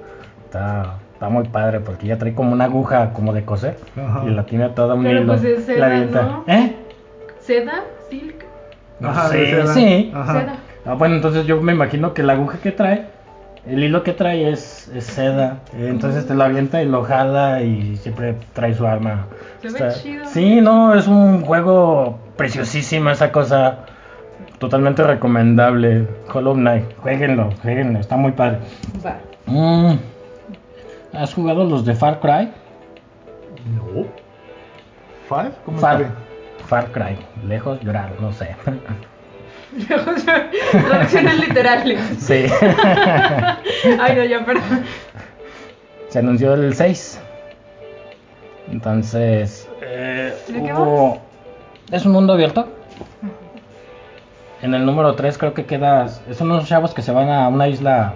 Está, 0.46 0.96
está 1.14 1.30
muy 1.30 1.46
padre 1.48 1.80
porque 1.80 2.08
ya 2.08 2.18
trae 2.18 2.34
como 2.34 2.54
una 2.54 2.66
aguja 2.66 3.12
como 3.14 3.34
de 3.34 3.44
coser. 3.44 3.78
Ajá. 3.98 4.24
Y 4.26 4.30
la 4.32 4.46
tiene 4.46 4.70
toda 4.70 4.96
un 4.96 5.04
Pero 5.04 5.22
hilo. 5.22 5.34
pues 5.34 5.44
es 5.44 5.60
la 5.68 5.74
seda, 5.74 5.86
avienta. 5.88 6.22
¿no? 6.24 6.44
¿Eh? 6.48 6.76
¿Seda? 7.40 7.84
¿Silk? 8.10 8.46
No 9.00 9.10
Ajá, 9.10 9.30
sé, 9.30 9.38
de 9.38 9.46
seda. 9.50 9.74
sí. 9.74 10.12
Ajá. 10.16 10.40
Seda. 10.40 10.56
Ah, 10.86 10.94
bueno, 10.94 11.16
entonces 11.16 11.46
yo 11.46 11.60
me 11.62 11.74
imagino 11.74 12.14
que 12.14 12.24
la 12.24 12.34
aguja 12.34 12.58
que 12.60 12.72
trae, 12.72 13.08
el 13.66 13.84
hilo 13.84 14.04
que 14.04 14.14
trae 14.14 14.52
es, 14.52 14.90
es 14.94 15.06
seda. 15.06 15.60
Entonces 15.74 16.28
te 16.28 16.36
la 16.36 16.46
avienta 16.46 16.82
y 16.82 16.88
lo 16.88 17.04
jala 17.04 17.62
y 17.62 17.96
siempre 17.98 18.36
trae 18.54 18.74
su 18.74 18.86
arma. 18.86 19.28
Se 19.62 19.70
ve 19.72 19.92
chido. 19.94 20.26
Sí, 20.26 20.62
no, 20.62 20.94
es 20.96 21.08
un 21.08 21.44
juego 21.44 22.20
preciosísimo 22.36 23.10
esa 23.10 23.32
cosa. 23.32 23.86
Totalmente 24.60 25.04
recomendable. 25.04 26.08
Hollow 26.32 26.54
Knight, 26.54 26.86
jueguenlo, 26.98 27.52
jueguenlo, 27.62 28.00
está 28.00 28.18
muy 28.18 28.32
padre. 28.32 28.60
Va. 29.06 29.18
Mm, 29.46 29.98
¿Has 31.14 31.34
jugado 31.34 31.64
los 31.64 31.86
de 31.86 31.96
Far 31.96 32.20
Cry? 32.20 32.50
No. 33.76 34.06
¿Five? 35.30 35.52
¿Cómo 35.66 35.78
Far, 35.80 36.02
escribe? 36.02 36.20
Far 36.68 36.92
Cry, 36.92 37.18
lejos 37.48 37.82
llorar, 37.82 38.12
no 38.20 38.32
sé. 38.34 38.56
Traducciones 40.88 41.40
literales. 41.48 42.00
sí. 42.20 42.46
Ay, 44.00 44.16
no, 44.16 44.24
ya, 44.26 44.46
perdón. 44.46 44.84
Se 46.10 46.20
anunció 46.20 46.54
el 46.54 46.74
6. 46.76 47.20
Entonces, 48.72 49.68
eh, 49.82 50.34
¿De 50.48 50.64
qué 50.64 50.74
hubo- 50.74 51.20
es 51.92 52.06
un 52.06 52.12
mundo 52.14 52.34
abierto. 52.34 52.68
En 54.62 54.74
el 54.74 54.86
número 54.86 55.16
3 55.16 55.38
creo 55.38 55.54
que 55.54 55.66
quedas... 55.66 56.22
Son 56.32 56.50
unos 56.50 56.68
chavos 56.68 56.94
que 56.94 57.02
se 57.02 57.12
van 57.12 57.30
a 57.30 57.48
una 57.50 57.68
isla 57.68 58.14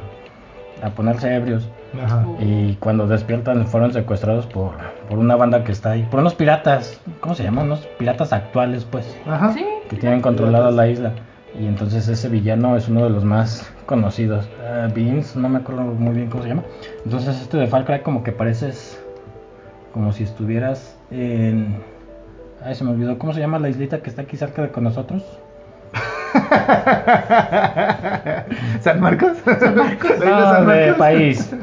a 0.82 0.90
ponerse 0.92 1.34
ebrios. 1.36 1.68
Ajá. 2.02 2.26
Y 2.40 2.76
cuando 2.76 3.06
despiertan 3.08 3.68
fueron 3.68 3.92
secuestrados 3.92 4.46
por, 4.46 4.72
por 5.10 5.20
una 5.20 5.36
banda 5.36 5.64
que 5.66 5.72
está 5.74 5.92
ahí. 5.92 6.04
Por 6.10 6.22
unos 6.22 6.36
piratas. 6.36 7.02
¿Cómo 7.20 7.36
se 7.36 7.44
llaman? 7.44 7.66
Unos 7.66 7.80
piratas 7.98 8.32
actuales, 8.32 8.86
pues. 8.90 9.14
Ajá. 9.28 9.52
Sí. 9.54 9.66
Que 9.90 9.98
tienen 9.98 10.22
controlada 10.22 10.72
la 10.72 10.88
isla. 10.88 11.12
Y 11.60 11.66
entonces 11.66 12.08
ese 12.08 12.30
villano 12.30 12.78
es 12.78 12.88
uno 12.88 13.04
de 13.04 13.10
los 13.10 13.24
más 13.24 13.72
conocidos. 13.86 14.48
Eh, 14.62 14.90
Beans, 14.94 15.36
no 15.36 15.50
me 15.50 15.60
acuerdo 15.60 15.84
muy 15.84 16.16
bien 16.16 16.30
cómo 16.30 16.44
se 16.44 16.50
llama. 16.50 16.64
Entonces 17.04 17.42
este 17.42 17.58
de 17.58 17.68
Far 17.68 17.86
Cry 17.86 18.02
como 18.02 18.24
que 18.24 18.32
pareces 18.32 19.02
como 19.94 20.14
si 20.14 20.24
estuvieras 20.24 20.96
en... 21.10 21.78
Ay, 22.64 22.76
se 22.76 22.84
me 22.84 22.92
olvidó. 22.92 23.18
¿Cómo 23.18 23.34
se 23.34 23.40
llama 23.40 23.60
la 23.60 23.70
islita 23.70 24.02
que 24.02 24.10
está 24.10 24.24
aquí 24.24 24.38
cerca 24.38 24.62
de 24.62 24.70
con 24.70 24.84
nosotros? 24.84 25.24
¿San 28.82 29.00
Marcos? 29.00 29.38
¿San 29.46 29.76
Marcos? 29.76 30.12
No, 30.20 30.66
de 30.66 30.94
país. 30.94 31.52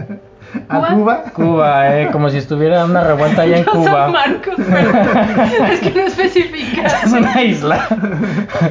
¿A 0.68 0.94
Cuba? 0.94 1.22
Cuba, 1.34 2.00
eh, 2.00 2.08
como 2.12 2.28
si 2.30 2.38
estuviera 2.38 2.84
una 2.84 3.02
revuelta 3.04 3.42
allá 3.42 3.58
en 3.58 3.64
soy 3.64 3.72
Cuba. 3.74 4.08
Marcos, 4.08 4.54
pero 4.56 5.66
es 5.72 5.80
que 5.80 5.90
no 5.92 6.06
especifica. 6.06 6.82
Es 7.04 7.12
una 7.12 7.42
isla. 7.42 7.86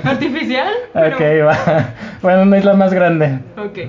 ¿Artificial? 0.03 0.67
Pero- 0.93 1.15
Ok, 1.15 1.21
va. 1.47 1.85
Bueno, 2.21 2.43
una 2.43 2.57
isla 2.57 2.73
más 2.73 2.93
grande. 2.93 3.39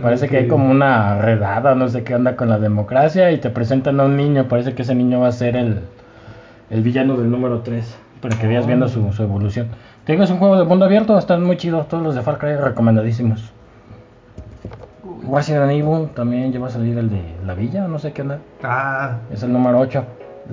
Parece 0.03 0.29
que 0.29 0.39
hay 0.39 0.49
como 0.49 0.71
una 0.71 1.19
redada, 1.19 1.75
no 1.75 1.89
sé 1.89 2.03
qué 2.05 2.15
onda 2.15 2.37
con 2.37 2.49
la 2.49 2.59
democracia 2.59 3.31
y 3.33 3.39
te 3.39 3.51
presentan 3.51 4.01
a 4.01 4.05
un 4.05 4.17
niño, 4.17 4.45
parece 4.49 4.75
que 4.75 4.83
ese 4.83 4.95
niño 4.95 5.21
va 5.21 5.29
a 5.29 5.33
ser 5.33 5.57
el, 5.57 5.81
el 6.71 6.83
villano 6.83 7.17
del 7.17 7.31
número 7.31 7.61
3, 7.61 7.97
para 8.21 8.37
que 8.37 8.47
vayas 8.47 8.67
viendo 8.67 8.89
su, 8.89 9.13
su 9.13 9.23
evolución. 9.23 9.69
Te 10.05 10.13
digo, 10.13 10.25
es 10.25 10.31
un 10.31 10.39
juego 10.39 10.59
de 10.59 10.65
mundo 10.65 10.85
abierto, 10.85 11.17
están 11.19 11.43
muy 11.45 11.57
chidos, 11.57 11.89
todos 11.89 12.03
los 12.03 12.15
de 12.15 12.23
Far 12.23 12.39
Cry 12.39 12.57
recomendadísimos. 12.57 13.53
Resident 15.31 15.71
Evil 15.71 16.09
también 16.15 16.53
ya 16.53 16.61
va 16.61 16.67
a 16.69 16.71
salir 16.71 16.97
el 16.99 17.09
de 17.11 17.23
la 17.47 17.55
villa, 17.55 17.87
no 17.89 17.99
sé 17.99 18.13
qué 18.13 18.23
onda, 18.23 18.39
Ah, 18.63 19.19
es 19.33 19.43
el 19.43 19.53
número 19.53 19.79
8, 19.79 20.05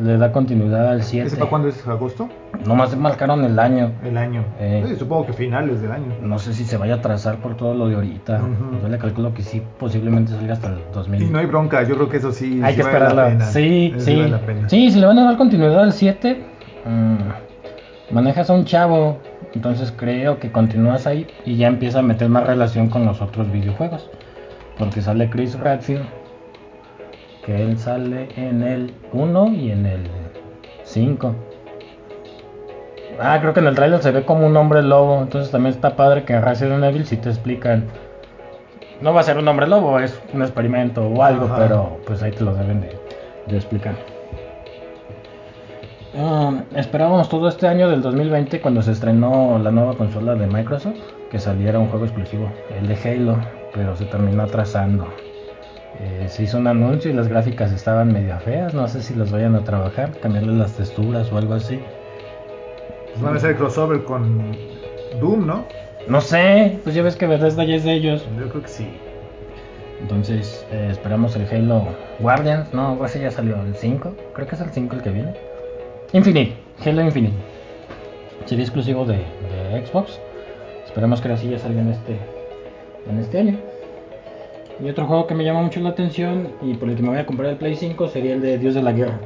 le 0.02 0.18
da 0.18 0.32
continuidad 0.32 0.88
al 0.88 1.04
7. 1.04 1.28
¿ese 1.28 1.38
para 1.38 1.50
cuándo 1.50 1.68
es? 1.68 1.86
¿Agosto? 1.88 2.30
Nomás 2.66 2.96
marcaron 2.96 3.44
el 3.44 3.58
año, 3.60 3.92
El 4.04 4.18
año. 4.18 4.44
Eh. 4.60 4.84
Sí, 4.88 4.96
supongo 4.96 5.26
que 5.26 5.34
finales 5.34 5.82
del 5.82 5.92
año. 5.92 6.06
no 6.22 6.38
sé 6.40 6.54
si 6.54 6.64
se 6.64 6.78
vaya 6.78 6.94
a 6.96 6.98
atrasar 6.98 7.38
por 7.38 7.58
todo 7.58 7.74
lo 7.74 7.88
de 7.90 7.96
ahorita, 7.96 8.38
Ujú. 8.42 8.82
yo 8.84 8.88
le 8.88 8.98
calculo 8.98 9.34
que 9.34 9.42
sí, 9.42 9.62
posiblemente 9.80 10.32
salga 10.32 10.54
hasta 10.54 10.68
el 10.70 10.80
2000. 10.94 11.22
Y 11.24 11.26
no 11.30 11.40
hay 11.40 11.46
bronca, 11.48 11.84
yo 11.84 11.96
creo 11.96 12.10
que 12.10 12.18
eso 12.18 12.32
sí, 12.32 12.62
Hay 12.64 12.76
sí 12.76 12.82
que 12.82 12.88
vale 12.88 13.14
la 13.16 13.26
pena. 13.28 13.46
Sí, 13.46 13.92
Eso 13.96 14.06
sí. 14.06 14.16
vale 14.16 14.30
la 14.30 14.40
pena. 14.40 14.70
Sí, 14.70 14.92
si 14.92 15.00
le 15.00 15.06
van 15.08 15.20
a 15.20 15.26
dar 15.26 15.38
continuidad 15.38 15.80
al 15.82 15.92
7, 15.94 16.44
mm, 16.86 18.14
manejas 18.14 18.50
a 18.50 18.54
un 18.54 18.66
chavo, 18.66 19.18
entonces 19.54 19.92
creo 19.98 20.40
que 20.40 20.52
continúas 20.52 21.08
ahí 21.08 21.28
y 21.46 21.56
ya 21.58 21.68
empieza 21.68 22.00
a 22.00 22.02
meter 22.02 22.30
más 22.30 22.46
relación 22.46 22.88
con 22.90 23.06
los 23.06 23.22
otros 23.22 23.52
videojuegos. 23.52 24.10
Porque 24.82 25.00
sale 25.00 25.30
Chris 25.30 25.60
Redfield, 25.60 26.08
que 27.46 27.62
él 27.62 27.78
sale 27.78 28.30
en 28.36 28.64
el 28.64 28.92
1 29.14 29.54
y 29.54 29.72
en 29.72 29.86
el 29.86 30.08
5. 30.86 31.36
Ah, 33.20 33.38
creo 33.40 33.54
que 33.54 33.60
en 33.60 33.68
el 33.68 33.76
trailer 33.76 34.02
se 34.02 34.10
ve 34.10 34.26
como 34.26 34.48
un 34.48 34.58
hombre 34.58 34.82
lobo, 34.82 35.22
entonces 35.22 35.52
también 35.52 35.76
está 35.76 35.96
padre 35.96 36.24
que 36.24 36.34
en 36.34 36.42
Resident 36.42 36.84
Evil 36.84 37.06
si 37.06 37.16
te 37.18 37.30
explican. 37.30 37.86
No 39.02 39.14
va 39.14 39.20
a 39.20 39.24
ser 39.24 39.38
un 39.38 39.48
hombre 39.48 39.68
lobo, 39.68 40.00
es 40.00 40.20
un 40.34 40.42
experimento 40.42 41.08
o 41.08 41.22
algo, 41.22 41.46
Ajá. 41.46 41.58
pero 41.60 42.00
pues 42.08 42.24
ahí 42.24 42.32
te 42.32 42.44
lo 42.44 42.56
deben 42.56 42.82
de, 42.82 43.00
de 43.50 43.56
explicar. 43.56 43.94
Um, 46.16 46.64
esperábamos 46.76 47.30
todo 47.30 47.50
este 47.50 47.68
año 47.68 47.88
del 47.88 48.02
2020 48.02 48.60
cuando 48.60 48.82
se 48.82 48.94
estrenó 48.94 49.60
la 49.60 49.70
nueva 49.70 49.94
consola 49.94 50.34
de 50.34 50.48
Microsoft 50.48 50.98
que 51.30 51.38
saliera 51.38 51.78
un 51.78 51.88
juego 51.88 52.06
exclusivo, 52.06 52.52
el 52.76 52.88
de 52.88 52.96
Halo, 52.96 53.38
pero 53.74 53.96
se 53.96 54.06
terminó 54.06 54.44
atrasando. 54.44 55.08
Eh, 56.00 56.28
se 56.30 56.44
hizo 56.44 56.58
un 56.58 56.68
anuncio 56.68 57.12
y 57.12 57.14
las 57.14 57.28
gráficas 57.28 57.72
estaban 57.72 58.12
medio 58.12 58.38
feas, 58.40 58.74
no 58.74 58.88
sé 58.88 59.04
si 59.04 59.14
las 59.14 59.32
vayan 59.32 59.56
a 59.56 59.64
trabajar, 59.64 60.12
cambiarle 60.22 60.54
las 60.54 60.74
texturas 60.74 61.32
o 61.32 61.38
algo 61.38 61.54
así. 61.54 61.80
Pues 63.10 63.22
van 63.22 63.34
a 63.34 63.38
hacer 63.38 63.58
crossover 63.58 64.04
con 64.04 64.56
Doom, 65.20 65.46
¿no? 65.46 65.66
No 66.08 66.22
sé, 66.22 66.80
pues 66.84 66.96
ya 66.96 67.04
ves 67.04 67.16
que 67.16 67.28
Bethesda 67.28 67.64
ya 67.64 67.76
es 67.76 67.84
de 67.84 67.94
ellos. 67.94 68.26
Yo 68.40 68.50
creo 68.50 68.64
que 68.64 68.70
sí. 68.70 68.88
Entonces 70.02 70.66
eh, 70.72 70.88
esperamos 70.90 71.36
el 71.36 71.48
Halo 71.48 71.90
Guardians, 72.20 72.74
no, 72.74 73.04
ese 73.06 73.20
ya 73.20 73.30
salió 73.30 73.62
el 73.62 73.76
5, 73.76 74.16
creo 74.34 74.48
que 74.48 74.56
es 74.56 74.62
el 74.62 74.70
5 74.72 74.96
el 74.96 75.02
que 75.04 75.10
viene. 75.12 75.34
Infinite, 76.14 76.56
Halo 76.84 77.02
Infinite. 77.02 77.36
Sería 78.46 78.64
exclusivo 78.64 79.06
de, 79.06 79.18
de 79.18 79.86
Xbox. 79.86 80.20
Esperemos 80.86 81.22
que 81.22 81.28
ahora 81.28 81.40
sí 81.40 81.50
ya 81.50 81.60
salga 81.60 81.82
en 81.82 81.90
este, 81.90 82.18
en 83.08 83.20
este 83.20 83.39
año. 83.39 83.60
Y 84.80 84.89
otro 84.89 85.06
juego 85.06 85.28
que 85.28 85.36
me 85.36 85.43
llama 85.43 85.62
mucho 85.62 85.80
la 85.80 85.89
atención 85.89 86.49
y 86.62 86.74
por 86.74 86.89
el 86.89 86.95
que 86.95 87.04
me 87.04 87.10
voy 87.10 87.20
a 87.20 87.26
comprar 87.26 87.49
el 87.49 87.58
Play 87.58 87.76
5 87.76 88.08
sería 88.08 88.34
el 88.34 88.41
de 88.41 88.58
Dios 88.58 88.74
de 88.74 88.82
la 88.82 88.91
Guerra. 88.91 89.20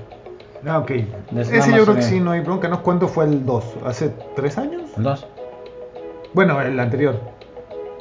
Ah, 0.68 0.80
ok. 0.80 0.92
Ese 1.38 1.72
yo 1.72 1.84
creo 1.84 1.96
que 1.96 2.02
sí, 2.02 2.20
no 2.20 2.32
hay 2.32 2.42
bronca, 2.42 2.68
¿no? 2.68 2.82
¿Cuándo 2.82 3.08
fue 3.08 3.26
el 3.26 3.46
2? 3.46 3.76
¿Hace 3.86 4.12
tres 4.36 4.58
años? 4.58 4.90
El 4.98 5.04
2. 5.04 5.28
Bueno, 6.34 6.60
el 6.62 6.80
anterior. 6.80 7.20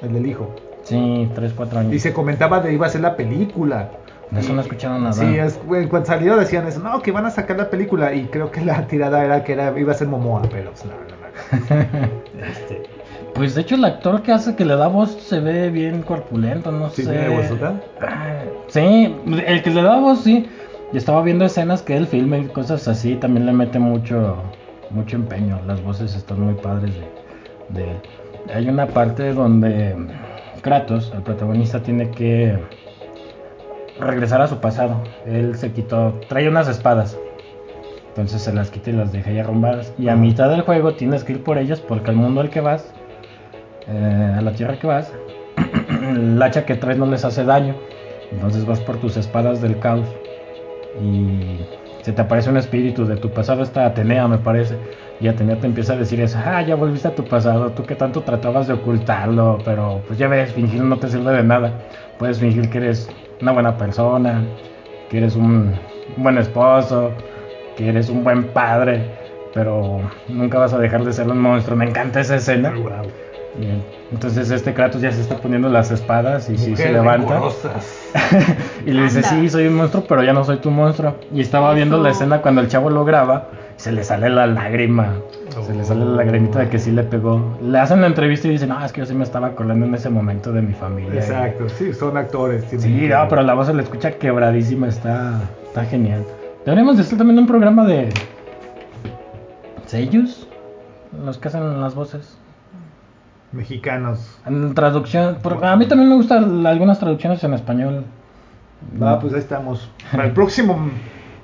El 0.03 0.15
del 0.15 0.27
hijo. 0.27 0.55
Sí, 0.83 1.31
3, 1.35 1.53
4 1.55 1.79
años. 1.79 1.95
Y 1.95 1.99
se 1.99 2.13
comentaba 2.13 2.61
de 2.61 2.73
iba 2.73 2.87
a 2.87 2.91
ser 2.91 3.03
la 3.03 3.17
película. 3.17 3.91
De 4.31 4.41
eso 4.41 4.53
no 4.53 4.63
escucharon 4.63 5.03
nada. 5.03 5.13
Sí, 5.13 5.39
es, 5.39 5.61
en 5.71 5.89
cuanto 5.89 6.09
salió 6.09 6.37
decían 6.37 6.67
eso, 6.67 6.81
no, 6.81 7.01
que 7.03 7.13
van 7.13 7.27
a 7.27 7.31
sacar 7.31 7.57
la 7.57 7.71
película 7.71 8.15
y 8.15 8.25
creo 8.27 8.51
que 8.51 8.63
la 8.63 8.87
tirada 8.89 9.25
era 9.25 9.45
que 9.45 9.53
era, 9.53 9.79
iba 9.79 9.93
a 9.93 9.95
ser 9.95 10.09
Momoa, 10.09 10.43
pero 10.51 10.73
pues, 10.73 10.85
no, 10.85 10.93
no, 10.93 12.07
no. 12.07 12.45
Este, 12.45 12.83
Pues 13.35 13.55
de 13.55 13.63
hecho 13.63 13.75
el 13.75 13.85
actor 13.85 14.23
que 14.23 14.33
hace 14.33 14.55
que 14.55 14.65
le 14.65 14.77
da 14.77 14.87
voz 14.87 15.11
se 15.11 15.41
ve 15.41 15.71
bien 15.71 16.03
corpulento, 16.03 16.71
no 16.71 16.89
¿Sí 16.91 17.03
sé. 17.03 17.11
tiene 17.11 17.37
huesota? 17.37 17.75
Sí, 18.69 19.15
el 19.47 19.63
que 19.63 19.71
le 19.71 19.83
da 19.83 19.99
voz 19.99 20.21
sí. 20.21 20.47
Y 20.93 20.97
estaba 20.97 21.23
viendo 21.23 21.45
escenas 21.45 21.83
que 21.83 21.97
él 21.97 22.07
filma 22.07 22.39
y 22.39 22.45
cosas 22.47 22.87
así, 22.87 23.17
también 23.17 23.47
le 23.47 23.53
mete 23.53 23.79
mucho 23.81 24.37
mucho 24.91 25.17
empeño. 25.17 25.61
Las 25.67 25.83
voces 25.83 26.15
están 26.15 26.41
muy 26.41 26.55
padres 26.55 26.95
de, 27.71 27.83
de 27.83 27.91
él. 27.91 27.97
hay 28.55 28.69
una 28.69 28.87
parte 28.87 29.33
donde 29.33 29.97
Kratos, 30.63 31.13
el 31.15 31.23
protagonista, 31.23 31.83
tiene 31.83 32.11
que 32.11 32.59
regresar 33.99 34.41
a 34.41 34.47
su 34.47 34.59
pasado. 34.61 35.03
Él 35.27 35.57
se 35.57 35.73
quitó, 35.73 36.21
trae 36.29 36.49
unas 36.49 36.69
espadas. 36.69 37.19
Entonces 38.09 38.43
se 38.43 38.53
las 38.53 38.71
quita 38.71 38.91
y 38.91 38.93
las 38.93 39.13
deja 39.13 39.33
ya 39.33 39.43
arrumbadas. 39.43 39.93
Y 39.99 40.09
a 40.09 40.15
mitad 40.17 40.49
del 40.49 40.63
juego 40.63 40.95
tienes 40.95 41.25
que 41.25 41.33
ir 41.33 41.43
por 41.43 41.59
ellas 41.59 41.81
porque 41.81 42.11
al 42.11 42.17
mundo 42.17 42.41
al 42.41 42.51
que 42.51 42.61
vas, 42.61 42.94
eh, 43.89 44.35
a 44.37 44.41
la 44.41 44.53
tierra 44.53 44.79
que 44.79 44.87
vas, 44.87 45.13
el 46.03 46.41
hacha 46.43 46.65
que 46.65 46.75
traes 46.75 46.99
no 46.99 47.07
les 47.07 47.25
hace 47.25 47.45
daño. 47.45 47.75
Entonces 48.33 48.65
vas 48.67 48.81
por 48.81 48.97
tus 48.97 49.17
espadas 49.17 49.61
del 49.61 49.79
caos. 49.79 50.07
Y 51.01 51.61
se 52.03 52.13
te 52.13 52.23
aparece 52.23 52.51
un 52.51 52.57
espíritu 52.57 53.07
de 53.07 53.17
tu 53.17 53.31
pasado, 53.31 53.63
esta 53.63 53.87
Atenea 53.87 54.29
me 54.29 54.39
parece. 54.39 54.77
Y 55.21 55.29
Atenea 55.29 55.57
te 55.57 55.67
empieza 55.67 55.95
a 55.95 55.97
decir 55.97 56.21
eso, 56.21 56.39
ah, 56.45 56.63
ya 56.63 56.75
volviste 56.75 57.09
a 57.09 57.15
tu 57.15 57.25
pasado, 57.25 57.71
tú 57.71 57.85
que 57.85 57.95
tanto 57.95 58.23
tratabas 58.23 58.67
de 58.67 58.75
ocultarlo, 58.75 59.59
pero 59.65 60.03
pues 60.07 60.19
ya 60.19 60.29
ves, 60.29 60.53
fingir 60.53 60.83
no 60.83 60.99
te 60.99 61.09
sirve 61.09 61.33
de 61.33 61.43
nada. 61.43 61.73
Puedes 62.19 62.39
fingir 62.39 62.69
que 62.71 62.79
eres 62.79 63.09
una 63.41 63.53
buena 63.53 63.77
persona, 63.77 64.45
que 65.09 65.19
eres 65.19 65.37
un 65.37 65.73
buen 66.17 66.39
esposo, 66.39 67.13
que 67.77 67.89
eres 67.89 68.11
un 68.11 68.23
buen 68.23 68.45
padre, 68.49 69.03
pero 69.53 70.01
nunca 70.29 70.59
vas 70.59 70.73
a 70.75 70.79
dejar 70.79 71.05
de 71.05 71.13
ser 71.13 71.29
un 71.29 71.39
monstruo. 71.39 71.77
Me 71.77 71.87
encanta 71.87 72.21
esa 72.21 72.37
escena. 72.37 72.73
Bien. 73.59 73.83
Entonces 74.11 74.51
este 74.51 74.75
Kratos 74.75 75.01
ya 75.01 75.13
se 75.13 75.21
está 75.21 75.37
poniendo 75.37 75.69
las 75.69 75.91
espadas 75.91 76.51
y 76.51 76.59
sí 76.59 76.75
se 76.77 76.93
levanta. 76.93 77.41
y 78.87 78.91
le 78.91 79.03
dice, 79.05 79.19
Anda. 79.19 79.29
sí, 79.31 79.49
soy 79.49 79.67
un 79.69 79.75
monstruo, 79.75 80.05
pero 80.09 80.23
ya 80.23 80.33
no 80.33 80.45
soy 80.45 80.59
tu 80.59 80.71
monstruo. 80.71 81.15
Y 81.33 81.41
estaba 81.41 81.73
viendo 81.75 82.03
la 82.03 82.11
escena 82.11 82.43
cuando 82.43 82.61
el 82.61 82.69
chavo 82.69 82.91
lo 82.91 83.05
graba, 83.05 83.49
se 83.77 83.93
le 83.93 84.03
sale 84.05 84.29
la 84.29 84.47
lágrima. 84.47 85.15
Se 85.65 85.73
le 85.73 85.85
sale 85.85 86.05
la 86.05 86.13
lagrimita 86.17 86.59
de 86.61 86.69
que 86.69 86.79
sí 86.81 86.91
le 86.91 87.05
pegó. 87.05 87.57
Le 87.63 87.79
hacen 87.79 88.01
la 88.01 88.09
entrevista 88.09 88.49
y 88.49 88.53
dice, 88.53 88.67
no, 88.67 88.85
es 88.85 88.93
que 88.93 89.01
yo 89.03 89.07
sí 89.07 89.15
me 89.15 89.23
estaba 89.23 89.49
acordando 89.49 89.87
en 89.87 89.95
ese 89.95 90.11
momento 90.11 90.53
de 90.53 90.63
mi 90.63 90.73
familia. 90.73 91.21
Exacto, 91.21 91.69
sí, 91.69 91.93
son 91.93 92.17
actores. 92.17 92.65
Sí, 92.69 92.77
que- 92.79 93.09
no, 93.09 93.29
pero 93.29 93.43
la 93.43 93.55
voz 93.55 93.69
se 93.69 93.75
le 93.75 93.83
escucha 93.83 94.13
quebradísima, 94.13 94.89
está, 94.89 95.41
está 95.67 95.85
genial. 95.85 96.25
Deberíamos 96.65 96.97
de 96.97 97.03
hacer 97.03 97.19
también 97.19 97.39
un 97.39 97.47
programa 97.47 97.85
de 97.87 98.09
sellos, 99.87 100.49
los 101.25 101.39
que 101.39 101.49
hacen 101.49 101.81
las 101.81 101.95
voces. 101.95 102.37
Mexicanos. 103.55 104.39
En 104.47 104.75
traducción, 104.75 105.39
porque 105.43 105.65
a 105.67 105.77
mí 105.77 105.87
también 105.87 106.11
me 106.11 106.17
gustan 106.17 106.67
algunas 106.67 106.99
traducciones 106.99 107.43
en 107.45 107.55
español. 107.55 108.05
Va, 109.01 109.19
pues 109.21 109.33
ahí 109.33 109.41
estamos. 109.41 109.91
Para 110.11 110.25
el 110.25 110.33
próximo 110.35 110.91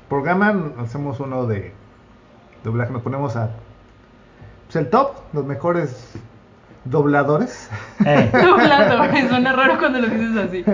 programa 0.08 0.72
hacemos 0.78 1.20
uno 1.20 1.46
de 1.46 1.72
doblaje. 2.64 2.92
Nos 2.92 3.02
ponemos 3.02 3.36
a. 3.36 3.50
Pues 4.66 4.76
el 4.76 4.90
top, 4.90 5.12
los 5.32 5.44
mejores 5.46 6.12
dobladores. 6.84 7.68
Eh, 8.04 8.30
Doblado, 8.32 9.28
suena 9.28 9.52
raro 9.52 9.78
cuando 9.78 9.98
lo 10.00 10.06
dices 10.08 10.36
así. 10.36 10.64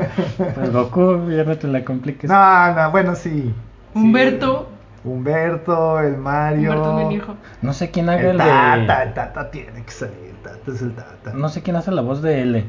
pues 0.54 0.72
Goku, 0.72 1.30
ya 1.30 1.44
no 1.44 1.56
te 1.56 1.66
la 1.68 1.84
compliques. 1.84 2.28
No, 2.30 2.74
no, 2.74 2.90
bueno, 2.90 3.14
sí. 3.14 3.30
Sí. 3.30 3.54
Humberto. 3.94 4.68
Humberto, 5.04 6.00
el 6.00 6.16
Mario. 6.16 6.72
Humberto 6.72 7.00
es 7.00 7.06
mi 7.06 7.14
hijo. 7.14 7.34
No 7.62 7.72
sé 7.72 7.90
quién 7.90 8.08
haga 8.08 8.20
El 8.20 8.26
el 8.32 8.36
Tata, 8.38 8.98
de. 8.98 9.04
el 9.04 9.14
Tata 9.14 9.50
tiene 9.50 9.82
que 9.84 9.90
salir. 9.90 10.25
Tata 10.46 10.70
es 10.72 10.82
el 10.82 10.92
Tata. 10.94 11.32
No 11.34 11.48
sé 11.48 11.62
quién 11.62 11.76
hace 11.76 11.90
la 11.92 12.02
voz 12.02 12.22
de 12.22 12.42
L. 12.42 12.64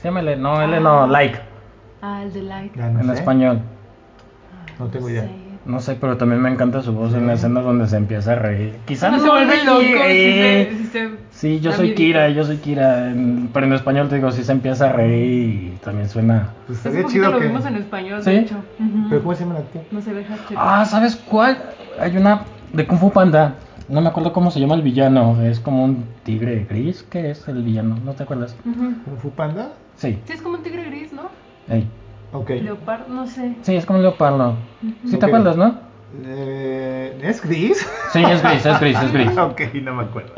Se 0.00 0.08
llama 0.08 0.20
L, 0.20 0.36
no, 0.36 0.62
L 0.62 0.80
no, 0.80 1.06
like, 1.06 1.38
Ah, 2.00 2.22
el 2.24 2.32
de 2.32 2.42
like. 2.42 2.78
Ya 2.78 2.88
no 2.90 3.00
en 3.00 3.06
sé. 3.06 3.12
español. 3.14 3.60
No 4.78 4.86
tengo 4.86 5.08
idea. 5.08 5.28
No 5.64 5.78
sé, 5.78 5.94
pero 6.00 6.16
también 6.16 6.42
me 6.42 6.50
encanta 6.50 6.82
su 6.82 6.92
voz 6.92 7.14
en 7.14 7.28
la 7.28 7.34
escena 7.34 7.60
donde 7.60 7.86
se 7.86 7.96
empieza 7.96 8.32
a 8.32 8.34
reír. 8.34 8.74
Quizá 8.84 9.10
Cuando 9.10 9.22
se 9.22 9.28
no 9.28 9.34
vuelve 9.34 9.64
loco, 9.64 9.80
sí 9.80 9.94
eh, 10.08 10.68
se- 10.72 10.76
sí 10.78 10.86
se- 10.86 11.10
Sí, 11.30 11.60
yo 11.60 11.70
soy. 11.72 11.94
Kira, 11.94 12.28
yo 12.30 12.42
soy 12.44 12.56
Kira, 12.56 13.10
en- 13.10 13.48
pero 13.52 13.66
en 13.66 13.72
español 13.74 14.08
te 14.08 14.16
digo, 14.16 14.32
sí 14.32 14.42
se 14.42 14.50
empieza 14.50 14.86
a 14.90 14.92
reír 14.92 15.74
y 15.74 15.78
también 15.84 16.08
suena... 16.08 16.48
Pues 16.66 16.78
estaría 16.78 17.06
chido 17.06 17.30
lo 17.30 17.38
que. 17.38 17.46
vimos 17.46 17.64
en 17.64 17.76
español, 17.76 18.22
¿Sí? 18.24 18.30
de 18.30 18.38
hecho. 18.40 18.56
Ujú. 18.56 19.08
¿Pero 19.08 19.22
cómo 19.22 19.34
se 19.36 19.44
llama 19.44 19.56
el 19.58 19.62
actor? 19.62 19.82
No 19.92 20.00
se 20.00 20.12
deja 20.14 20.34
checar. 20.48 20.56
Ah, 20.58 20.84
¿sabes 20.84 21.14
cuál? 21.14 21.56
Hay 22.00 22.16
una 22.16 22.42
de 22.72 22.84
Kung 22.86 22.98
Fu 22.98 23.12
Panda, 23.12 23.54
no 23.88 24.00
me 24.00 24.08
acuerdo 24.08 24.32
cómo 24.32 24.50
se 24.50 24.60
llama 24.60 24.74
el 24.74 24.82
villano, 24.82 25.40
es 25.42 25.60
como 25.60 25.84
un 25.84 26.04
tigre 26.24 26.66
gris, 26.68 27.02
¿qué 27.10 27.30
es 27.30 27.46
el 27.48 27.62
villano? 27.62 27.96
¿No 28.04 28.12
te 28.12 28.22
acuerdas? 28.22 28.56
¿Kung 28.64 29.16
Fu 29.18 29.30
Panda? 29.30 29.72
Sí, 29.96 30.18
Sí, 30.26 30.32
es 30.32 30.42
como 30.42 30.56
un 30.56 30.62
tigre 30.62 30.84
gris, 30.86 31.12
¿no? 31.12 31.30
ey. 31.68 31.88
Ok. 32.32 32.50
Leopardo, 32.50 33.12
no 33.12 33.26
sé. 33.26 33.56
sí, 33.62 33.74
es 33.76 33.84
como 33.84 33.98
un 33.98 34.02
leopardo. 34.04 34.56
¿Sí 35.04 35.18
te 35.18 35.26
acuerdas, 35.26 35.56
no? 35.56 35.74
Eh, 36.24 37.18
¿Es 37.22 37.42
gris? 37.42 37.86
Sí, 38.12 38.22
es 38.24 38.42
gris, 38.42 38.64
es 38.66 38.80
gris, 38.80 39.00
es 39.02 39.12
gris. 39.12 39.30
ok, 39.38 39.60
no 39.82 39.94
me 39.94 40.02
acuerdo. 40.04 40.32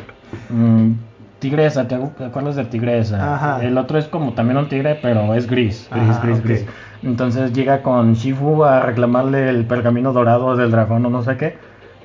Mm, 0.51 0.92
tigresa, 1.38 1.86
¿te 1.88 1.97
acu- 1.97 2.14
te 2.14 2.24
acuerdas 2.24 2.57
de 2.57 2.64
Tigresa? 2.64 3.34
Ajá. 3.34 3.64
El 3.64 3.76
otro 3.78 3.99
es 3.99 4.07
como 4.09 4.32
también 4.34 4.57
un 4.59 4.68
tigre, 4.68 4.99
pero 5.01 5.34
es 5.34 5.47
gris, 5.47 5.88
gris, 5.92 6.11
Ajá, 6.16 6.22
gris, 6.26 6.38
ok. 6.38 6.45
gris. 6.45 6.66
Entonces 7.03 7.53
llega 7.53 7.82
con 7.82 8.14
Shifu 8.14 8.64
a 8.64 8.80
reclamarle 8.80 9.49
el 9.51 9.66
pergamino 9.66 10.12
dorado 10.12 10.57
del 10.57 10.70
dragón 10.70 11.05
o 11.07 11.11
no 11.11 11.22
sé 11.22 11.36
qué. 11.36 11.57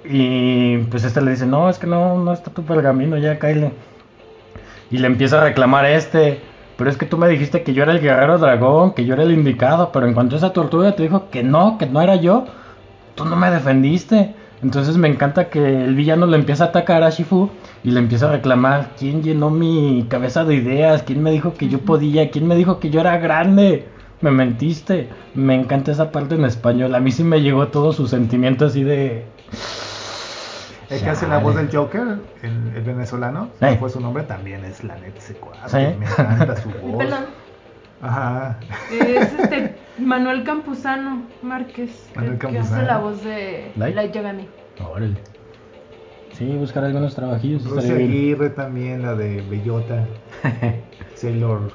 Y 0.06 0.78
pues 0.90 1.04
este 1.04 1.22
le 1.22 1.32
dice, 1.32 1.46
no, 1.46 1.70
es 1.70 1.78
que 1.78 1.88
no, 1.88 2.18
no 2.18 2.34
está 2.34 2.52
tu 2.52 2.64
pergamino, 2.64 3.18
ya 3.18 3.40
cáele. 3.40 3.72
Y 4.92 4.98
le 4.98 5.08
empieza 5.08 5.42
a 5.42 5.44
reclamar 5.44 5.86
a 5.86 5.92
este. 5.92 6.42
Pero 6.78 6.90
es 6.90 6.98
que 6.98 7.06
tú 7.06 7.18
me 7.18 7.28
dijiste 7.28 7.64
que 7.64 7.74
yo 7.74 7.84
era 7.84 7.92
el 7.92 8.00
guerrero 8.00 8.38
dragón, 8.38 8.94
que 8.94 9.04
yo 9.04 9.14
era 9.14 9.24
el 9.24 9.34
indicado, 9.34 9.92
pero 9.92 10.08
en 10.08 10.14
cuanto 10.14 10.38
esa 10.38 10.54
tortuga 10.54 10.96
te 10.96 11.04
dijo 11.04 11.30
que 11.30 11.44
no, 11.44 11.78
que 11.78 11.86
no 11.86 12.02
era 12.02 12.16
yo, 12.16 12.46
tú 13.16 13.26
no 13.26 13.36
me 13.36 13.52
defendiste. 13.52 14.34
Entonces 14.64 14.98
me 14.98 15.10
encanta 15.10 15.50
que 15.50 15.84
el 15.84 15.96
villano 15.96 16.26
le 16.26 16.38
empieza 16.38 16.66
a 16.66 16.68
atacar 16.68 17.04
a 17.04 17.10
Shifu 17.10 17.50
y 17.84 17.92
le 17.92 18.00
empieza 18.00 18.28
a 18.28 18.32
reclamar 18.32 18.92
quién 18.98 19.24
llenó 19.24 19.50
mi 19.50 20.06
cabeza 20.10 20.44
de 20.46 20.56
ideas, 20.56 21.04
quién 21.04 21.22
me 21.24 21.32
dijo 21.32 21.54
que 21.54 21.70
yo 21.70 21.80
podía, 21.80 22.30
quién 22.30 22.48
me 22.48 22.56
dijo 22.56 22.80
que 22.80 22.90
yo 22.90 23.02
era 23.02 23.18
grande. 23.18 23.88
Me 24.22 24.32
mentiste. 24.32 25.10
Me 25.34 25.56
encanta 25.56 25.92
esa 25.92 26.12
parte 26.12 26.36
en 26.36 26.46
español. 26.46 26.96
A 26.96 27.00
mí 27.00 27.12
sí 27.12 27.24
me 27.24 27.42
llegó 27.42 27.68
todo 27.68 27.94
su 27.94 28.08
sentimiento 28.08 28.66
así 28.66 28.84
de... 28.84 29.26
El 30.90 31.02
que 31.02 31.10
hace 31.10 31.28
la 31.28 31.38
voz 31.40 31.56
del 31.56 31.70
Joker, 31.76 32.18
el, 32.42 32.74
el 32.76 32.82
venezolano, 32.84 33.50
Eh. 33.62 33.76
fue 33.80 33.90
su 33.90 34.00
nombre, 34.00 34.24
también 34.24 34.66
es 34.66 34.84
la 34.84 34.96
net 34.98 35.18
secuaz. 35.20 35.72
Me 35.74 35.90
encanta 35.94 36.56
su 36.56 36.70
El 36.70 36.80
voz. 36.82 36.98
pelón. 36.98 37.26
Ajá. 38.02 38.58
Es 38.92 39.34
este 39.40 39.76
Manuel 40.00 40.44
Campuzano 40.44 41.24
Márquez. 41.42 42.10
Manuel 42.16 42.34
el 42.34 42.40
que 42.40 42.48
Campuzano. 42.48 42.76
hace 42.78 42.86
la 42.86 42.98
voz 42.98 43.24
de 43.24 43.72
Light. 43.76 43.96
Light 43.96 44.12
Yagami. 44.14 44.48
Órale. 44.90 45.16
Sí, 46.34 46.46
buscar 46.56 46.86
algunos 46.86 47.14
trabajillos. 47.16 47.64
Bien. 47.84 47.96
Aguirre 47.96 48.50
también, 48.52 49.02
la 49.02 49.14
de 49.16 49.42
Bellota. 49.50 50.06
Sailor 51.16 51.72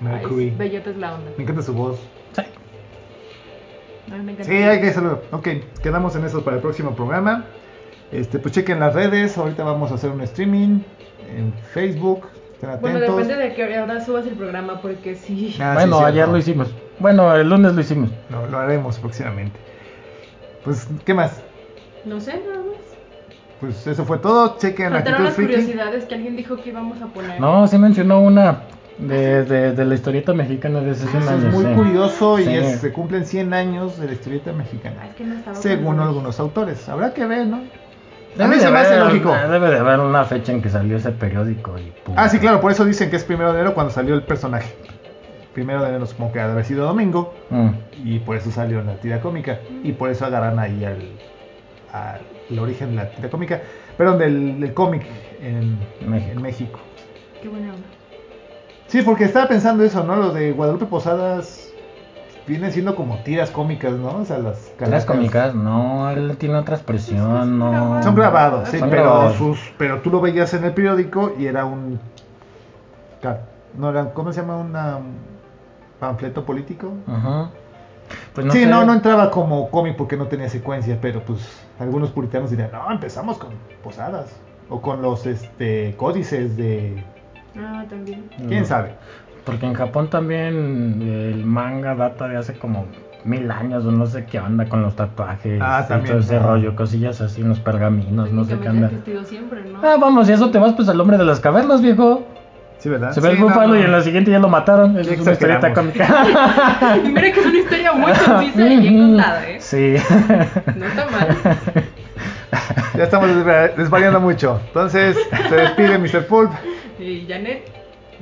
Mercury. 0.00 0.44
Ay, 0.44 0.56
Bellota 0.56 0.90
es 0.90 0.96
la 0.96 1.14
onda. 1.14 1.30
Me 1.36 1.42
encanta 1.44 1.62
su 1.62 1.74
voz. 1.74 2.00
Sí. 2.32 2.42
Me 4.10 4.16
encanta. 4.32 4.44
Sí, 4.44 4.54
hay 4.54 4.80
que 4.80 4.88
hacerlo. 4.88 5.20
Ok, 5.32 5.48
quedamos 5.82 6.16
en 6.16 6.24
eso 6.24 6.42
para 6.42 6.56
el 6.56 6.62
próximo 6.62 6.92
programa. 6.96 7.44
Este, 8.12 8.38
pues 8.38 8.54
chequen 8.54 8.80
las 8.80 8.94
redes. 8.94 9.36
Ahorita 9.36 9.64
vamos 9.64 9.90
a 9.90 9.94
hacer 9.96 10.10
un 10.10 10.20
streaming 10.22 10.80
en 11.36 11.52
Facebook. 11.72 12.26
Estén 12.54 12.80
Bueno, 12.80 13.00
depende 13.00 13.36
de 13.36 13.54
que 13.54 13.76
ahora 13.76 14.02
subas 14.04 14.26
el 14.26 14.34
programa 14.34 14.80
porque 14.80 15.14
sí. 15.14 15.54
Ah, 15.60 15.74
sí, 15.74 15.88
bueno, 15.88 16.04
ayer 16.06 16.26
lo 16.28 16.38
hicimos. 16.38 16.74
Bueno, 16.98 17.34
el 17.34 17.48
lunes 17.48 17.74
lo 17.74 17.80
hicimos. 17.80 18.10
Lo, 18.30 18.46
lo 18.46 18.58
haremos 18.58 18.98
próximamente. 18.98 19.58
Pues, 20.64 20.88
¿qué 21.04 21.12
más? 21.14 21.42
No 22.04 22.20
sé, 22.20 22.32
nada 22.46 22.58
más. 22.58 22.76
Pues 23.60 23.86
eso 23.86 24.04
fue 24.04 24.18
todo. 24.18 24.56
Chequen 24.58 24.90
Faltaron 24.92 25.24
las 25.24 25.34
curiosidades 25.34 26.04
que 26.04 26.14
alguien 26.14 26.36
dijo 26.36 26.56
que 26.56 26.70
íbamos 26.70 27.00
a 27.02 27.06
poner. 27.06 27.40
No, 27.40 27.66
sí 27.66 27.76
mencionó 27.78 28.20
una 28.20 28.62
de, 28.98 29.44
de, 29.44 29.72
de 29.72 29.84
la 29.84 29.94
historieta 29.94 30.32
mexicana 30.32 30.80
de 30.80 30.92
hace 30.92 31.06
100 31.06 31.22
Eso 31.22 31.30
es 31.34 31.42
años. 31.42 31.54
muy 31.54 31.64
sí. 31.66 31.72
curioso 31.74 32.38
y 32.38 32.44
Sí. 32.44 32.54
es- 32.54 32.80
se 32.80 32.92
cumplen 32.92 33.26
100 33.26 33.52
años 33.52 33.98
de 33.98 34.06
la 34.06 34.12
historieta 34.14 34.52
mexicana. 34.52 34.96
Ah, 35.02 35.06
es 35.10 35.14
que 35.16 35.24
no 35.24 35.34
Según 35.54 36.00
algunos 36.00 36.40
autores. 36.40 36.88
Habrá 36.88 37.12
que 37.12 37.26
ver, 37.26 37.46
¿no? 37.46 37.60
A 38.38 38.46
mí 38.48 38.56
de 38.56 38.60
se 38.60 38.70
me 38.70 38.78
hace 38.78 38.96
lógico. 38.98 39.32
Debe 39.50 39.70
de 39.70 39.78
haber 39.78 40.00
una 40.00 40.24
fecha 40.24 40.52
en 40.52 40.60
que 40.62 40.68
salió 40.68 40.96
ese 40.96 41.10
periódico 41.12 41.78
y 41.78 41.92
pum. 42.04 42.14
Ah, 42.18 42.28
sí, 42.28 42.38
claro, 42.38 42.60
por 42.60 42.70
eso 42.72 42.84
dicen 42.84 43.08
que 43.10 43.16
es 43.16 43.24
primero 43.24 43.52
de 43.52 43.58
enero 43.60 43.74
cuando 43.74 43.92
salió 43.92 44.14
el 44.14 44.22
personaje. 44.22 44.74
Primero 45.54 45.82
de 45.82 45.88
enero 45.88 46.04
supongo 46.06 46.32
que 46.32 46.40
ha 46.40 46.46
de 46.46 46.52
haber 46.52 46.64
sido 46.64 46.84
domingo 46.86 47.34
Mm. 47.50 47.70
y 48.04 48.18
por 48.18 48.36
eso 48.36 48.50
salió 48.50 48.80
en 48.80 48.86
la 48.86 48.94
tira 48.96 49.20
cómica 49.20 49.60
y 49.82 49.92
por 49.92 50.10
eso 50.10 50.26
agarran 50.26 50.58
ahí 50.58 50.84
al, 50.84 50.98
al 51.92 52.58
origen 52.58 52.90
de 52.90 52.96
la 52.96 53.10
tira 53.10 53.30
cómica, 53.30 53.60
perdón, 53.96 54.18
del, 54.18 54.60
del 54.60 54.74
cómic 54.74 55.02
en 55.40 55.78
México. 56.06 56.32
en 56.32 56.42
México. 56.42 56.78
Qué 57.42 57.48
buena 57.48 57.68
onda. 57.72 57.86
Sí, 58.88 59.02
porque 59.02 59.24
estaba 59.24 59.48
pensando 59.48 59.82
eso, 59.82 60.04
¿no? 60.04 60.16
Lo 60.16 60.32
de 60.32 60.52
Guadalupe 60.52 60.86
Posadas 60.86 61.72
vienen 62.46 62.72
siendo 62.72 62.94
como 62.94 63.16
tiras 63.18 63.50
cómicas, 63.50 63.92
¿no? 63.94 64.08
O 64.18 64.24
sea, 64.24 64.38
las 64.38 64.56
Las 64.56 64.70
calacas. 64.78 65.04
cómicas, 65.06 65.54
no, 65.54 66.10
él 66.10 66.36
tiene 66.38 66.56
otra 66.56 66.76
expresión, 66.76 67.58
no. 67.58 68.02
Son 68.02 68.14
grabados, 68.14 68.68
sí, 68.68 68.78
Son 68.78 68.88
pero 68.90 69.02
grabados. 69.04 69.36
sus 69.36 69.58
pero 69.78 70.00
tú 70.00 70.10
lo 70.10 70.20
veías 70.20 70.52
en 70.54 70.64
el 70.64 70.72
periódico 70.72 71.32
y 71.38 71.46
era 71.46 71.64
un 71.64 71.98
ca- 73.20 73.40
no 73.76 73.90
era 73.90 74.12
¿cómo 74.14 74.32
se 74.32 74.40
llama? 74.40 74.56
Una 74.58 74.96
un 74.96 75.16
panfleto 76.00 76.44
político. 76.44 76.92
Ajá. 77.06 77.50
Pues 78.34 78.46
no 78.46 78.52
sí, 78.52 78.60
sé. 78.60 78.66
no, 78.66 78.84
no 78.84 78.92
entraba 78.92 79.30
como 79.30 79.68
cómic 79.70 79.96
porque 79.96 80.16
no 80.16 80.26
tenía 80.26 80.48
secuencia, 80.48 80.98
pero 81.00 81.22
pues 81.22 81.40
algunos 81.80 82.10
puritanos 82.10 82.50
dirían, 82.50 82.70
"No, 82.72 82.90
empezamos 82.92 83.38
con 83.38 83.50
Posadas 83.82 84.26
o 84.68 84.80
con 84.80 85.02
los 85.02 85.26
este 85.26 85.94
códices 85.96 86.56
de 86.56 87.02
Ah, 87.58 87.84
también. 87.88 88.28
¿Quién 88.48 88.66
sabe? 88.66 88.92
Porque 89.46 89.64
en 89.64 89.74
Japón 89.74 90.10
también 90.10 91.00
el 91.02 91.44
manga 91.46 91.94
data 91.94 92.26
de 92.28 92.36
hace 92.36 92.54
como 92.54 92.84
mil 93.24 93.50
años 93.50 93.84
o 93.86 93.90
no 93.92 94.06
sé 94.06 94.24
qué 94.24 94.38
onda 94.40 94.68
con 94.68 94.82
los 94.82 94.94
tatuajes 94.96 95.60
Ah, 95.62 95.84
también. 95.88 96.12
todo 96.14 96.20
ese 96.20 96.38
rollo, 96.38 96.74
cosillas 96.76 97.20
así 97.20 97.40
en 97.40 97.48
los 97.48 97.60
pergaminos, 97.60 98.30
no 98.32 98.44
sé 98.44 98.58
qué 98.58 98.68
siempre, 99.24 99.62
¿no? 99.64 99.78
Ah, 99.82 99.96
vamos, 100.00 100.28
y 100.28 100.32
eso 100.32 100.50
te 100.50 100.58
vas 100.58 100.72
pues 100.74 100.88
al 100.88 101.00
hombre 101.00 101.16
de 101.16 101.24
las 101.24 101.40
cavernas, 101.40 101.80
viejo. 101.80 102.26
Sí, 102.78 102.88
¿verdad? 102.90 103.12
Se 103.12 103.20
ve 103.20 103.30
Sí, 103.30 103.36
el 103.36 103.42
búfalo 103.42 103.68
no, 103.68 103.74
no. 103.74 103.80
y 103.80 103.84
en 103.84 103.92
la 103.92 104.02
siguiente 104.02 104.30
ya 104.30 104.38
lo 104.38 104.48
mataron. 104.48 104.98
Eso 104.98 105.10
es 105.12 105.20
una 105.20 105.32
historieta 105.32 105.72
cómica. 105.72 106.06
Y 107.04 107.08
mira 107.08 107.32
que 107.32 107.40
es 107.40 107.46
una 107.46 107.58
historia 107.58 107.92
muy 107.94 108.12
concisa 108.12 108.68
y 108.68 108.76
bien 108.80 108.98
contada, 109.14 109.48
¿eh? 109.48 109.56
Sí. 109.60 109.94
No 110.76 110.84
está 110.86 111.06
mal. 111.10 111.28
Ya 112.96 113.04
estamos 113.04 113.30
desva- 113.30 113.74
desvariando 113.76 114.20
mucho. 114.20 114.60
Entonces, 114.68 115.16
se 115.48 115.54
despide 115.56 115.98
Mr. 115.98 116.26
Pulp. 116.26 116.50
Y 116.98 117.26
Janet, 117.28 117.62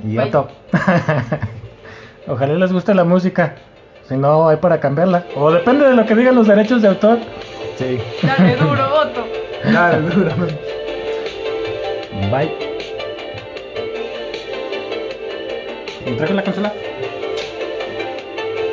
Y 0.03 0.15
Bye. 0.17 0.31
Ojalá 2.27 2.53
les 2.55 2.73
guste 2.73 2.93
la 2.93 3.03
música. 3.03 3.55
Si 4.07 4.15
no, 4.15 4.47
hay 4.47 4.57
para 4.57 4.79
cambiarla. 4.79 5.25
O 5.35 5.51
depende 5.51 5.87
de 5.87 5.95
lo 5.95 6.05
que 6.05 6.15
digan 6.15 6.35
los 6.35 6.47
derechos 6.47 6.81
de 6.81 6.89
autor. 6.89 7.19
Sí. 7.77 7.99
dale 8.21 8.55
duro, 8.55 8.83
Otto. 9.01 9.25
Dale, 9.71 10.09
duro. 10.09 10.29
Bye. 12.31 12.51
¿Me 16.05 16.11
trajo 16.13 16.33
la 16.33 16.43
consola? 16.43 16.73